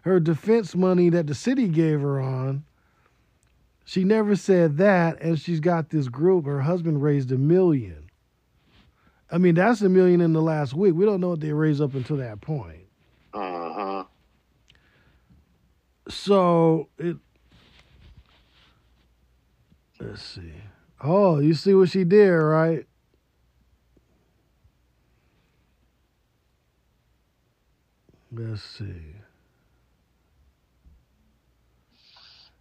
her 0.03 0.21
defense 0.21 0.75
money 0.75 1.09
that 1.11 1.27
the 1.27 1.35
city 1.35 1.69
gave 1.69 2.01
her 2.01 2.21
on. 2.21 2.65
She 3.85 4.05
never 4.05 4.35
said 4.35 4.79
that, 4.79 5.21
and 5.21 5.39
she's 5.39 5.61
got 5.61 5.91
this 5.91 6.09
group. 6.09 6.47
Her 6.47 6.63
husband 6.63 7.03
raised 7.03 7.31
a 7.33 7.37
million. 7.39 8.11
I 9.31 9.39
mean, 9.39 9.57
that's 9.57 9.83
a 9.83 9.89
million 9.89 10.21
in 10.21 10.33
the 10.33 10.41
last 10.41 10.75
week. 10.75 10.95
We 10.95 11.05
don't 11.05 11.21
know 11.21 11.31
what 11.31 11.41
they 11.41 11.53
raised 11.53 11.83
up 11.83 11.95
until 11.95 12.17
that 12.19 12.41
point. 12.41 12.87
Uh-huh. 13.35 14.05
So 16.09 16.89
it 16.99 17.17
let's 19.99 20.23
see. 20.23 20.53
Oh, 21.05 21.39
you 21.39 21.53
see 21.53 21.75
what 21.75 21.91
she 21.91 22.03
did, 22.05 22.31
right? 22.31 22.87
Let's 28.33 28.63
see. 28.63 29.17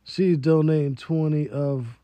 She's 0.03 0.37
donating 0.37 0.95
twenty 0.97 1.49
of 1.49 1.99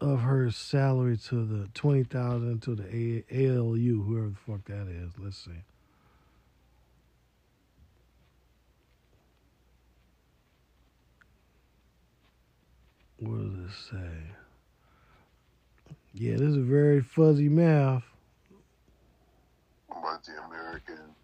of 0.00 0.20
her 0.20 0.50
salary 0.52 1.16
to 1.28 1.44
the 1.44 1.68
twenty 1.74 2.04
thousand 2.04 2.62
to 2.62 2.76
the 2.76 2.86
A- 2.86 3.24
ALU, 3.48 4.02
whoever 4.04 4.28
the 4.28 4.36
fuck 4.46 4.64
that 4.66 4.86
is. 4.88 5.12
Let's 5.18 5.38
see. 5.38 5.50
What 13.18 13.38
does 13.38 13.70
it 13.70 13.74
say? 13.90 14.47
Yeah, 16.20 16.32
this 16.32 16.48
is 16.48 16.56
very 16.56 17.00
fuzzy 17.00 17.48
math. 17.48 18.02
But 19.88 20.24
the 20.24 20.32
American 20.48 21.14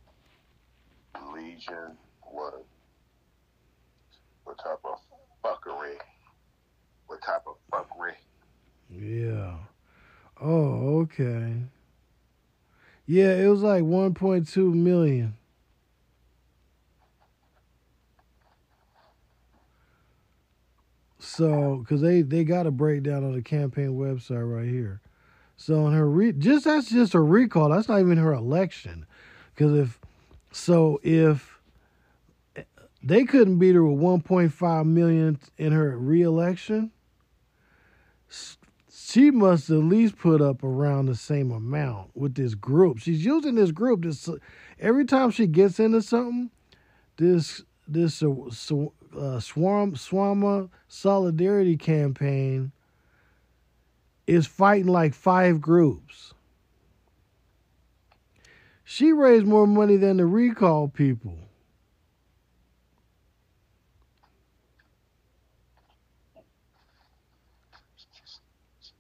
Legion, 1.35 1.97
what? 2.23 2.65
What 4.45 4.57
type 4.59 4.79
of 4.85 5.01
fuckery? 5.45 5.97
What 7.09 7.21
type 7.23 7.43
of 7.49 7.57
fuckery? 7.73 8.15
Yeah. 8.89 9.57
Oh, 10.41 11.01
okay. 11.01 11.55
Yeah, 13.05 13.33
it 13.33 13.49
was 13.49 13.63
like 13.63 13.83
1.2 13.83 14.73
million. 14.73 15.35
So, 21.25 21.79
because 21.79 22.01
they 22.01 22.23
they 22.23 22.45
got 22.45 22.67
a 22.67 22.71
breakdown 22.71 23.25
on 23.25 23.33
the 23.35 23.43
campaign 23.43 23.97
website 23.99 24.49
right 24.49 24.69
here. 24.69 25.01
So, 25.57 25.85
on 25.85 25.93
her 25.95 26.09
re- 26.09 26.33
just 26.33 26.65
that's 26.65 26.91
just 26.91 27.15
a 27.15 27.21
recall. 27.21 27.71
That's 27.71 27.89
not 27.89 28.01
even 28.01 28.19
her 28.19 28.33
election. 28.33 29.07
Because 29.55 29.73
if 29.75 29.99
so, 30.53 31.01
if 31.03 31.59
they 33.03 33.25
couldn't 33.25 33.59
beat 33.59 33.75
her 33.75 33.85
with 33.85 34.01
1.5 34.01 34.87
million 34.87 35.39
in 35.57 35.73
her 35.73 35.97
reelection, 35.99 36.91
she 38.91 39.31
must 39.31 39.71
at 39.71 39.77
least 39.77 40.19
put 40.19 40.41
up 40.41 40.63
around 40.65 41.07
the 41.07 41.15
same 41.15 41.51
amount 41.51 42.11
with 42.15 42.35
this 42.35 42.55
group. 42.55 42.99
She's 42.99 43.25
using 43.25 43.55
this 43.55 43.71
group. 43.71 44.03
This 44.03 44.29
every 44.81 45.05
time 45.05 45.31
she 45.31 45.47
gets 45.47 45.79
into 45.79 46.03
something, 46.03 46.51
this 47.17 47.63
this 47.87 48.23
uh, 48.23 48.35
sw- 48.51 48.93
uh, 49.17 49.41
swarm 49.41 49.95
swama 49.95 50.69
solidarity 50.89 51.77
campaign 51.77 52.73
is 54.27 54.47
fighting 54.47 54.87
like 54.87 55.15
five 55.15 55.61
groups. 55.61 56.33
She 58.85 59.13
raised 59.13 59.47
more 59.47 59.67
money 59.67 59.97
than 59.97 60.19
the 60.19 60.27
recall 60.27 60.89
people. 60.89 61.39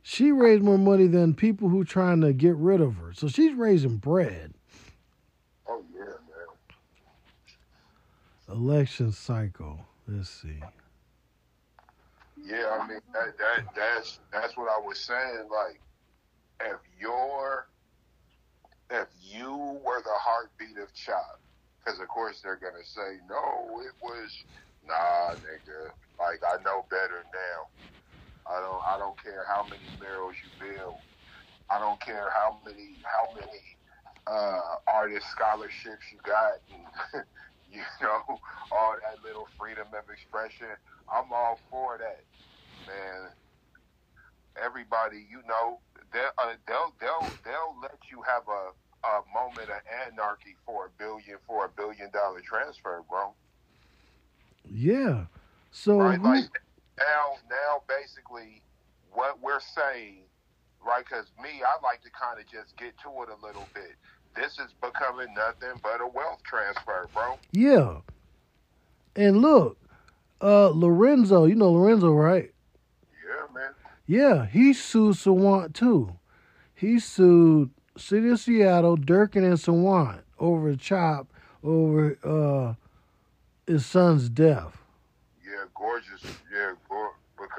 She 0.02 0.30
raised 0.30 0.62
more 0.62 0.78
money 0.78 1.08
than 1.08 1.34
people 1.34 1.68
who 1.68 1.84
trying 1.84 2.20
to 2.20 2.32
get 2.32 2.54
rid 2.54 2.80
of 2.80 2.96
her. 2.96 3.12
So 3.12 3.26
she's 3.26 3.52
raising 3.54 3.96
bread. 3.96 4.54
Oh 5.68 5.82
yeah, 5.92 6.04
man. 6.04 6.46
Election 8.56 9.10
cycle. 9.10 9.80
Let's 10.06 10.30
see. 10.30 10.60
Yeah, 12.36 12.78
I 12.80 12.86
mean 12.88 13.00
that, 13.12 13.38
that 13.38 13.64
that's 13.76 14.20
that's 14.32 14.56
what 14.56 14.68
I 14.68 14.80
was 14.80 14.98
saying. 14.98 15.48
Like, 15.50 15.80
if 16.60 16.80
you're 17.00 17.66
if 18.90 19.08
you 19.22 19.80
were 19.84 20.02
the 20.02 20.14
heartbeat 20.14 20.78
of 20.78 20.92
Chop, 20.94 21.40
because 21.84 22.00
of 22.00 22.08
course 22.08 22.40
they're 22.42 22.60
gonna 22.60 22.84
say 22.84 23.18
no, 23.28 23.80
it 23.80 23.94
was 24.02 24.44
nah, 24.86 25.36
nigga. 25.40 25.90
Like 26.18 26.40
I 26.46 26.62
know 26.62 26.86
better 26.90 27.24
now. 27.32 27.60
I 28.46 28.60
don't 28.60 28.82
I 28.94 28.98
don't 28.98 29.22
care 29.22 29.44
how 29.48 29.66
many 29.68 29.90
barrels 30.00 30.36
you 30.42 30.50
build. 30.58 31.00
I 31.70 31.78
don't 31.78 32.00
care 32.00 32.30
how 32.34 32.58
many 32.66 32.98
how 33.04 33.34
many 33.34 33.62
uh, 34.26 34.60
artist 34.92 35.26
scholarships 35.30 36.04
you 36.12 36.18
got, 36.24 36.60
and 36.72 37.24
you 37.74 37.82
know 38.02 38.40
all 38.70 38.96
that 39.02 39.22
little 39.24 39.48
freedom 39.58 39.88
of 39.94 40.10
expression. 40.10 40.68
I'm 41.12 41.32
all 41.32 41.60
for 41.70 41.98
that, 41.98 42.24
man. 42.86 43.30
Everybody, 44.62 45.26
you 45.30 45.42
know, 45.48 45.80
they'll 46.12 46.30
uh, 46.38 46.54
they'll 46.68 46.94
they'll 47.00 47.34
they'll 47.44 47.76
let 47.82 47.98
you 48.10 48.22
have 48.22 48.44
a 48.48 48.72
a 49.06 49.20
moment 49.34 49.70
of 49.70 49.80
anarchy 50.08 50.56
for 50.64 50.86
a 50.86 50.90
billion 50.98 51.38
for 51.46 51.66
a 51.66 51.68
billion 51.68 52.10
dollar 52.12 52.40
transfer, 52.40 53.02
bro. 53.08 53.34
Yeah. 54.64 55.26
So 55.70 55.98
right? 55.98 56.18
who- 56.20 56.28
Like 56.28 56.50
now, 56.98 57.38
now 57.50 57.82
basically, 57.88 58.64
what 59.12 59.40
we're 59.42 59.60
saying, 59.60 60.28
right? 60.84 61.04
Because 61.04 61.32
me, 61.42 61.62
I 61.66 61.76
like 61.82 62.02
to 62.02 62.10
kind 62.10 62.40
of 62.40 62.46
just 62.46 62.76
get 62.78 62.94
to 63.02 63.10
it 63.22 63.28
a 63.30 63.46
little 63.46 63.70
bit. 63.74 63.96
This 64.36 64.52
is 64.58 64.72
becoming 64.82 65.32
nothing 65.34 65.80
but 65.82 66.00
a 66.00 66.06
wealth 66.06 66.42
transfer, 66.42 67.08
bro. 67.14 67.38
yeah. 67.52 67.98
And 69.16 69.38
look, 69.38 69.78
uh 70.42 70.68
Lorenzo, 70.70 71.44
you 71.44 71.54
know 71.54 71.70
Lorenzo, 71.72 72.10
right? 72.12 72.52
Yeah, 73.24 73.54
man. 73.54 73.70
Yeah, 74.06 74.46
he 74.46 74.72
sued 74.72 75.14
Sawant 75.16 75.72
too. 75.74 76.16
He 76.74 76.98
sued 76.98 77.70
City 77.96 78.28
of 78.30 78.40
Seattle, 78.40 78.96
Durkan 78.96 79.44
and 79.44 79.54
Sawant 79.58 80.22
over 80.38 80.70
a 80.70 80.76
Chop 80.76 81.28
over 81.62 82.18
uh 82.24 82.74
his 83.70 83.86
son's 83.86 84.28
death. 84.28 84.76
Yeah, 85.46 85.64
gorgeous. 85.74 86.22
Yeah, 86.52 86.72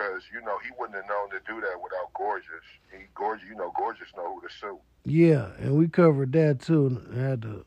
because 0.08 0.24
you 0.34 0.42
know 0.42 0.58
he 0.64 0.70
wouldn't 0.78 0.96
have 0.96 1.08
known 1.08 1.30
to 1.32 1.40
do 1.48 1.62
that 1.62 1.82
without 1.82 2.14
gorgeous. 2.14 2.50
He 2.92 3.06
gorgeous, 3.14 3.48
you 3.48 3.56
know, 3.56 3.72
gorgeous 3.78 4.08
know 4.16 4.36
who 4.36 4.42
to 4.48 4.54
sue. 4.54 4.80
Yeah, 5.04 5.52
and 5.60 5.76
we 5.78 5.88
covered 5.88 6.32
that 6.34 6.62
too 6.62 6.88
and 6.88 7.18
had 7.18 7.42
to 7.44 7.66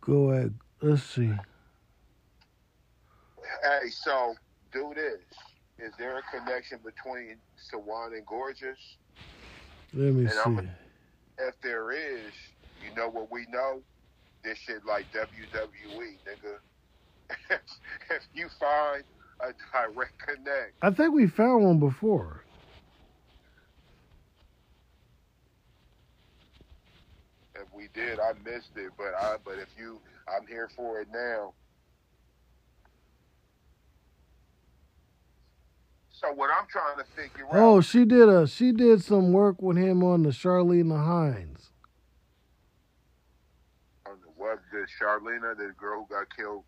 go 0.00 0.32
at 0.32 0.50
let's 0.82 1.02
see. 1.02 1.32
Hey, 3.62 3.88
so 3.90 4.34
do 4.72 4.92
this. 4.94 5.20
Is 5.78 5.92
there 5.98 6.18
a 6.18 6.22
connection 6.38 6.78
between 6.84 7.36
Sawant 7.72 8.12
and 8.16 8.26
Gorgeous? 8.26 8.78
Let 9.94 10.12
me 10.12 10.22
And 10.22 10.30
see. 10.32 10.38
I'm- 10.40 10.70
If 11.38 11.54
there 11.62 11.92
is, 11.92 12.32
you 12.84 12.92
know 12.96 13.08
what 13.08 13.30
we 13.30 13.46
know? 13.48 13.80
This 14.42 14.58
shit 14.58 14.84
like 14.84 15.06
WWE, 15.12 16.18
nigga. 16.26 16.58
if 18.10 18.22
you 18.34 18.48
find 18.58 19.04
a 19.40 19.52
direct 19.72 20.18
connect, 20.18 20.74
I 20.82 20.90
think 20.90 21.14
we 21.14 21.26
found 21.26 21.64
one 21.64 21.78
before. 21.78 22.44
if 27.60 27.74
we 27.74 27.88
did, 27.94 28.18
I 28.20 28.32
missed 28.44 28.76
it. 28.76 28.92
But 28.96 29.14
I, 29.20 29.36
but 29.44 29.54
if 29.58 29.68
you, 29.78 30.00
I'm 30.28 30.46
here 30.46 30.70
for 30.74 31.00
it 31.00 31.08
now. 31.12 31.52
So 36.10 36.32
what 36.32 36.50
I'm 36.50 36.66
trying 36.68 36.98
to 36.98 37.04
figure 37.14 37.46
out. 37.46 37.54
Oh, 37.54 37.80
she 37.80 38.04
did 38.04 38.28
a 38.28 38.46
she 38.46 38.72
did 38.72 39.04
some 39.04 39.32
work 39.32 39.62
with 39.62 39.76
him 39.76 40.02
on 40.02 40.24
the 40.24 40.30
Charlene 40.30 40.90
Hines. 40.90 41.70
on 44.06 44.16
the 44.22 44.28
what 44.36 44.58
the 44.72 44.86
Charlena, 45.00 45.56
the 45.56 45.72
girl 45.78 46.06
who 46.08 46.14
got 46.14 46.26
killed, 46.36 46.64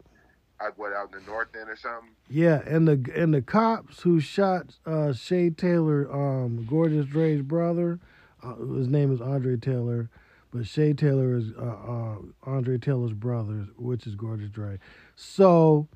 out 0.61 0.79
what 0.79 0.93
out 0.93 1.13
in 1.13 1.25
the 1.25 1.31
north 1.31 1.49
end 1.59 1.69
or 1.69 1.77
something. 1.77 2.11
Yeah, 2.29 2.61
and 2.67 2.87
the 2.87 3.13
and 3.15 3.33
the 3.33 3.43
cops 3.43 4.01
who 4.03 4.21
shot 4.21 4.77
uh, 4.87 5.13
Che 5.13 5.51
Taylor, 5.51 6.11
um, 6.13 6.67
Gorgeous 6.69 7.07
Dre's 7.07 7.43
brother, 7.43 7.99
uh, 8.43 8.57
his 8.57 8.89
name 8.89 9.13
is 9.13 9.21
Andre 9.21 9.57
Taylor, 9.57 10.11
but 10.53 10.67
Che 10.67 10.93
Taylor 10.93 11.37
is 11.37 11.53
uh, 11.59 11.63
uh, 11.63 12.17
Andre 12.45 12.79
Taylor's 12.79 13.13
brother, 13.13 13.69
which 13.77 14.07
is 14.07 14.15
Gorgeous 14.15 14.51
Dre. 14.51 14.79
So, 15.17 15.89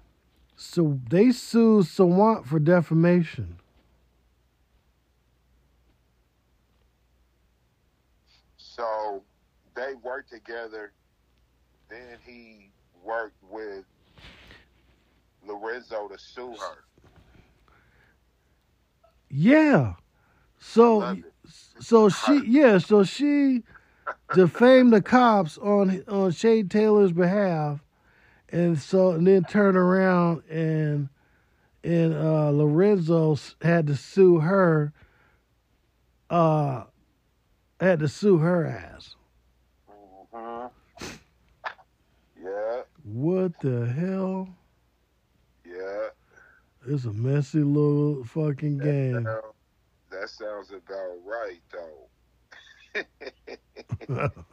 so 0.57 1.01
they 1.09 1.33
sued 1.33 1.87
Sawant 1.87 2.47
for 2.47 2.59
defamation. 2.59 3.57
So 8.57 9.23
they 9.77 9.95
worked 10.03 10.33
together. 10.33 10.93
Then 11.89 12.19
he 12.25 12.71
worked 13.05 13.37
with 13.49 13.85
Lorenzo 15.47 16.09
to 16.09 16.19
sue 16.19 16.57
her. 16.57 16.85
Yeah. 19.31 19.95
So 20.59 21.19
so 21.81 22.09
she 22.09 22.45
yeah, 22.47 22.79
so 22.79 23.05
she 23.05 23.63
defamed 24.33 24.93
the 24.93 25.03
cops 25.03 25.59
on 25.59 26.05
on 26.09 26.33
Che 26.33 26.63
Taylor's 26.65 27.13
behalf 27.13 27.81
and 28.51 28.79
so 28.79 29.13
and 29.13 29.27
then 29.27 29.45
turn 29.45 29.77
around 29.77 30.43
and 30.49 31.09
and 31.83 32.15
uh 32.15 32.51
Lorenzo 32.51 33.37
had 33.63 33.87
to 33.89 33.97
sue 33.97 34.39
her 34.41 34.93
uh 36.31 36.85
had 37.81 38.01
to 38.01 38.09
sue 38.09 38.39
her 38.39 38.67
ass. 38.67 39.17
hmm 40.33 40.67
Yeah, 42.43 42.83
What 43.05 43.61
the 43.61 43.87
hell? 43.87 44.49
Yeah. 45.77 46.09
It's 46.87 47.05
a 47.07 47.13
messy 47.13 47.61
little 47.63 48.25
fucking 48.25 48.79
That, 48.79 48.85
game. 48.85 49.25
sound- 49.25 49.43
that 50.11 50.29
sounds 50.29 50.71
about 50.71 51.19
right, 51.25 51.61
though. 51.73 52.09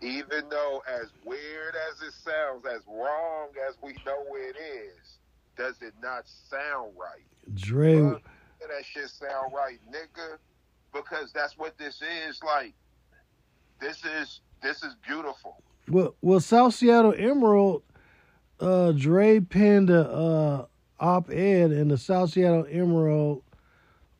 Even 0.00 0.48
though, 0.48 0.82
as 0.88 1.08
weird 1.24 1.74
as 1.90 2.00
it 2.02 2.12
sounds, 2.12 2.64
as 2.66 2.82
wrong 2.86 3.48
as 3.68 3.74
we 3.82 3.92
know 4.06 4.24
it 4.36 4.56
is, 4.56 5.18
does 5.56 5.82
it 5.82 5.92
not 6.00 6.22
sound 6.26 6.92
right? 6.96 7.24
Dre, 7.54 8.00
Fuck, 8.00 8.22
that 8.60 8.84
shit 8.84 9.08
sound 9.08 9.52
right, 9.54 9.78
nigga. 9.92 10.38
Because 10.92 11.32
that's 11.32 11.58
what 11.58 11.76
this 11.78 12.00
is. 12.26 12.40
Like, 12.44 12.74
this 13.80 14.04
is 14.04 14.40
this 14.62 14.82
is 14.82 14.94
beautiful. 15.06 15.62
well, 15.88 16.14
well, 16.22 16.40
South 16.40 16.74
Seattle 16.74 17.14
Emerald, 17.16 17.82
uh, 18.60 18.92
Dre 18.92 19.40
penned 19.40 19.90
a 19.90 20.10
uh, 20.10 20.66
op-ed 21.00 21.70
in 21.70 21.88
the 21.88 21.98
South 21.98 22.30
Seattle 22.30 22.66
Emerald 22.70 23.42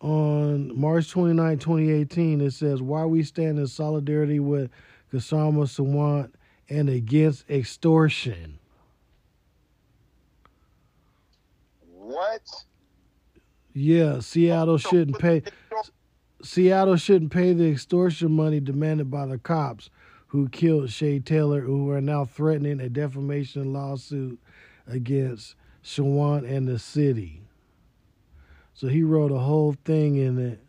on 0.01 0.78
March 0.78 1.11
29, 1.11 1.59
2018. 1.59 2.41
It 2.41 2.53
says, 2.53 2.80
why 2.80 3.05
we 3.05 3.22
stand 3.22 3.59
in 3.59 3.66
solidarity 3.66 4.39
with 4.39 4.70
Kshama 5.12 5.64
Sawant 5.64 6.30
and 6.68 6.89
against 6.89 7.49
extortion. 7.51 8.59
What? 11.91 12.43
Yeah, 13.74 14.20
Seattle 14.20 14.78
shouldn't 14.78 15.18
pay. 15.18 15.43
Seattle 16.43 16.97
shouldn't 16.97 17.32
pay 17.32 17.53
the 17.53 17.68
extortion 17.68 18.30
money 18.30 18.61
demanded 18.61 19.11
by 19.11 19.26
the 19.26 19.39
cops 19.39 19.91
who 20.29 20.49
killed 20.49 20.91
Che 20.91 21.20
Taylor, 21.20 21.61
who 21.61 21.91
are 21.91 22.01
now 22.01 22.24
threatening 22.24 22.81
a 22.81 22.89
defamation 22.89 23.72
lawsuit 23.72 24.39
against 24.87 25.55
Sawant 25.83 26.49
and 26.49 26.68
the 26.68 26.79
city. 26.79 27.43
So 28.74 28.89
he 28.89 29.03
wrote 29.03 29.33
a 29.33 29.39
whole 29.39 29.74
thing 29.85 30.16
in 30.16 30.39
it. 30.39 30.61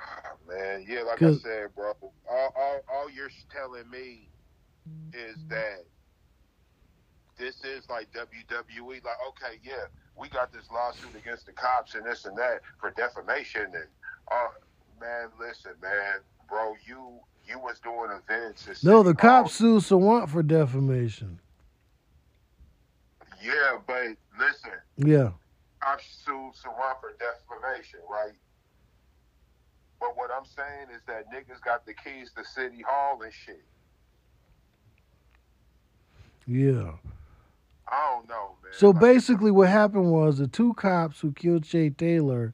Ah, 0.00 0.34
Man, 0.48 0.86
yeah, 0.88 1.02
like 1.02 1.22
I 1.22 1.34
said, 1.34 1.74
bro. 1.74 1.92
All, 2.30 2.54
all, 2.56 2.80
all 2.92 3.10
you're 3.10 3.30
telling 3.52 3.88
me 3.90 4.28
is 5.12 5.36
that 5.48 5.84
this 7.36 7.64
is 7.64 7.88
like 7.90 8.08
WWE. 8.12 9.04
Like, 9.04 9.16
okay, 9.28 9.58
yeah, 9.64 9.86
we 10.16 10.28
got 10.28 10.52
this 10.52 10.70
lawsuit 10.72 11.14
against 11.16 11.46
the 11.46 11.52
cops 11.52 11.94
and 11.94 12.06
this 12.06 12.24
and 12.24 12.36
that 12.38 12.60
for 12.80 12.90
defamation. 12.92 13.64
And 13.64 13.88
uh, 14.30 14.48
man, 15.00 15.28
listen, 15.38 15.72
man, 15.82 16.20
bro, 16.52 16.74
you 16.86 17.18
you 17.48 17.58
was 17.58 17.80
doing 17.80 18.10
events. 18.10 18.66
and 18.68 18.84
No, 18.84 19.02
the 19.02 19.14
cops 19.14 19.54
sued 19.54 19.82
Sawant 19.82 20.28
for 20.28 20.42
defamation. 20.42 21.40
Yeah, 23.42 23.78
but 23.86 24.08
listen, 24.38 24.70
Yeah. 24.98 25.30
cops 25.80 26.04
sued 26.24 26.54
someone 26.54 26.94
for 27.00 27.12
defamation, 27.18 28.00
right? 28.08 28.34
But 29.98 30.16
what 30.16 30.30
I'm 30.30 30.44
saying 30.44 30.88
is 30.94 31.00
that 31.06 31.24
niggas 31.32 31.60
got 31.64 31.86
the 31.86 31.94
keys 31.94 32.30
to 32.36 32.44
City 32.44 32.82
Hall 32.82 33.20
and 33.22 33.32
shit. 33.32 33.64
Yeah. 36.46 36.92
I 37.88 38.10
don't 38.14 38.28
know, 38.28 38.56
man. 38.62 38.72
So 38.72 38.92
basically, 38.92 39.50
what 39.50 39.68
happened 39.68 40.10
was 40.12 40.38
the 40.38 40.46
two 40.48 40.74
cops 40.74 41.20
who 41.20 41.32
killed 41.32 41.64
Che 41.64 41.90
Taylor, 41.90 42.52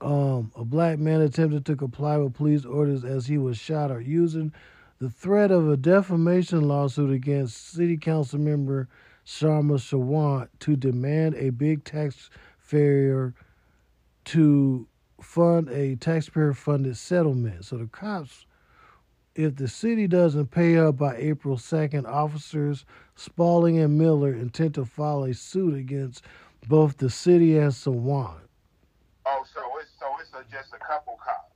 um, 0.00 0.50
a 0.56 0.64
black 0.64 0.98
man 0.98 1.20
attempted 1.20 1.64
to 1.66 1.76
comply 1.76 2.16
with 2.16 2.34
police 2.34 2.64
orders 2.64 3.04
as 3.04 3.26
he 3.26 3.38
was 3.38 3.58
shot, 3.58 3.90
are 3.90 4.00
using 4.00 4.52
the 4.98 5.10
threat 5.10 5.50
of 5.50 5.68
a 5.68 5.76
defamation 5.76 6.68
lawsuit 6.68 7.10
against 7.10 7.72
City 7.72 7.96
Council 7.96 8.38
member 8.38 8.88
Kshama 9.26 9.78
Sawant 9.78 10.48
to 10.60 10.76
demand 10.76 11.34
a 11.36 11.50
big 11.50 11.84
taxpayer 11.84 13.34
to 14.26 14.86
fund 15.20 15.68
a 15.68 15.96
taxpayer-funded 15.96 16.96
settlement. 16.96 17.64
So 17.64 17.76
the 17.76 17.86
cops, 17.86 18.46
if 19.34 19.56
the 19.56 19.68
city 19.68 20.06
doesn't 20.06 20.50
pay 20.50 20.78
up 20.78 20.96
by 20.98 21.16
April 21.16 21.56
second, 21.56 22.06
officers 22.06 22.84
Spaulding 23.16 23.78
and 23.78 23.98
Miller 23.98 24.32
intend 24.32 24.74
to 24.74 24.84
file 24.84 25.24
a 25.24 25.34
suit 25.34 25.74
against 25.74 26.24
both 26.68 26.96
the 26.96 27.10
city 27.10 27.58
and 27.58 27.72
Sawant. 27.72 28.40
oh, 29.26 29.44
so 29.54 29.69
it's 30.40 30.50
so 30.50 30.56
it's 30.56 30.70
a, 30.70 30.72
just 30.72 30.74
a 30.74 30.78
couple 30.78 31.18
cops. 31.24 31.54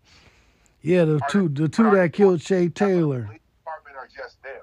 Yeah, 0.83 1.05
the 1.05 1.21
two 1.31 1.49
the 1.49 1.69
two 1.69 1.91
that 1.91 2.13
killed 2.13 2.41
Che 2.41 2.69
Taylor. 2.69 3.23
Police 3.25 3.41
department 3.59 3.97
or 3.97 4.09
just 4.15 4.43
them? 4.43 4.61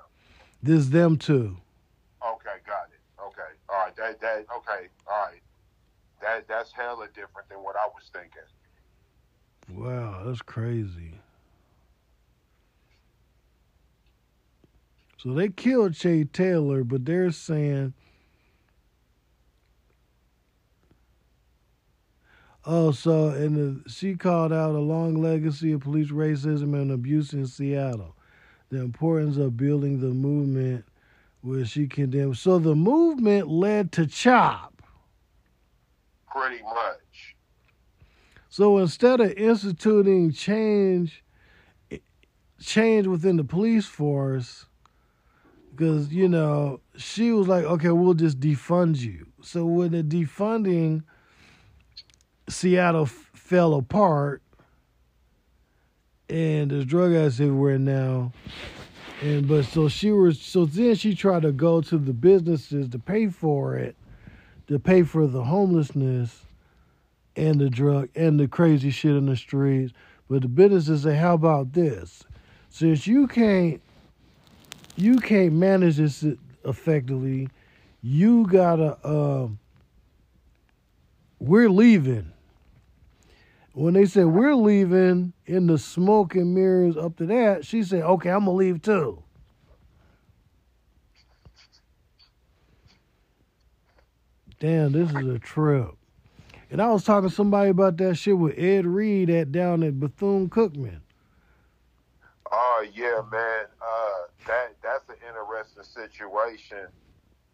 This 0.61 0.87
them 0.87 1.17
two. 1.17 1.57
Okay, 2.25 2.57
got 2.65 2.89
it. 2.91 2.99
Okay, 3.19 3.41
all 3.69 3.85
right. 3.85 3.95
That 3.95 4.21
that 4.21 4.45
okay, 4.57 4.87
all 5.07 5.25
right. 5.25 5.41
That 6.21 6.47
that's 6.47 6.71
hella 6.71 7.07
different 7.07 7.49
than 7.49 7.59
what 7.59 7.75
I 7.75 7.87
was 7.87 8.09
thinking. 8.13 8.41
Wow, 9.73 10.23
that's 10.25 10.41
crazy. 10.41 11.13
So 15.17 15.33
they 15.33 15.49
killed 15.49 15.93
Che 15.95 16.25
Taylor, 16.25 16.83
but 16.83 17.05
they're 17.05 17.31
saying 17.31 17.93
Oh, 22.63 22.91
so 22.91 23.29
and 23.29 23.55
the, 23.55 23.89
she 23.89 24.15
called 24.15 24.53
out 24.53 24.75
a 24.75 24.79
long 24.79 25.21
legacy 25.21 25.71
of 25.71 25.81
police 25.81 26.09
racism 26.09 26.79
and 26.79 26.91
abuse 26.91 27.33
in 27.33 27.47
Seattle. 27.47 28.15
The 28.69 28.79
importance 28.79 29.37
of 29.37 29.57
building 29.57 29.99
the 29.99 30.13
movement, 30.13 30.85
where 31.41 31.65
she 31.65 31.87
condemned. 31.87 32.37
So 32.37 32.59
the 32.59 32.75
movement 32.75 33.47
led 33.47 33.91
to 33.93 34.05
CHOP. 34.05 34.81
Pretty 36.31 36.63
much. 36.63 37.35
So 38.49 38.77
instead 38.77 39.19
of 39.21 39.31
instituting 39.31 40.31
change, 40.31 41.23
change 42.61 43.07
within 43.07 43.37
the 43.37 43.43
police 43.43 43.85
force, 43.87 44.65
because 45.71 46.13
you 46.13 46.27
know 46.27 46.79
she 46.95 47.31
was 47.31 47.47
like, 47.47 47.65
okay, 47.65 47.89
we'll 47.89 48.13
just 48.13 48.39
defund 48.39 48.97
you. 48.97 49.25
So 49.41 49.65
with 49.65 49.93
the 49.93 50.03
defunding, 50.03 51.03
Seattle 52.49 53.03
f- 53.03 53.29
fell 53.33 53.73
apart, 53.75 54.41
and 56.29 56.71
there's 56.71 56.85
drug 56.85 57.13
addicts 57.13 57.39
everywhere 57.39 57.77
now. 57.79 58.31
And 59.21 59.47
but 59.47 59.65
so 59.65 59.87
she 59.87 60.11
was 60.11 60.41
so 60.41 60.65
then 60.65 60.95
she 60.95 61.13
tried 61.13 61.43
to 61.43 61.51
go 61.51 61.81
to 61.81 61.97
the 61.97 62.13
businesses 62.13 62.89
to 62.89 62.99
pay 62.99 63.27
for 63.27 63.75
it, 63.75 63.95
to 64.67 64.79
pay 64.79 65.03
for 65.03 65.27
the 65.27 65.43
homelessness 65.43 66.43
and 67.35 67.59
the 67.59 67.69
drug 67.69 68.09
and 68.15 68.39
the 68.39 68.47
crazy 68.47 68.89
shit 68.89 69.15
in 69.15 69.27
the 69.27 69.35
streets. 69.35 69.93
But 70.29 70.41
the 70.41 70.47
businesses 70.47 71.03
say, 71.03 71.15
how 71.15 71.33
about 71.33 71.73
this? 71.73 72.23
Since 72.69 73.05
you 73.05 73.27
can't 73.27 73.81
you 74.95 75.17
can't 75.17 75.53
manage 75.53 75.97
this 75.97 76.25
effectively, 76.65 77.49
you 78.01 78.47
gotta 78.47 78.97
um 79.07 79.59
we're 81.41 81.69
leaving. 81.69 82.31
When 83.73 83.95
they 83.95 84.05
said 84.05 84.27
we're 84.27 84.55
leaving 84.55 85.33
in 85.45 85.67
the 85.67 85.77
smoke 85.77 86.35
and 86.35 86.53
mirrors 86.53 86.95
up 86.95 87.17
to 87.17 87.25
that, 87.25 87.65
she 87.65 87.83
said, 87.83 88.03
Okay, 88.03 88.29
I'm 88.29 88.41
gonna 88.45 88.51
leave 88.51 88.81
too. 88.81 89.23
Damn, 94.59 94.91
this 94.91 95.09
is 95.09 95.27
a 95.27 95.39
trip. 95.39 95.95
And 96.69 96.81
I 96.81 96.89
was 96.91 97.03
talking 97.03 97.29
to 97.29 97.35
somebody 97.35 97.71
about 97.71 97.97
that 97.97 98.15
shit 98.15 98.37
with 98.37 98.57
Ed 98.57 98.85
Reed 98.85 99.29
at 99.29 99.51
down 99.51 99.81
at 99.81 99.99
Bethune 99.99 100.47
Cookman. 100.47 100.99
Oh 102.51 102.85
yeah, 102.93 103.21
man. 103.31 103.65
Uh, 103.81 104.27
that 104.45 104.75
that's 104.83 105.09
an 105.09 105.15
interesting 105.27 105.83
situation. 105.83 106.87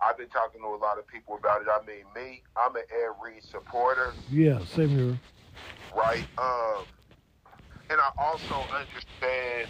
I've 0.01 0.17
been 0.17 0.29
talking 0.29 0.61
to 0.61 0.67
a 0.67 0.77
lot 0.77 0.97
of 0.99 1.07
people 1.07 1.35
about 1.39 1.61
it. 1.61 1.67
I 1.71 1.85
mean, 1.85 2.05
me, 2.15 2.43
I'm 2.57 2.75
an 2.75 2.83
Ed 2.91 3.11
Reed 3.23 3.43
supporter, 3.43 4.13
Yeah, 4.31 4.63
same 4.65 4.89
here. 4.89 5.19
right? 5.95 6.25
Um, 6.37 6.85
and 7.89 7.99
I 7.99 8.09
also 8.19 8.55
understand 8.77 9.67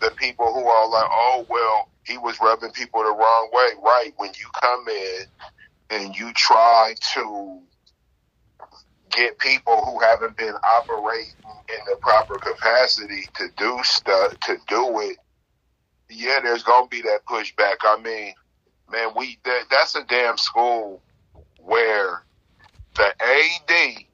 the 0.00 0.10
people 0.18 0.52
who 0.54 0.64
are 0.66 0.88
like, 0.88 1.08
oh 1.10 1.46
well, 1.48 1.88
he 2.04 2.18
was 2.18 2.38
rubbing 2.40 2.70
people 2.72 3.02
the 3.02 3.10
wrong 3.10 3.50
way, 3.52 3.68
right? 3.82 4.12
When 4.16 4.30
you 4.38 4.46
come 4.60 4.86
in 4.88 5.22
and 5.90 6.16
you 6.16 6.32
try 6.34 6.94
to 7.14 7.60
get 9.10 9.38
people 9.38 9.82
who 9.84 10.00
haven't 10.00 10.36
been 10.36 10.54
operating 10.54 11.32
in 11.68 11.78
the 11.86 11.96
proper 12.02 12.38
capacity 12.38 13.22
to 13.36 13.48
do 13.56 13.78
stuff 13.82 14.38
to 14.42 14.56
do 14.68 15.00
it 15.00 15.16
yeah 16.10 16.40
there's 16.42 16.62
gonna 16.62 16.86
be 16.88 17.02
that 17.02 17.20
pushback 17.28 17.76
i 17.84 18.00
mean 18.02 18.32
man 18.90 19.10
we 19.16 19.38
that, 19.44 19.64
that's 19.70 19.94
a 19.94 20.04
damn 20.04 20.38
school 20.38 21.02
where 21.58 22.24
the 22.96 23.06
ad 23.22 24.04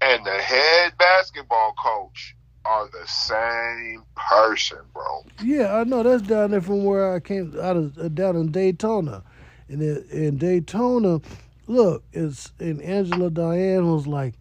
and 0.00 0.26
the 0.26 0.30
head 0.32 0.92
basketball 0.98 1.74
coach 1.82 2.34
are 2.64 2.88
the 2.88 3.06
same 3.06 4.02
person 4.30 4.78
bro. 4.92 5.24
Yeah, 5.42 5.76
I 5.76 5.84
know. 5.84 6.02
That's 6.02 6.22
down 6.22 6.50
there 6.50 6.60
from 6.60 6.84
where 6.84 7.14
I 7.14 7.20
came 7.20 7.54
out 7.60 7.76
of 7.76 7.98
uh, 7.98 8.08
down 8.08 8.36
in 8.36 8.50
Daytona, 8.52 9.22
And 9.68 9.82
in, 9.82 10.04
in 10.10 10.38
Daytona, 10.38 11.20
look, 11.66 12.04
it's 12.12 12.52
and 12.58 12.80
Angela 12.82 13.30
Diane 13.30 13.90
was 13.90 14.06
like, 14.06 14.34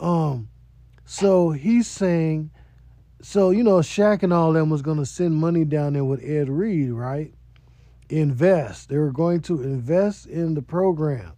um, 0.00 0.48
so 1.04 1.50
he's 1.50 1.86
saying, 1.86 2.50
so 3.22 3.50
you 3.50 3.62
know, 3.62 3.78
Shaq 3.78 4.22
and 4.22 4.32
all 4.32 4.52
them 4.52 4.70
was 4.70 4.82
gonna 4.82 5.06
send 5.06 5.34
money 5.34 5.64
down 5.64 5.94
there 5.94 6.04
with 6.04 6.22
Ed 6.22 6.48
Reed, 6.48 6.92
right? 6.92 7.33
Invest. 8.14 8.88
They 8.88 8.98
were 8.98 9.10
going 9.10 9.40
to 9.42 9.60
invest 9.62 10.26
in 10.26 10.54
the 10.54 10.62
program. 10.62 11.32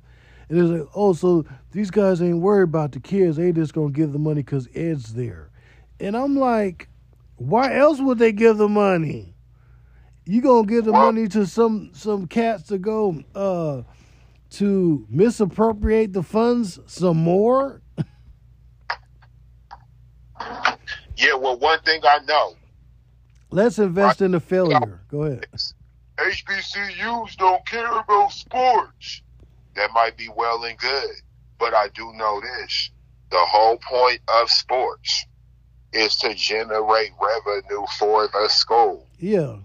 And 0.48 0.58
it's 0.58 0.68
like, 0.68 0.88
oh, 0.94 1.14
so 1.14 1.46
these 1.72 1.90
guys 1.90 2.20
ain't 2.20 2.40
worried 2.42 2.64
about 2.64 2.92
the 2.92 3.00
kids. 3.00 3.38
They 3.38 3.50
just 3.50 3.72
gonna 3.72 3.90
give 3.90 4.12
the 4.12 4.18
money 4.18 4.42
because 4.42 4.68
Ed's 4.74 5.14
there. 5.14 5.50
And 5.98 6.14
I'm 6.14 6.36
like, 6.36 6.88
why 7.36 7.74
else 7.74 7.98
would 8.00 8.18
they 8.18 8.30
give 8.30 8.58
the 8.58 8.68
money? 8.68 9.34
You 10.26 10.42
gonna 10.42 10.66
give 10.66 10.84
the 10.84 10.92
money 10.92 11.28
to 11.28 11.46
some 11.46 11.90
some 11.94 12.26
cats 12.26 12.64
to 12.64 12.78
go 12.78 13.22
uh 13.34 13.82
to 14.50 15.06
misappropriate 15.08 16.12
the 16.12 16.22
funds 16.22 16.78
some 16.86 17.16
more? 17.16 17.80
Yeah, 21.18 21.32
well, 21.36 21.58
one 21.58 21.80
thing 21.80 22.02
I 22.04 22.18
know, 22.26 22.56
Let's 23.50 23.78
invest 23.78 24.20
in 24.20 24.32
the 24.32 24.40
failure. 24.40 25.00
Go 25.08 25.22
ahead. 25.22 25.46
HBCUs 26.18 27.36
don't 27.36 27.66
care 27.66 27.98
about 27.98 28.32
sports. 28.32 29.22
That 29.74 29.92
might 29.92 30.16
be 30.16 30.28
well 30.34 30.64
and 30.64 30.78
good, 30.78 31.10
but 31.58 31.74
I 31.74 31.88
do 31.88 32.12
know 32.14 32.40
this. 32.40 32.90
The 33.30 33.38
whole 33.38 33.78
point 33.78 34.20
of 34.28 34.50
sports 34.50 35.26
is 35.92 36.16
to 36.16 36.34
generate 36.34 37.12
revenue 37.20 37.84
for 37.98 38.28
the 38.28 38.48
school. 38.48 39.06
Yeah. 39.18 39.56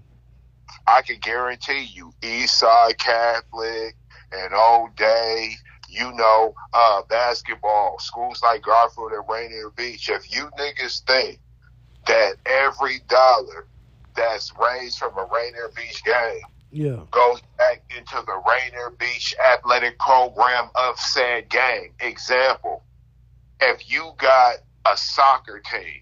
I 0.87 1.01
can 1.03 1.19
guarantee 1.19 1.89
you, 1.93 2.13
Eastside 2.21 2.97
Catholic 2.97 3.95
and 4.31 4.53
O'Dea, 4.53 5.55
you 5.89 6.11
know, 6.13 6.55
uh, 6.73 7.01
basketball, 7.09 7.97
schools 7.99 8.41
like 8.41 8.63
Garfield 8.63 9.11
and 9.11 9.23
Rainier 9.29 9.69
Beach. 9.69 10.09
If 10.09 10.33
you 10.33 10.49
niggas 10.57 11.01
think 11.05 11.39
that 12.07 12.35
every 12.45 12.99
dollar 13.07 13.67
that's 14.15 14.51
raised 14.59 14.97
from 14.97 15.17
a 15.17 15.27
Rainier 15.33 15.69
Beach 15.75 16.03
game 16.03 16.41
Yeah. 16.71 17.03
goes 17.11 17.41
back 17.57 17.83
into 17.95 18.15
the 18.25 18.41
Rainier 18.47 18.91
Beach 18.91 19.35
athletic 19.43 19.97
program 19.99 20.69
of 20.75 20.99
said 20.99 21.49
game. 21.49 21.93
Example, 21.99 22.83
if 23.59 23.89
you 23.91 24.11
got 24.17 24.55
a 24.85 24.97
soccer 24.97 25.59
team, 25.59 26.01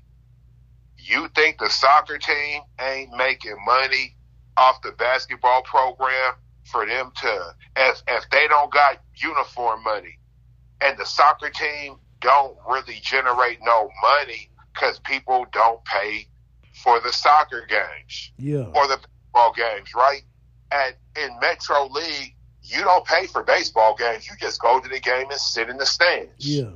you 0.97 1.27
think 1.29 1.57
the 1.57 1.69
soccer 1.69 2.17
team 2.17 2.61
ain't 2.79 3.15
making 3.15 3.55
money 3.65 4.15
off 4.57 4.81
the 4.81 4.91
basketball 4.91 5.61
program 5.63 6.33
for 6.65 6.85
them 6.85 7.11
to 7.15 7.55
if 7.75 8.03
if 8.07 8.29
they 8.29 8.47
don't 8.47 8.71
got 8.71 9.01
uniform 9.15 9.83
money 9.83 10.17
and 10.81 10.97
the 10.97 11.05
soccer 11.05 11.49
team 11.49 11.95
don't 12.21 12.55
really 12.67 12.99
generate 13.01 13.59
no 13.63 13.89
money 14.01 14.49
because 14.73 14.99
people 14.99 15.45
don't 15.51 15.83
pay 15.85 16.27
for 16.83 16.99
the 16.99 17.11
soccer 17.11 17.65
games 17.67 18.31
Yeah. 18.37 18.65
or 18.73 18.87
the 18.87 18.97
baseball 18.97 19.53
games, 19.53 19.93
right? 19.95 20.23
And 20.71 20.95
in 21.15 21.39
Metro 21.39 21.87
League, 21.87 22.35
you 22.61 22.81
don't 22.83 23.05
pay 23.05 23.25
for 23.27 23.43
baseball 23.43 23.95
games. 23.95 24.27
You 24.27 24.35
just 24.39 24.61
go 24.61 24.79
to 24.79 24.87
the 24.87 24.99
game 24.99 25.29
and 25.29 25.39
sit 25.39 25.69
in 25.69 25.77
the 25.77 25.85
stands. 25.85 26.45
Yeah. 26.45 26.71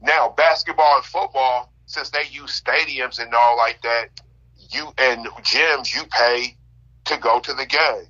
Now, 0.00 0.28
basketball 0.30 0.96
and 0.96 1.04
football, 1.04 1.72
since 1.86 2.10
they 2.10 2.24
use 2.30 2.60
stadiums 2.60 3.18
and 3.18 3.34
all 3.34 3.56
like 3.56 3.82
that, 3.82 4.08
you 4.70 4.92
and 4.98 5.26
gyms, 5.42 5.94
you 5.94 6.02
pay 6.10 6.56
to 7.06 7.16
go 7.18 7.40
to 7.40 7.52
the 7.54 7.66
game. 7.66 8.06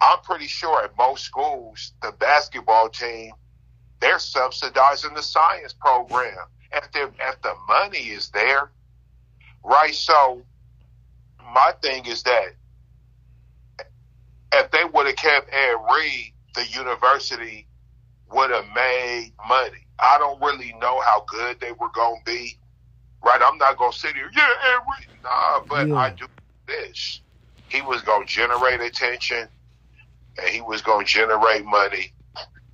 I'm 0.00 0.18
pretty 0.20 0.46
sure 0.48 0.82
at 0.82 0.96
most 0.98 1.24
schools, 1.24 1.92
the 2.02 2.12
basketball 2.12 2.88
team, 2.88 3.32
they're 4.00 4.18
subsidizing 4.18 5.14
the 5.14 5.22
science 5.22 5.74
program. 5.74 6.36
If 6.72 6.90
the 6.92 7.12
if 7.20 7.40
the 7.42 7.54
money 7.68 8.08
is 8.08 8.30
there, 8.30 8.72
right? 9.64 9.94
So 9.94 10.42
my 11.54 11.72
thing 11.82 12.06
is 12.06 12.22
that 12.24 12.54
if 14.52 14.70
they 14.70 14.84
would 14.92 15.06
have 15.06 15.16
kept 15.16 15.52
Ed 15.52 15.76
Reed, 15.94 16.32
the 16.54 16.66
university 16.68 17.66
would 18.32 18.50
have 18.50 18.66
made 18.74 19.32
money. 19.48 19.86
I 19.98 20.18
don't 20.18 20.40
really 20.40 20.74
know 20.80 21.00
how 21.00 21.24
good 21.28 21.60
they 21.60 21.72
were 21.72 21.90
going 21.94 22.20
to 22.24 22.32
be. 22.32 22.58
Right? 23.24 23.40
I'm 23.44 23.58
not 23.58 23.78
going 23.78 23.92
to 23.92 23.98
sit 23.98 24.14
here, 24.14 24.30
yeah, 24.34 24.48
Ed 24.64 24.80
Reed. 24.98 25.08
Nah, 25.22 25.60
but 25.68 25.88
Yeah. 25.88 25.94
I 25.94 26.10
do 26.10 26.26
this. 26.66 27.20
He 27.68 27.80
was 27.82 28.02
going 28.02 28.26
to 28.26 28.32
generate 28.32 28.80
attention 28.80 29.48
and 30.38 30.48
he 30.48 30.60
was 30.60 30.82
going 30.82 31.06
to 31.06 31.12
generate 31.12 31.64
money. 31.64 32.12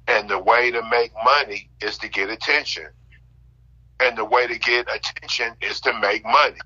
And 0.08 0.28
the 0.28 0.38
way 0.38 0.70
to 0.70 0.82
make 0.90 1.12
money 1.22 1.68
is 1.82 1.98
to 1.98 2.08
get 2.08 2.30
attention. 2.30 2.86
And 4.00 4.16
the 4.16 4.24
way 4.24 4.46
to 4.46 4.58
get 4.58 4.86
attention 4.92 5.54
is 5.60 5.80
to 5.82 5.92
make 6.00 6.24
money. 6.24 6.58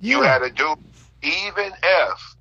You 0.00 0.22
had 0.22 0.38
to 0.40 0.50
do, 0.50 0.74
even 1.22 1.72
if 1.82 2.36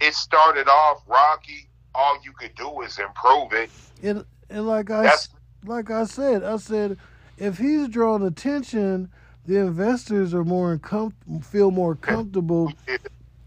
it 0.00 0.14
started 0.14 0.68
off 0.68 1.02
rocky, 1.06 1.68
all 1.94 2.18
you 2.24 2.32
could 2.32 2.54
do 2.54 2.82
is 2.82 2.98
improve 2.98 3.52
it. 3.52 3.70
And 4.02 4.24
and 4.48 4.66
like 4.66 4.90
I 4.90 5.04
That's 5.04 5.28
like 5.64 5.90
I 5.90 6.04
said, 6.04 6.44
I 6.44 6.56
said 6.56 6.98
if 7.38 7.58
he's 7.58 7.88
drawing 7.88 8.22
attention, 8.26 9.10
the 9.46 9.56
investors 9.58 10.34
are 10.34 10.44
more 10.44 10.78
com- 10.78 11.14
feel 11.42 11.70
more 11.70 11.94
comfortable 11.94 12.72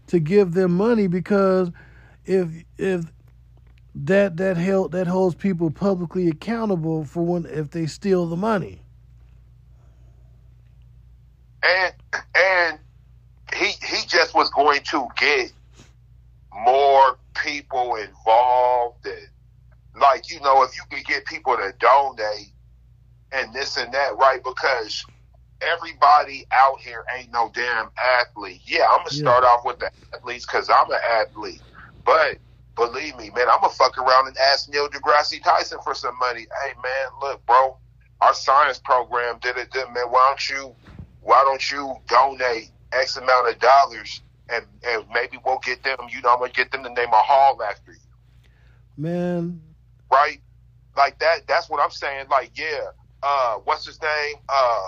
to 0.08 0.18
give 0.18 0.52
them 0.54 0.76
money 0.76 1.06
because 1.06 1.70
if 2.24 2.48
if 2.76 3.04
that 3.94 4.36
that 4.36 4.56
held 4.56 4.92
that 4.92 5.06
holds 5.06 5.34
people 5.36 5.70
publicly 5.70 6.28
accountable 6.28 7.04
for 7.04 7.22
when 7.22 7.46
if 7.46 7.70
they 7.70 7.86
steal 7.86 8.26
the 8.26 8.36
money. 8.36 8.80
and 11.62 11.94
and 12.34 12.78
he 13.54 13.72
he 13.86 14.06
just 14.08 14.34
was 14.34 14.50
going 14.50 14.82
to 14.92 15.08
get 15.18 15.52
more 16.54 17.18
people 17.42 17.96
involved 17.96 19.06
and 19.06 19.28
like 20.02 20.30
you 20.30 20.40
know 20.40 20.62
if 20.64 20.72
you 20.76 20.84
could 20.90 21.06
get 21.06 21.26
people 21.26 21.56
to 21.56 21.74
donate 21.80 22.52
and 23.32 23.54
this 23.54 23.76
and 23.78 23.92
that 23.94 24.16
right? 24.18 24.42
Because 24.44 25.04
everybody 25.62 26.46
out 26.52 26.80
here 26.80 27.04
ain't 27.18 27.32
no 27.32 27.50
damn 27.54 27.90
athlete. 28.22 28.62
Yeah 28.66 28.86
i'm 28.92 29.00
gonna 29.00 29.10
Yeah. 29.12 29.20
start 29.20 29.44
off 29.44 29.62
with 29.66 29.80
the 29.80 29.90
athletes 30.14 30.46
because 30.46 30.70
i'm 30.70 30.90
an 30.92 30.98
athlete. 31.12 31.64
But 32.06 32.38
believe 32.76 33.16
me 33.18 33.32
man 33.36 33.50
i'm 33.50 33.60
gonna 33.62 33.74
fuck 33.74 33.98
around 33.98 34.28
and 34.28 34.38
ask 34.38 34.70
neil 34.70 34.88
degrasse 34.90 35.42
tyson 35.44 35.80
for 35.84 35.96
some 35.96 36.18
money. 36.20 36.42
Hey 36.64 36.74
man 36.84 37.08
look 37.22 37.46
bro 37.48 37.78
our 38.22 38.34
science 38.34 38.80
program 38.84 39.40
did 39.42 39.58
it 39.58 39.72
did 39.72 39.88
man 39.94 40.06
why 40.10 40.26
don't 40.30 40.50
you 40.50 40.76
why 41.22 41.42
don't 41.46 41.72
you 41.72 41.96
donate 42.08 42.70
X 42.94 43.16
amount 43.16 43.48
of 43.48 43.58
dollars 43.58 44.22
and, 44.48 44.64
and 44.86 45.04
maybe 45.12 45.38
we'll 45.44 45.58
get 45.64 45.82
them, 45.82 45.96
you 46.10 46.20
know, 46.22 46.32
I'm 46.34 46.38
gonna 46.38 46.52
get 46.52 46.70
them 46.70 46.82
to 46.84 46.90
name 46.90 47.08
a 47.12 47.16
hall 47.16 47.62
after 47.62 47.92
you, 47.92 47.98
Man, 48.96 49.60
right? 50.12 50.40
Like 50.96 51.18
that 51.20 51.46
that's 51.48 51.68
what 51.70 51.80
I'm 51.82 51.90
saying. 51.90 52.26
Like, 52.30 52.52
yeah, 52.58 52.80
uh 53.22 53.56
what's 53.64 53.86
his 53.86 54.00
name? 54.02 54.36
Uh 54.48 54.80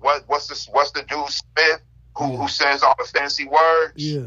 what 0.00 0.24
what's 0.28 0.48
this 0.48 0.68
what's 0.72 0.92
the 0.92 1.02
dude 1.02 1.28
Smith 1.28 1.82
who 2.16 2.32
Yeah. 2.32 2.36
who 2.38 2.48
says 2.48 2.82
all 2.82 2.94
the 2.98 3.04
fancy 3.04 3.46
words? 3.46 3.94
yeah. 3.96 4.26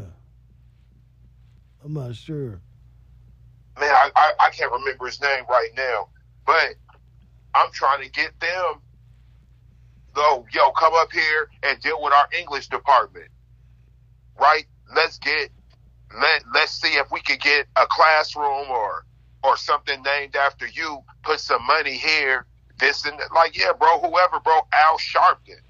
I'm 1.84 1.92
not 1.94 2.14
sure. 2.16 2.62
Man, 3.78 3.90
I, 3.90 4.10
I, 4.16 4.32
I 4.40 4.50
can't 4.50 4.72
remember 4.72 5.06
his 5.06 5.20
name 5.20 5.44
right 5.48 5.70
now. 5.76 6.08
But 6.46 6.74
I'm 7.54 7.70
trying 7.72 8.02
to 8.02 8.10
get 8.10 8.32
them 8.40 8.80
though, 10.16 10.44
yo, 10.52 10.72
come 10.72 10.94
up 10.94 11.12
here 11.12 11.48
and 11.62 11.78
deal 11.80 12.02
with 12.02 12.12
our 12.12 12.26
English 12.36 12.68
department. 12.68 13.28
Right? 14.40 14.66
Let's 14.94 15.18
get 15.18 15.50
let 16.20 16.42
let's 16.54 16.72
see 16.72 16.94
if 16.96 17.10
we 17.12 17.20
could 17.20 17.40
get 17.40 17.66
a 17.76 17.86
classroom 17.86 18.68
or 18.70 19.04
or 19.44 19.56
something 19.56 20.02
named 20.02 20.34
after 20.34 20.66
you, 20.66 20.98
put 21.22 21.38
some 21.38 21.64
money 21.64 21.96
here, 21.96 22.46
this 22.80 23.04
and 23.04 23.18
that. 23.20 23.32
like 23.32 23.56
yeah, 23.56 23.72
bro, 23.78 24.00
whoever, 24.00 24.40
bro, 24.40 24.60
Al 24.72 24.98
Sharpton. 24.98 25.60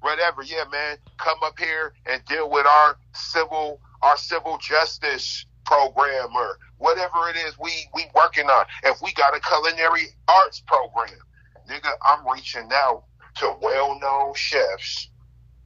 Whatever, 0.00 0.42
yeah, 0.42 0.64
man, 0.70 0.98
come 1.18 1.38
up 1.42 1.58
here 1.58 1.92
and 2.06 2.24
deal 2.26 2.48
with 2.48 2.66
our 2.66 2.96
civil 3.12 3.80
our 4.02 4.16
civil 4.16 4.58
justice 4.58 5.46
program 5.64 6.28
or 6.36 6.58
whatever 6.78 7.28
it 7.28 7.36
is 7.36 7.58
we 7.58 7.72
we 7.94 8.06
working 8.14 8.46
on. 8.46 8.66
If 8.84 9.02
we 9.02 9.12
got 9.14 9.36
a 9.36 9.40
culinary 9.40 10.08
arts 10.28 10.62
program, 10.66 11.18
nigga, 11.68 11.90
I'm 12.02 12.26
reaching 12.32 12.68
out 12.72 13.04
to 13.38 13.54
well 13.60 13.98
known 13.98 14.32
chefs 14.34 15.10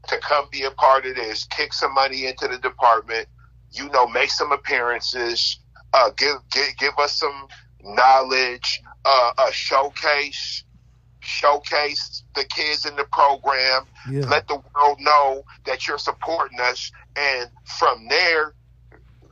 to 0.09 0.19
come 0.19 0.47
be 0.51 0.65
a 0.65 0.71
part 0.73 1.07
of 1.07 1.15
this, 1.15 1.45
kick 1.45 1.73
some 1.73 1.95
money 1.95 2.27
into 2.27 2.49
the 2.49 2.59
department, 2.59 3.29
you 3.71 3.89
know, 3.91 4.07
make 4.07 4.31
some 4.31 4.53
appearances, 4.53 5.61
uh, 5.93 6.11
give 6.17 6.37
give 6.53 6.77
give 6.79 6.95
us 6.99 7.19
some 7.19 7.47
knowledge, 7.83 8.81
uh, 9.05 9.31
a 9.39 9.53
showcase, 9.53 10.65
showcase 11.21 12.25
the 12.35 12.45
kids 12.45 12.87
in 12.87 12.97
the 12.97 13.05
program, 13.13 13.87
Yeah. 14.09 14.27
let 14.27 14.49
the 14.49 14.63
world 14.75 14.99
know 15.01 15.45
that 15.67 15.87
you're 15.87 15.99
supporting 15.99 16.61
us, 16.61 16.91
and 17.17 17.51
from 17.79 18.09
there, 18.09 18.55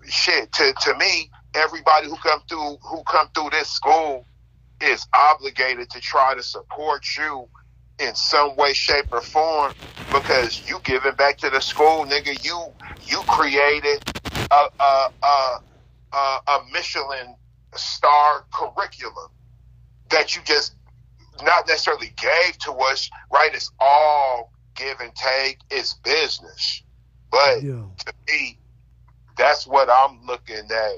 shit, 0.09 0.52
to 0.52 0.73
to 0.82 0.94
me, 0.97 1.31
everybody 1.55 2.09
who 2.09 2.16
come 2.19 2.43
through 2.48 2.78
who 2.82 3.02
come 3.05 3.28
through 3.35 3.51
this 3.51 3.70
school 3.70 4.27
is 4.81 5.06
obligated 5.12 5.90
to 5.90 6.01
try 6.01 6.35
to 6.35 6.43
support 6.43 7.05
you 7.16 7.48
in 7.99 8.15
some 8.15 8.57
way, 8.57 8.73
shape, 8.73 9.07
or 9.12 9.20
form 9.20 9.75
because 10.12 10.69
you 10.69 10.79
giving 10.85 11.15
back 11.15 11.39
to 11.39 11.51
the 11.51 11.61
school, 11.61 12.05
nigga. 12.05 12.43
You 12.45 12.73
you 13.05 13.23
created 13.29 14.03
a 14.51 14.66
a 14.81 15.09
a, 15.23 15.59
a, 16.12 16.16
a 16.16 16.61
Michelin 16.73 17.37
star 17.75 18.45
curriculum 18.53 19.31
that 20.11 20.35
you 20.35 20.43
just 20.45 20.75
not 21.43 21.66
necessarily 21.69 22.12
gave 22.16 22.59
to 22.59 22.73
us, 22.73 23.11
right? 23.33 23.55
It's 23.55 23.70
all 23.79 24.53
give 24.75 25.01
and 25.01 25.15
take. 25.15 25.59
It's 25.70 25.95
business. 25.95 26.83
But 27.31 27.62
Yeah. 27.62 27.85
to 28.07 28.12
me, 28.29 28.59
that's 29.37 29.66
what 29.66 29.89
I'm 29.91 30.25
looking 30.27 30.70
at. 30.70 30.93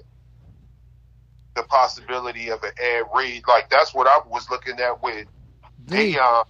The 1.57 1.65
possibility 1.65 2.49
of 2.51 2.63
an 2.63 2.71
Ed 2.81 3.03
Reed, 3.15 3.43
like 3.49 3.69
that's 3.71 3.93
what 3.93 4.07
I 4.07 4.21
was 4.29 4.49
looking 4.51 4.79
at 4.79 5.03
with 5.03 5.27
Deion, 5.87 6.45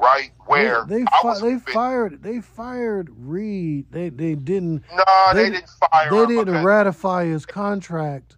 right? 0.00 0.30
Where 0.46 0.84
they, 0.86 0.98
they, 0.98 1.04
fi- 1.22 1.40
they 1.40 1.58
fired 1.58 2.22
they 2.22 2.40
fired 2.40 3.08
Reed. 3.16 3.86
They 3.90 4.08
they 4.10 4.34
didn't 4.34 4.84
No, 4.94 5.04
they, 5.34 5.44
they- 5.44 5.50
didn't 5.56 5.68
fire 5.90 6.10
they 6.10 6.26
didn't 6.26 6.44
because- 6.46 6.64
ratify 6.64 7.24
his 7.26 7.46
contract 7.46 8.36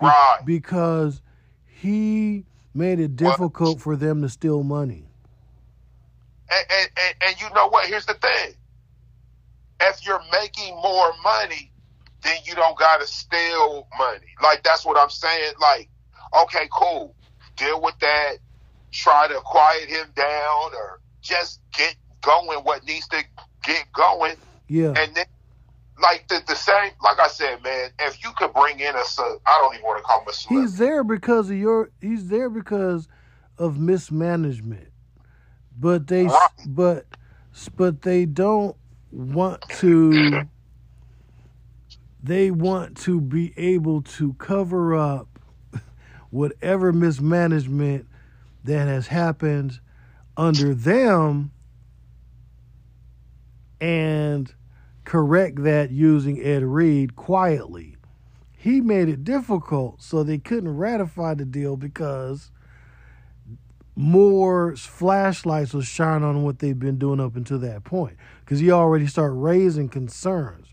be- 0.00 0.06
Right. 0.06 0.40
because 0.44 1.22
he 1.66 2.44
made 2.74 3.00
it 3.00 3.16
difficult 3.16 3.80
for 3.80 3.96
them 3.96 4.20
to 4.22 4.28
steal 4.28 4.62
money. 4.62 5.08
and, 6.50 6.66
and, 6.70 6.90
and, 7.02 7.14
and 7.28 7.40
you 7.40 7.48
know 7.54 7.68
what? 7.68 7.86
Here's 7.88 8.04
the 8.06 8.14
thing. 8.14 8.54
If 9.80 10.04
you're 10.06 10.22
making 10.32 10.74
more 10.76 11.12
money, 11.22 11.72
then 12.22 12.36
you 12.44 12.54
don't 12.54 12.78
gotta 12.78 13.06
steal 13.06 13.86
money. 13.98 14.26
Like 14.42 14.62
that's 14.62 14.84
what 14.84 14.98
I'm 14.98 15.10
saying. 15.10 15.52
Like, 15.60 15.88
okay, 16.42 16.68
cool. 16.72 17.14
Deal 17.56 17.80
with 17.80 17.98
that. 18.00 18.36
Try 18.96 19.28
to 19.28 19.40
quiet 19.44 19.88
him 19.88 20.06
down 20.14 20.74
or 20.74 21.00
just 21.20 21.60
get 21.76 21.96
going 22.22 22.60
what 22.60 22.84
needs 22.84 23.06
to 23.08 23.22
get 23.64 23.84
going. 23.92 24.36
Yeah. 24.68 24.94
And 24.96 25.14
then 25.14 25.26
like 26.02 26.26
the, 26.28 26.42
the 26.46 26.54
same 26.54 26.92
like 27.02 27.18
I 27.20 27.28
said, 27.28 27.62
man, 27.62 27.90
if 28.00 28.22
you 28.24 28.30
could 28.36 28.52
bring 28.54 28.80
in 28.80 28.94
a 28.94 28.98
I 28.98 29.58
don't 29.60 29.74
even 29.74 29.84
want 29.84 29.98
to 29.98 30.02
call 30.02 30.20
him 30.22 30.28
a 30.28 30.32
celebrity. 30.32 30.70
He's 30.70 30.78
there 30.78 31.04
because 31.04 31.50
of 31.50 31.56
your. 31.56 31.90
He's 32.00 32.28
there 32.28 32.48
because 32.48 33.08
of 33.58 33.78
mismanagement, 33.78 34.88
but 35.78 36.06
they, 36.06 36.24
Right. 36.24 36.48
but, 36.66 37.06
but 37.76 38.02
they 38.02 38.24
don't 38.26 38.76
want 39.10 39.60
to. 39.78 40.48
They 42.22 42.50
want 42.50 42.96
to 43.02 43.20
be 43.20 43.52
able 43.56 44.02
to 44.02 44.32
cover 44.34 44.94
up 44.96 45.28
whatever 46.30 46.92
mismanagement 46.92 48.08
that 48.66 48.88
has 48.88 49.08
happened 49.08 49.80
under 50.36 50.74
them, 50.74 51.50
and 53.80 54.54
correct 55.04 55.62
that 55.62 55.90
using 55.90 56.42
Ed 56.42 56.62
Reed 56.62 57.16
quietly. 57.16 57.96
He 58.52 58.80
made 58.80 59.08
it 59.08 59.24
difficult 59.24 60.02
so 60.02 60.22
they 60.22 60.38
couldn't 60.38 60.76
ratify 60.76 61.34
the 61.34 61.44
deal 61.44 61.76
because 61.76 62.50
more 63.94 64.76
flashlights 64.76 65.72
will 65.72 65.82
shine 65.82 66.22
on 66.22 66.42
what 66.42 66.58
they've 66.58 66.78
been 66.78 66.98
doing 66.98 67.20
up 67.20 67.36
until 67.36 67.58
that 67.60 67.84
point. 67.84 68.16
Because 68.40 68.58
he 68.58 68.70
already 68.70 69.06
started 69.06 69.34
raising 69.34 69.88
concerns. 69.88 70.66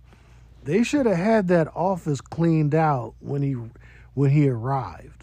They 0.63 0.83
should 0.83 1.05
have 1.05 1.17
had 1.17 1.47
that 1.49 1.67
office 1.75 2.21
cleaned 2.21 2.73
out 2.73 3.15
when 3.19 3.41
he 3.41 3.55
when 4.13 4.31
he 4.31 4.47
arrived 4.47 5.22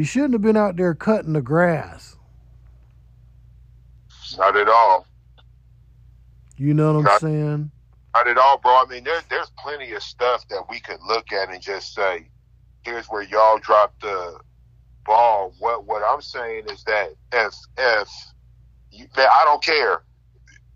he 0.00 0.06
shouldn't 0.06 0.32
have 0.32 0.40
been 0.40 0.56
out 0.56 0.76
there 0.76 0.94
cutting 0.94 1.34
the 1.34 1.42
grass 1.42 2.16
Not 4.38 4.56
at 4.56 4.68
all. 4.68 5.06
you 6.56 6.72
know 6.72 6.94
what 6.94 7.00
i'm 7.00 7.18
saying 7.20 7.70
Not 8.14 8.28
at 8.28 8.38
all, 8.38 8.58
bro. 8.58 8.72
I 8.72 8.86
mean, 8.88 9.04
there, 9.04 9.20
there's 9.28 9.52
plenty 9.62 9.92
of 9.92 10.02
stuff 10.02 10.46
that 10.48 10.64
we 10.70 10.80
could 10.80 11.00
look 11.06 11.32
at 11.32 11.50
and 11.50 11.62
just 11.62 11.94
say, 11.94 12.30
here's 12.82 13.08
where 13.08 13.22
y'all 13.22 13.58
dropped 13.58 14.00
the 14.02 14.38
ball. 15.06 15.52
What 15.58 15.86
what 15.86 16.02
I'm 16.08 16.22
saying 16.22 16.64
is 16.70 16.82
that 16.84 17.10
if 17.32 17.54
if 17.78 18.08
you, 18.90 19.06
man, 19.16 19.28
I 19.32 19.44
don't 19.44 19.62
care. 19.62 20.02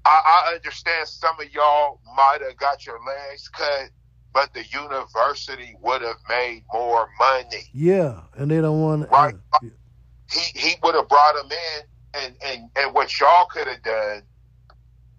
I, 0.06 0.20
I 0.50 0.54
understand 0.56 1.08
some 1.08 1.40
of 1.40 1.50
y'all 1.54 1.98
might 2.16 2.38
have 2.46 2.56
got 2.58 2.86
your 2.86 2.98
legs 3.06 3.48
cut, 3.48 3.90
but 4.34 4.52
the 4.52 4.64
university 4.72 5.76
would 5.80 6.02
have 6.02 6.18
made 6.28 6.64
more 6.72 7.08
money. 7.18 7.64
yeah 7.72 8.20
and 8.36 8.50
they 8.50 8.60
don't 8.60 8.82
want 8.82 9.08
Right. 9.10 9.36
He 10.30 10.58
he 10.58 10.74
would 10.82 10.94
have 10.94 11.08
brought 11.08 11.36
him 11.36 11.50
in, 11.52 12.22
and 12.22 12.36
and 12.44 12.70
and 12.76 12.94
what 12.94 13.18
y'all 13.20 13.46
could 13.46 13.68
have 13.68 13.82
done 13.82 14.22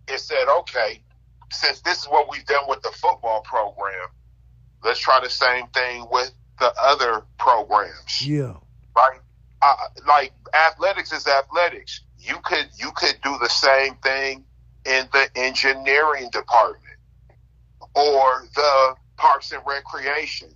is 0.08 0.24
said, 0.24 0.48
okay, 0.60 1.02
since 1.52 1.82
this 1.82 2.00
is 2.00 2.06
what 2.06 2.30
we've 2.30 2.46
done 2.46 2.66
with 2.68 2.82
the 2.82 2.90
football 2.90 3.42
program, 3.42 4.08
let's 4.84 5.00
try 5.00 5.20
the 5.24 5.30
same 5.30 5.68
thing 5.68 6.06
with 6.12 6.34
the 6.60 6.74
other 6.82 7.24
programs, 7.38 8.28
yeah 8.28 8.56
right? 8.96 9.20
Uh, 9.62 9.76
like 10.08 10.34
athletics 10.54 11.12
is 11.12 11.28
athletics. 11.28 12.02
You 12.18 12.36
could 12.44 12.68
you 12.78 12.92
could 12.96 13.18
do 13.24 13.38
the 13.40 13.50
same 13.50 13.96
thing 13.96 14.44
in 14.86 15.08
the 15.14 15.30
engineering 15.36 16.30
department 16.32 16.82
or 17.96 18.46
the 18.56 18.96
parks 19.18 19.52
and 19.52 19.62
recreation, 19.68 20.50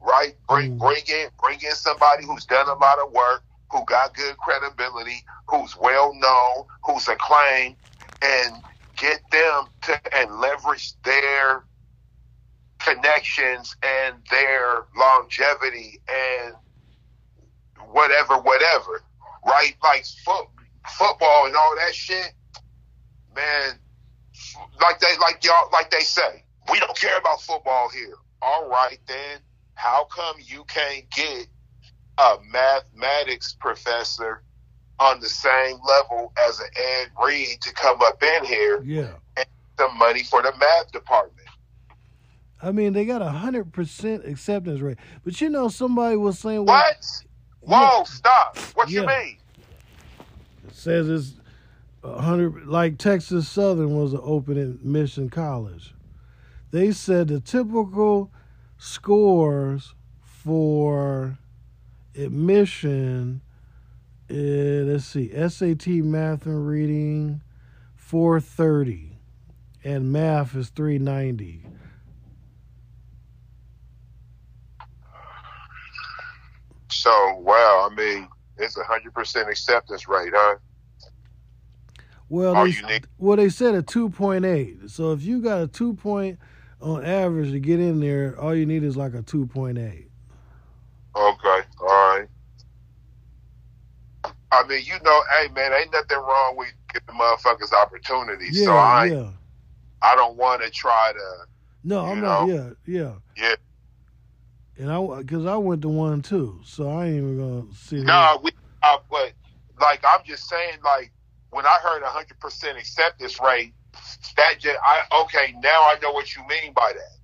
right? 0.00 0.36
Bring 0.48 0.72
Mm. 0.72 0.78
bring 0.78 1.04
in 1.08 1.30
bring 1.40 1.60
in 1.62 1.72
somebody 1.74 2.24
who's 2.26 2.46
done 2.46 2.68
a 2.68 2.74
lot 2.74 2.98
of 3.00 3.12
work, 3.12 3.44
who 3.70 3.84
got 3.86 4.14
good 4.14 4.36
credibility, 4.38 5.24
who's 5.48 5.76
well 5.76 6.14
known, 6.14 6.66
who's 6.84 7.08
acclaimed, 7.08 7.76
and 8.22 8.64
get 8.96 9.22
them 9.30 9.68
to 9.82 10.16
and 10.16 10.40
leverage 10.40 10.94
their 11.04 11.64
connections 12.80 13.76
and 13.82 14.16
their 14.30 14.84
longevity 14.96 16.00
and 16.08 16.54
whatever, 17.92 18.38
whatever, 18.38 19.02
right? 19.46 19.74
Like 19.82 20.06
foot, 20.24 20.46
football 20.88 21.46
and 21.46 21.56
all 21.56 21.76
that 21.78 21.94
shit, 21.94 22.34
man. 23.36 23.80
Like 24.80 25.00
they, 25.00 25.16
like 25.20 25.44
y'all, 25.44 25.68
like 25.72 25.90
they 25.90 26.00
say, 26.02 26.43
we 26.70 26.80
don't 26.80 26.96
care 26.98 27.18
about 27.18 27.40
football 27.40 27.88
here. 27.88 28.14
All 28.42 28.68
right, 28.68 28.98
then, 29.06 29.38
how 29.74 30.04
come 30.04 30.36
you 30.38 30.64
can't 30.64 31.08
get 31.10 31.46
a 32.18 32.36
mathematics 32.50 33.56
professor 33.58 34.42
on 35.00 35.18
the 35.20 35.28
same 35.28 35.78
level 35.86 36.32
as 36.46 36.60
an 36.60 36.68
Ed 36.76 37.08
Reed 37.24 37.60
to 37.62 37.72
come 37.74 38.00
up 38.02 38.22
in 38.22 38.44
here, 38.44 38.82
yeah 38.84 39.08
and 39.36 39.46
the 39.76 39.88
money 39.96 40.22
for 40.22 40.42
the 40.42 40.52
math 40.58 40.92
department? 40.92 41.48
I 42.62 42.72
mean, 42.72 42.92
they 42.92 43.04
got 43.04 43.20
a 43.20 43.30
hundred 43.30 43.72
percent 43.72 44.24
acceptance 44.24 44.80
rate, 44.80 44.98
but 45.24 45.40
you 45.40 45.50
know, 45.50 45.68
somebody 45.68 46.16
was 46.16 46.38
saying, 46.38 46.64
well, 46.64 46.76
What? 46.76 47.24
Whoa, 47.60 48.04
stop. 48.04 48.58
What 48.74 48.90
you 48.90 49.06
mean? 49.06 49.38
It 50.68 50.74
says 50.74 51.08
it's 51.08 51.34
a 52.02 52.20
hundred, 52.20 52.66
like 52.66 52.98
Texas 52.98 53.48
Southern 53.48 53.96
was 53.96 54.12
an 54.12 54.20
open 54.22 54.58
admission 54.58 55.30
college. 55.30 55.93
They 56.74 56.90
said 56.90 57.28
the 57.28 57.38
typical 57.38 58.32
scores 58.78 59.94
for 60.20 61.38
admission, 62.16 63.42
is, 64.28 64.88
let's 64.88 65.04
see, 65.04 65.28
SAT 65.48 65.86
math 66.04 66.46
and 66.46 66.66
reading, 66.66 67.42
four 67.94 68.40
thirty, 68.40 69.18
and 69.84 70.12
math 70.12 70.56
is 70.56 70.70
three 70.70 70.98
ninety. 70.98 71.64
So, 76.90 77.36
wow, 77.38 77.88
I 77.88 77.94
mean, 77.94 78.26
it's 78.58 78.76
a 78.76 78.82
100% 78.82 79.48
acceptance 79.48 80.08
rate, 80.08 80.32
huh? 80.34 80.56
Well, 82.28 82.56
All 82.56 82.64
they, 82.66 83.00
well, 83.18 83.36
they 83.36 83.48
said 83.48 83.76
a 83.76 83.82
two 83.82 84.10
point 84.10 84.44
eight. 84.44 84.90
So 84.90 85.12
if 85.12 85.22
you 85.22 85.40
got 85.40 85.62
a 85.62 85.68
two 85.68 85.94
point 85.94 86.40
on 86.84 87.04
average 87.04 87.50
to 87.52 87.60
get 87.60 87.80
in 87.80 88.00
there, 88.00 88.38
all 88.38 88.54
you 88.54 88.66
need 88.66 88.84
is 88.84 88.96
like 88.96 89.14
a 89.14 89.22
two 89.22 89.46
point 89.46 89.78
eight. 89.78 90.10
Okay, 91.16 91.60
all 91.80 91.86
right. 91.86 92.26
I 94.52 94.66
mean, 94.68 94.82
you 94.84 94.94
know, 95.04 95.22
hey, 95.36 95.48
man, 95.52 95.72
ain't 95.72 95.92
nothing 95.92 96.18
wrong 96.18 96.56
with 96.56 96.68
giving 96.92 97.20
motherfuckers 97.20 97.72
opportunities. 97.72 98.58
Yeah, 98.58 98.66
so 98.66 98.72
I, 98.72 99.04
yeah. 99.06 99.30
I 100.02 100.14
don't 100.14 100.36
want 100.36 100.62
to 100.62 100.70
try 100.70 101.12
to, 101.12 101.46
No, 101.82 102.04
I'm 102.04 102.16
you 102.16 102.22
not. 102.22 102.48
Yeah, 102.48 102.70
yeah. 102.86 103.12
yeah. 103.36 103.54
And 104.76 104.92
I, 104.92 105.22
because 105.22 105.46
I 105.46 105.56
went 105.56 105.82
to 105.82 105.88
one 105.88 106.22
too, 106.22 106.60
so 106.64 106.88
I 106.88 107.06
ain't 107.06 107.16
even 107.16 107.38
gonna 107.38 107.74
see. 107.74 107.96
No, 108.02 108.40
we, 108.42 108.50
uh, 108.82 108.98
but 109.10 109.32
like, 109.80 110.04
I'm 110.04 110.20
just 110.24 110.48
saying, 110.48 110.78
like, 110.84 111.12
when 111.50 111.64
I 111.64 111.78
heard 111.82 112.02
a 112.02 112.06
100% 112.06 112.76
acceptance 112.76 113.40
rate, 113.40 113.72
that 114.36 114.60
just, 114.60 114.78
I, 114.84 115.02
okay, 115.22 115.54
now 115.62 115.82
I 115.82 115.96
know 116.02 116.12
what 116.12 116.34
you 116.34 116.42
mean 116.48 116.72
by 116.74 116.92
that. 116.92 117.18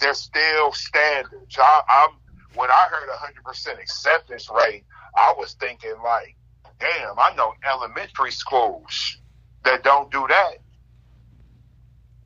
there's 0.00 0.18
still 0.18 0.72
standards. 0.72 1.56
I, 1.58 1.82
I'm 1.88 2.10
when 2.54 2.70
I 2.70 2.86
heard 2.90 3.08
hundred 3.12 3.44
percent 3.44 3.78
acceptance 3.78 4.50
rate, 4.54 4.84
I 5.16 5.32
was 5.38 5.54
thinking 5.54 5.94
like, 6.04 6.36
damn, 6.78 7.18
I 7.18 7.34
know 7.36 7.54
elementary 7.64 8.32
schools 8.32 9.18
that 9.64 9.82
don't 9.84 10.10
do 10.10 10.26
that. 10.28 10.58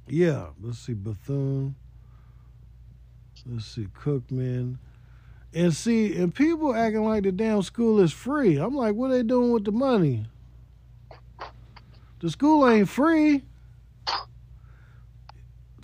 Yeah, 0.08 0.46
let's 0.60 0.78
see 0.78 0.94
Bethune. 0.94 1.76
Let's 3.46 3.66
see 3.66 3.86
Cookman. 3.86 4.78
And 5.54 5.72
see, 5.74 6.16
and 6.16 6.34
people 6.34 6.74
acting 6.74 7.04
like 7.04 7.22
the 7.22 7.32
damn 7.32 7.62
school 7.62 8.00
is 8.00 8.12
free. 8.12 8.56
I'm 8.56 8.74
like, 8.74 8.94
what 8.94 9.10
are 9.10 9.14
they 9.14 9.22
doing 9.22 9.52
with 9.52 9.64
the 9.64 9.72
money? 9.72 10.26
The 12.20 12.30
school 12.30 12.68
ain't 12.68 12.88
free. 12.88 13.44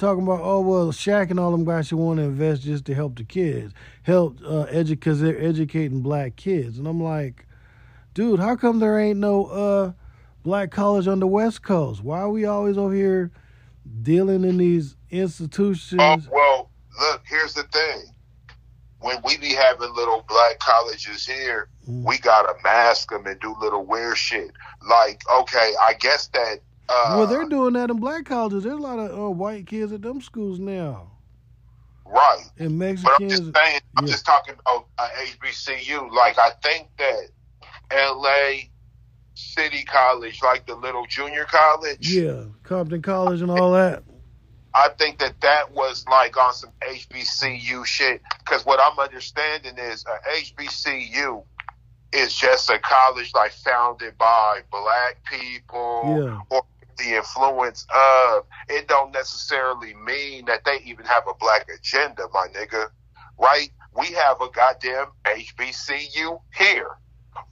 Talking 0.03 0.25
about, 0.25 0.41
oh 0.43 0.61
well, 0.63 0.87
Shaq 0.89 1.31
and 1.31 1.39
all 1.39 1.53
them 1.53 1.65
guys 1.65 1.87
should 1.87 1.97
want 1.97 2.19
to 2.19 2.25
invest 2.25 2.63
just 2.63 2.85
to 2.87 2.95
help 2.95 3.15
the 3.15 3.23
kids, 3.23 3.73
help 4.03 4.37
uh, 4.45 4.63
educate, 4.63 4.95
because 4.97 5.21
they're 5.21 5.41
educating 5.41 6.01
black 6.03 6.35
kids. 6.35 6.77
And 6.77 6.89
I'm 6.89 7.01
like, 7.01 7.47
dude, 8.13 8.41
how 8.41 8.57
come 8.57 8.81
there 8.81 8.99
ain't 8.99 9.21
no 9.21 9.47
uh, 9.47 9.93
black 10.43 10.73
college 10.73 11.07
on 11.07 11.21
the 11.21 11.29
West 11.29 11.63
Coast? 11.63 12.03
Why 12.03 12.19
are 12.19 12.31
we 12.31 12.47
always 12.47 12.77
over 12.77 12.93
here 12.93 13.31
dealing 14.03 14.43
in 14.43 14.57
these 14.57 14.97
institutions? 15.11 16.01
Oh, 16.03 16.19
well, 16.33 16.71
look, 16.99 17.23
here's 17.25 17.55
the 17.55 17.63
thing. 17.63 18.03
When 19.03 19.19
we 19.25 19.37
be 19.37 19.55
having 19.55 19.95
little 19.95 20.25
black 20.29 20.59
colleges 20.59 21.25
here, 21.25 21.69
Mm. 21.89 22.05
we 22.05 22.19
gotta 22.19 22.55
mask 22.65 23.11
them 23.11 23.27
and 23.27 23.39
do 23.39 23.55
little 23.61 23.85
weird 23.85 24.19
shit. 24.19 24.51
Like, 24.85 25.23
okay, 25.33 25.75
I 25.81 25.95
guess 25.95 26.27
that. 26.35 26.59
Uh, 26.89 27.15
well, 27.17 27.27
they're 27.27 27.49
doing 27.49 27.73
that 27.75 27.91
in 27.91 27.99
black 27.99 28.25
colleges. 28.27 28.65
There's 28.65 28.75
a 28.79 28.83
lot 28.83 28.99
of 28.99 29.19
uh, 29.19 29.31
white 29.31 29.67
kids 29.67 29.93
at 29.93 30.03
them 30.03 30.21
schools 30.21 30.59
now, 30.59 31.11
right. 32.05 32.43
and 32.59 32.79
But 32.79 32.85
I'm 32.87 32.95
Mexicans. 32.97 33.31
just 33.41 33.55
saying, 33.57 33.81
I'm 33.97 34.07
yeah. 34.07 34.13
just 34.13 34.27
talking 34.27 34.55
about 34.61 34.87
uh, 34.99 35.09
HBCU. 35.25 36.11
Like, 36.13 36.39
I 36.39 36.51
think 36.63 36.89
that 36.99 37.29
LA 37.93 38.69
City 39.35 39.85
College, 39.85 40.41
like 40.43 40.67
the 40.67 40.75
little 40.75 41.07
junior 41.07 41.45
college, 41.45 42.09
Yeah, 42.13 42.45
Compton 42.65 43.01
College 43.03 43.41
and 43.41 43.51
all 43.51 43.73
that. 43.73 44.03
I 44.75 44.89
think 44.99 45.19
that 45.19 45.39
that 45.43 45.73
was 45.73 46.05
like 46.11 46.37
on 46.39 46.53
some 46.55 46.71
HBCU 46.83 47.85
shit. 47.85 48.23
Because 48.39 48.65
what 48.65 48.81
I'm 48.83 48.99
understanding 48.99 49.77
is 49.79 50.05
a 50.07 50.41
HBCU 50.41 51.45
is 52.15 52.35
just 52.35 52.71
a 52.71 52.79
college 52.79 53.33
like 53.35 53.53
founded 53.53 54.17
by 54.19 54.61
black 54.71 55.19
people 55.31 56.25
Yeah. 56.27 56.41
or 56.51 56.63
the 57.03 57.17
influence 57.17 57.87
of. 57.93 58.45
It 58.69 58.89
don't 58.89 59.13
necessarily 59.13 59.95
mean 59.95 60.45
that 60.47 60.65
they 60.65 60.79
even 60.85 61.05
have 61.07 61.25
a 61.29 61.35
black 61.35 61.69
agenda, 61.75 62.29
my 62.33 62.47
nigga. 62.49 62.87
Right? 63.39 63.71
We 63.97 64.07
have 64.13 64.41
a 64.41 64.49
goddamn 64.51 65.07
HBCU 65.25 66.41
here. 66.55 66.97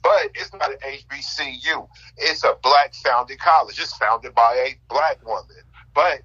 But 0.03 0.29
it's 0.35 0.53
not 0.53 0.71
an 0.71 0.77
HBCU. 0.77 1.87
It's 2.17 2.43
a 2.43 2.55
black 2.61 2.93
founded 3.03 3.39
college. 3.39 3.79
It's 3.79 3.95
founded 3.97 4.35
by 4.35 4.53
a 4.53 4.77
black 4.89 5.25
woman. 5.25 5.63
But 5.93 6.21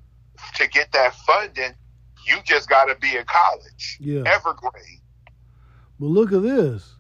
to 0.57 0.69
get 0.69 0.93
that 0.93 1.15
funding, 1.15 1.73
you 2.27 2.37
just 2.45 2.69
got 2.69 2.87
to 2.87 2.95
be 2.97 3.17
a 3.17 3.25
college. 3.25 3.99
Yeah. 4.01 4.23
Evergreen. 4.27 5.01
But 5.99 6.07
look 6.07 6.33
at 6.33 6.43
this. 6.43 6.97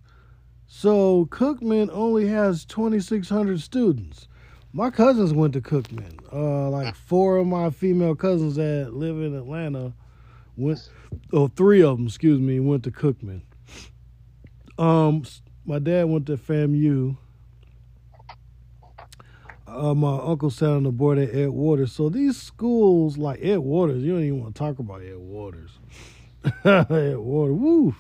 So 0.67 1.27
Cookman 1.27 1.91
only 1.93 2.27
has 2.29 2.65
2,600 2.65 3.61
students. 3.61 4.29
My 4.77 4.91
cousins 4.91 5.33
went 5.33 5.55
to 5.55 5.63
Cookman. 5.63 6.19
Uh, 6.31 6.69
like 6.69 6.95
four 6.95 7.39
of 7.39 7.47
my 7.47 7.71
female 7.71 8.15
cousins 8.15 8.57
that 8.57 8.93
live 8.93 9.17
in 9.23 9.35
Atlanta 9.35 9.95
went. 10.55 10.91
Oh, 11.33 11.49
three 11.49 11.83
of 11.83 11.97
them, 11.97 12.07
excuse 12.09 12.39
me, 12.39 12.61
went 12.61 12.85
to 12.85 12.91
Cookman. 12.91 13.41
Um, 14.79 15.25
my 15.65 15.79
dad 15.79 16.11
went 16.11 16.27
to 16.27 16.37
FAMU. 16.37 17.17
Uh, 19.67 19.95
my 19.95 20.19
uncle 20.19 20.51
sat 20.51 20.69
on 20.69 20.83
the 20.83 20.93
board 20.93 21.17
at 21.17 21.35
Ed 21.35 21.49
Waters. 21.49 21.93
So 21.93 22.11
these 22.11 22.37
schools, 22.37 23.17
like 23.17 23.43
Ed 23.43 23.61
Waters, 23.61 24.03
you 24.03 24.13
don't 24.13 24.25
even 24.25 24.43
want 24.43 24.57
to 24.57 24.59
talk 24.59 24.79
about 24.79 25.01
Ed 25.01 25.17
Waters. 25.17 25.71
Ed 26.67 27.17
Waters, 27.17 27.57
woof. 27.57 27.97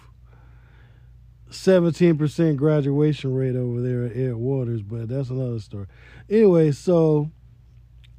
17% 1.51 2.56
graduation 2.56 3.35
rate 3.35 3.56
over 3.56 3.81
there 3.81 4.05
at 4.05 4.16
Ed 4.16 4.35
Waters, 4.35 4.82
but 4.82 5.09
that's 5.09 5.31
another 5.31 5.59
story. 5.60 5.86
Anyway, 6.28 6.73
so 6.73 7.31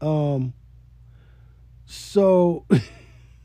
um 0.01 0.53
so 1.85 2.65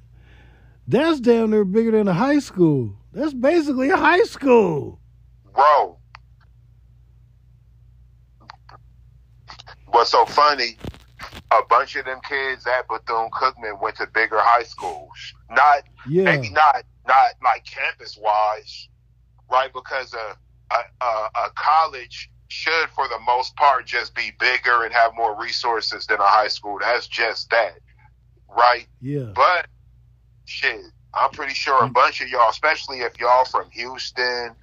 that's 0.88 1.20
damn 1.20 1.50
near 1.50 1.64
bigger 1.64 1.92
than 1.92 2.08
a 2.08 2.14
high 2.14 2.38
school. 2.38 2.94
That's 3.12 3.34
basically 3.34 3.90
a 3.90 3.96
high 3.96 4.22
school. 4.22 4.98
Bro. 5.54 5.98
What's 9.86 10.10
so 10.10 10.24
funny? 10.24 10.78
A 11.50 11.60
bunch 11.68 11.96
of 11.96 12.06
them 12.06 12.18
kids 12.26 12.66
at 12.66 12.88
Bethune 12.88 13.28
Cookman 13.30 13.80
went 13.82 13.96
to 13.96 14.06
bigger 14.14 14.38
high 14.38 14.62
schools. 14.62 15.10
Not 15.50 15.82
Yeah. 16.08 16.24
maybe 16.24 16.50
not 16.50 16.84
not 17.06 17.32
like 17.42 17.64
campus 17.66 18.16
wise, 18.20 18.88
right? 19.52 19.72
Because 19.72 20.14
a, 20.14 20.36
a 20.72 21.04
a 21.04 21.50
college 21.54 22.30
should, 22.48 22.88
for 22.94 23.08
the 23.08 23.18
most 23.26 23.54
part, 23.56 23.86
just 23.86 24.14
be 24.14 24.32
bigger 24.38 24.84
and 24.84 24.92
have 24.92 25.14
more 25.14 25.38
resources 25.40 26.06
than 26.06 26.18
a 26.20 26.26
high 26.26 26.48
school. 26.48 26.78
That's 26.80 27.06
just 27.06 27.50
that, 27.50 27.78
right? 28.48 28.86
Yeah. 29.00 29.32
But 29.34 29.66
shit, 30.44 30.80
I'm 31.14 31.30
pretty 31.30 31.54
sure 31.54 31.82
a 31.84 31.88
mm. 31.88 31.92
bunch 31.92 32.20
of 32.20 32.28
y'all, 32.28 32.50
especially 32.50 33.00
if 33.00 33.18
y'all 33.18 33.44
from 33.44 33.70
Houston, 33.70 34.54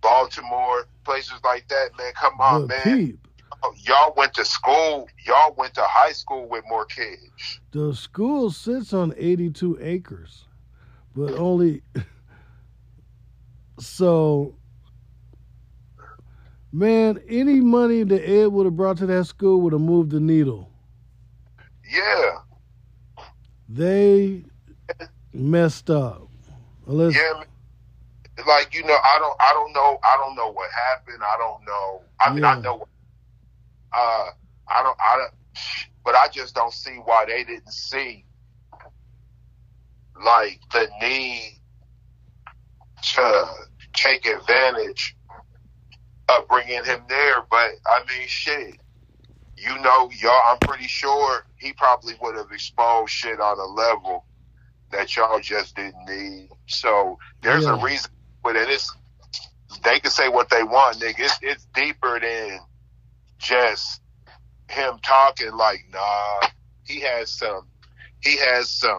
Baltimore, 0.00 0.86
places 1.04 1.38
like 1.44 1.66
that, 1.68 1.90
man, 1.98 2.12
come 2.14 2.40
on, 2.40 2.66
But 2.66 2.86
man. 2.86 3.06
peep, 3.06 3.28
oh, 3.62 3.74
Y'all 3.78 4.14
went 4.16 4.34
to 4.34 4.44
school. 4.44 5.08
Y'all 5.26 5.54
went 5.56 5.74
to 5.74 5.82
high 5.82 6.12
school 6.12 6.48
with 6.48 6.64
more 6.68 6.84
kids. 6.86 7.60
the 7.72 7.94
school 7.94 8.50
sits 8.50 8.92
on 8.92 9.12
82 9.16 9.78
acres, 9.80 10.46
but 11.16 11.32
only 11.34 11.82
so 13.78 14.54
man, 16.72 17.20
any 17.28 17.60
money 17.60 18.02
that 18.02 18.28
Ed 18.28 18.46
would 18.46 18.66
have 18.66 18.76
brought 18.76 18.98
to 18.98 19.06
that 19.06 19.24
school 19.26 19.60
would 19.62 19.72
have 19.72 19.82
moved 19.82 20.10
the 20.10 20.20
needle. 20.20 20.70
Yeah, 21.90 22.38
They 23.68 24.44
messed 25.32 25.90
up. 25.90 26.28
Unless 26.86 27.14
yeah. 27.14 27.42
Like 28.46 28.74
you 28.74 28.82
know, 28.82 28.96
I 29.04 29.18
don't, 29.18 29.36
I 29.40 29.52
don't 29.52 29.72
know, 29.72 29.98
I 30.02 30.16
don't 30.16 30.34
know 30.34 30.52
what 30.52 30.68
happened. 30.72 31.22
I 31.22 31.36
don't 31.38 31.64
know. 31.64 32.02
I 32.20 32.32
mean, 32.34 32.44
I 32.44 32.60
know. 32.60 32.86
Uh, 33.92 34.30
I 34.68 34.82
don't, 34.82 34.98
I 35.00 35.16
don't, 35.16 35.30
but 36.04 36.14
I 36.16 36.26
just 36.28 36.54
don't 36.54 36.72
see 36.72 36.96
why 37.04 37.26
they 37.26 37.44
didn't 37.44 37.72
see 37.72 38.24
like 40.24 40.60
the 40.72 40.88
need 41.00 41.60
to 43.14 43.46
take 43.94 44.26
advantage 44.26 45.16
of 46.28 46.48
bringing 46.48 46.84
him 46.84 47.00
there. 47.08 47.36
But 47.50 47.70
I 47.86 48.00
mean, 48.08 48.26
shit, 48.28 48.76
you 49.56 49.78
know, 49.80 50.10
y'all. 50.20 50.40
I'm 50.48 50.58
pretty 50.60 50.88
sure 50.88 51.44
he 51.56 51.72
probably 51.74 52.14
would 52.22 52.36
have 52.36 52.52
exposed 52.52 53.12
shit 53.12 53.40
on 53.40 53.58
a 53.58 53.64
level 53.64 54.26
that 54.92 55.16
y'all 55.16 55.40
just 55.40 55.76
didn't 55.76 56.06
need. 56.06 56.50
So 56.66 57.18
there's 57.42 57.64
Yeah. 57.64 57.80
a 57.80 57.84
reason 57.84 58.10
for 58.42 58.56
it. 58.56 58.70
It's 58.70 58.90
they 59.84 60.00
can 60.00 60.10
say 60.10 60.28
what 60.28 60.50
they 60.50 60.62
want, 60.64 60.98
nigga. 61.00 61.20
It's, 61.20 61.38
it's 61.42 61.66
deeper 61.74 62.20
than 62.20 62.60
just 63.40 64.00
him 64.68 64.98
talking 65.04 65.52
like, 65.56 65.80
nah. 65.92 66.48
He 66.84 67.00
has 67.00 67.32
some. 67.32 67.68
He 68.20 68.36
has 68.38 68.70
some 68.70 68.98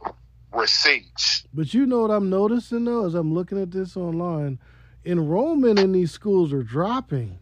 receipts. 0.55 1.47
But 1.53 1.73
you 1.73 1.85
know 1.85 2.01
what 2.01 2.11
I'm 2.11 2.29
noticing 2.29 2.85
though, 2.85 3.05
as 3.05 3.15
I'm 3.15 3.33
looking 3.33 3.61
at 3.61 3.71
this 3.71 3.95
online, 3.97 4.59
enrollment 5.05 5.79
in 5.79 5.91
these 5.91 6.11
schools 6.11 6.51
are 6.53 6.63
dropping 6.63 7.39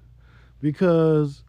because 0.61 1.44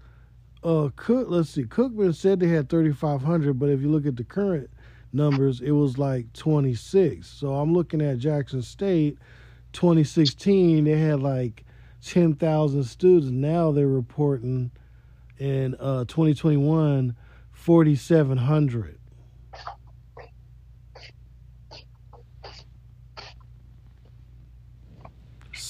uh, 0.62 0.88
Cook, 0.96 1.26
let's 1.28 1.50
see, 1.50 1.64
Cookman 1.64 2.14
said 2.14 2.40
they 2.40 2.48
had 2.48 2.68
3,500, 2.68 3.58
but 3.58 3.68
if 3.68 3.80
you 3.80 3.90
look 3.90 4.06
at 4.06 4.16
the 4.16 4.24
current 4.24 4.70
numbers, 5.12 5.60
it 5.60 5.72
was 5.72 5.98
like 5.98 6.32
26. 6.32 7.26
So 7.26 7.54
I'm 7.54 7.74
looking 7.74 8.00
at 8.00 8.18
Jackson 8.18 8.62
State, 8.62 9.18
2016, 9.72 10.84
they 10.84 10.98
had 10.98 11.20
like 11.20 11.64
10,000 12.04 12.84
students. 12.84 13.30
Now 13.30 13.72
they're 13.72 13.86
reporting 13.86 14.70
in 15.38 15.74
uh, 15.78 16.04
2021, 16.04 17.14
4,700. 17.52 18.98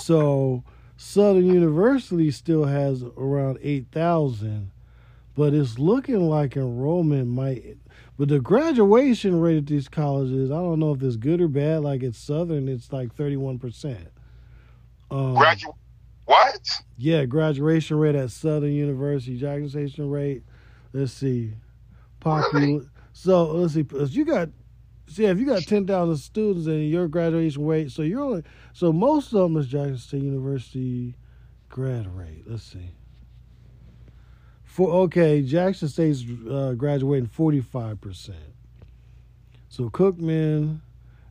So 0.05 0.62
Southern 0.98 1.47
University 1.47 2.31
still 2.31 2.64
has 2.64 3.02
around 3.16 3.59
8,000, 3.62 4.70
but 5.35 5.55
it's 5.55 5.78
looking 5.78 6.28
like 6.28 6.59
enrollment 6.59 7.28
might. 7.28 7.78
But 8.18 8.28
the 8.28 8.39
graduation 8.39 9.40
rate 9.40 9.56
at 9.56 9.66
these 9.66 9.89
colleges, 9.89 10.51
I 10.51 10.56
don't 10.56 10.78
know 10.78 10.93
if 10.93 11.02
it's 11.02 11.16
good 11.16 11.40
or 11.40 11.48
bad. 11.48 11.81
Like 11.81 12.02
at 12.02 12.14
Southern, 12.14 12.68
it's 12.68 12.93
like 12.93 13.14
thirty-one 13.14 13.59
percent. 13.59 14.09
Um, 15.10 15.36
Gradu- 15.36 15.74
what? 16.26 16.68
yeah, 16.98 17.24
graduation 17.24 17.97
rate 17.97 18.14
at 18.14 18.31
Southern 18.31 18.72
University, 18.72 19.39
graduation 19.39 20.10
rate. 20.10 20.43
Let's 20.93 21.12
see, 21.12 21.55
popular. 22.20 22.66
Really? 22.66 22.89
So 23.14 23.47
let's 23.52 23.72
see, 23.72 23.86
you 24.10 24.26
got, 24.26 24.51
see, 25.06 25.24
if 25.26 25.39
you 25.39 25.47
got 25.47 25.62
ten 25.62 25.86
thousand 25.86 26.16
students 26.16 26.66
and 26.66 26.89
your 26.89 27.09
graduation 27.09 27.66
rate, 27.66 27.90
so 27.90 28.02
you're 28.02 28.22
only, 28.22 28.43
so 28.72 28.93
most 28.93 29.32
of 29.32 29.40
them 29.40 29.56
is 29.56 29.66
Jackson 29.66 29.98
State 29.98 30.22
University 30.22 31.14
grad 31.68 32.06
rate. 32.16 32.44
Let's 32.47 32.62
see. 32.62 32.90
For 34.64 34.90
okay, 35.05 35.43
Jackson 35.43 35.89
State's 35.89 36.24
uh, 36.51 36.74
graduating 36.76 37.28
forty 37.28 37.60
five 37.60 38.01
percent. 38.01 38.39
So 39.68 39.90
Cookman, 39.90 40.81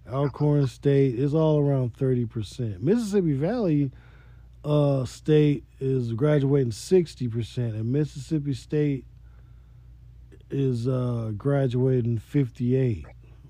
Alcorn 0.10 0.68
State 0.68 1.16
is 1.16 1.34
all 1.34 1.60
around 1.60 1.96
thirty 1.96 2.26
percent. 2.26 2.82
Mississippi 2.82 3.34
Valley 3.34 3.92
uh, 4.64 5.04
State 5.06 5.66
is 5.80 6.14
graduating 6.14 6.72
sixty 6.72 7.28
percent, 7.28 7.76
and 7.76 7.92
Mississippi 7.92 8.54
State 8.54 9.06
is 10.50 10.88
uh, 10.88 11.32
graduating 11.36 12.20
fifty 12.20 12.76
eight. 12.76 13.06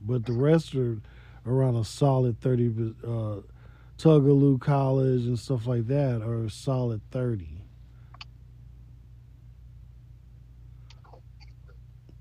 But 0.05 0.25
the 0.25 0.34
rest 0.34 0.75
are 0.75 0.99
around 1.45 1.75
a 1.75 1.84
solid 1.84 2.39
thirty. 2.41 2.67
Uh, 3.05 3.41
Tougaloo 3.97 4.59
College 4.59 5.25
and 5.25 5.39
stuff 5.39 5.65
like 5.65 5.88
that 5.88 6.21
are 6.21 6.43
a 6.43 6.49
solid 6.49 7.01
thirty. 7.11 7.61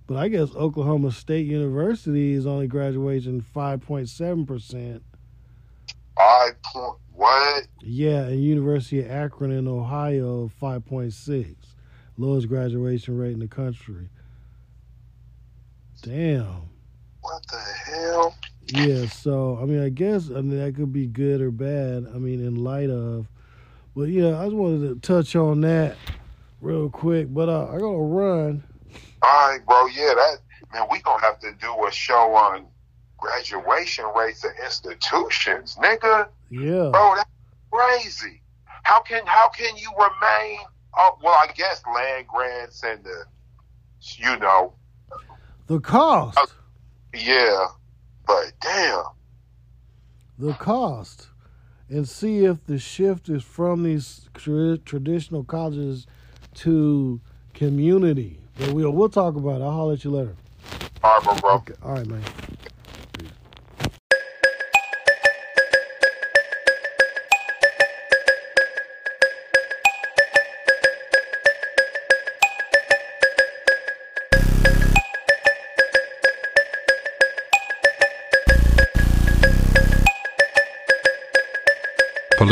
But 0.07 0.17
I 0.17 0.29
guess 0.29 0.55
Oklahoma 0.55 1.11
State 1.11 1.47
University 1.47 2.35
is 2.35 2.47
only 2.47 2.67
graduating 2.67 3.41
five 3.41 3.81
point 3.81 4.09
seven 4.09 4.45
percent. 4.45 5.03
Five 6.17 6.61
point 6.63 6.99
what? 7.15 7.67
Yeah, 7.81 8.25
and 8.25 8.43
University 8.43 9.01
of 9.01 9.11
Akron 9.11 9.51
in 9.51 9.67
Ohio, 9.67 10.49
five 10.49 10.85
point 10.85 11.15
six, 11.15 11.75
lowest 12.19 12.49
graduation 12.49 13.17
rate 13.17 13.33
in 13.33 13.41
the 13.41 13.49
country. 13.49 14.09
Damn. 16.03 16.72
What 17.23 17.47
the 17.47 17.59
hell? 17.59 18.35
Yeah, 18.67 19.07
so 19.07 19.59
I 19.61 19.65
mean, 19.65 19.81
I 19.81 19.89
guess 19.89 20.29
I 20.31 20.41
mean 20.41 20.59
that 20.59 20.75
could 20.75 20.93
be 20.93 21.07
good 21.07 21.41
or 21.41 21.51
bad. 21.51 22.07
I 22.15 22.19
mean, 22.19 22.45
in 22.45 22.57
light 22.57 22.91
of, 22.91 23.27
but 23.95 24.09
yeah, 24.09 24.41
I 24.41 24.45
just 24.45 24.57
wanted 24.57 24.89
to 24.89 25.07
touch 25.07 25.35
on 25.37 25.61
that 25.63 25.97
real 26.61 26.91
quick. 26.91 27.33
But 27.33 27.49
uh, 27.49 27.69
I 27.69 27.79
gotta 27.79 27.99
run. 27.99 28.65
All 29.23 29.51
right, 29.51 29.65
bro. 29.67 29.87
Yeah, 29.87 30.15
that 30.15 30.37
man. 30.73 30.87
We 30.91 31.01
gonna 31.01 31.23
have 31.23 31.39
to 31.41 31.53
do 31.61 31.87
a 31.87 31.93
show 31.93 32.35
on 32.35 32.67
graduation 33.19 34.05
rates 34.17 34.45
at 34.45 34.53
institutions, 34.65 35.77
nigga. 35.77 36.29
Yeah, 36.51 36.91
Bro, 36.91 37.15
that's 37.17 37.31
crazy. 37.71 38.43
How 38.83 39.01
can 39.01 39.25
how 39.27 39.49
can 39.49 39.77
you 39.77 39.91
remain? 39.97 40.59
Oh, 40.97 41.19
well, 41.23 41.35
I 41.35 41.53
guess 41.55 41.83
land 41.95 42.27
grants 42.27 42.83
and 42.83 43.03
the, 43.03 43.25
you 44.19 44.37
know, 44.39 44.75
the 45.67 45.81
cost, 45.81 46.39
yeah. 47.15 47.67
But 48.27 48.53
damn, 48.61 49.05
the 50.39 50.53
cost, 50.55 51.29
and 51.89 52.09
see 52.09 52.45
if 52.45 52.65
the 52.67 52.79
shift 52.79 53.29
is 53.29 53.43
from 53.43 53.83
these 53.83 54.29
tra- 54.35 54.79
traditional 54.79 55.45
colleges 55.45 56.07
to 56.57 57.21
community. 57.55 58.39
But 58.59 58.73
we'll 58.73 58.91
we'll 58.91 59.09
talk 59.09 59.35
about 59.37 59.61
it. 59.61 59.65
I'll 59.65 59.73
holler 59.73 59.95
at 59.95 60.05
you 60.05 60.11
later. 60.11 60.37
all 61.03 61.15
right, 61.19 61.25
bro, 61.25 61.35
bro. 61.37 61.55
Okay. 61.55 61.75
All 61.83 61.95
right, 61.95 62.07
man. 62.07 62.23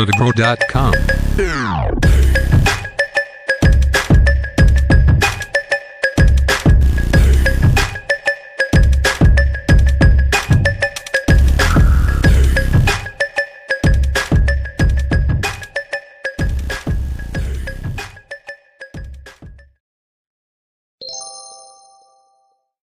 Politico.com. 0.05 2.20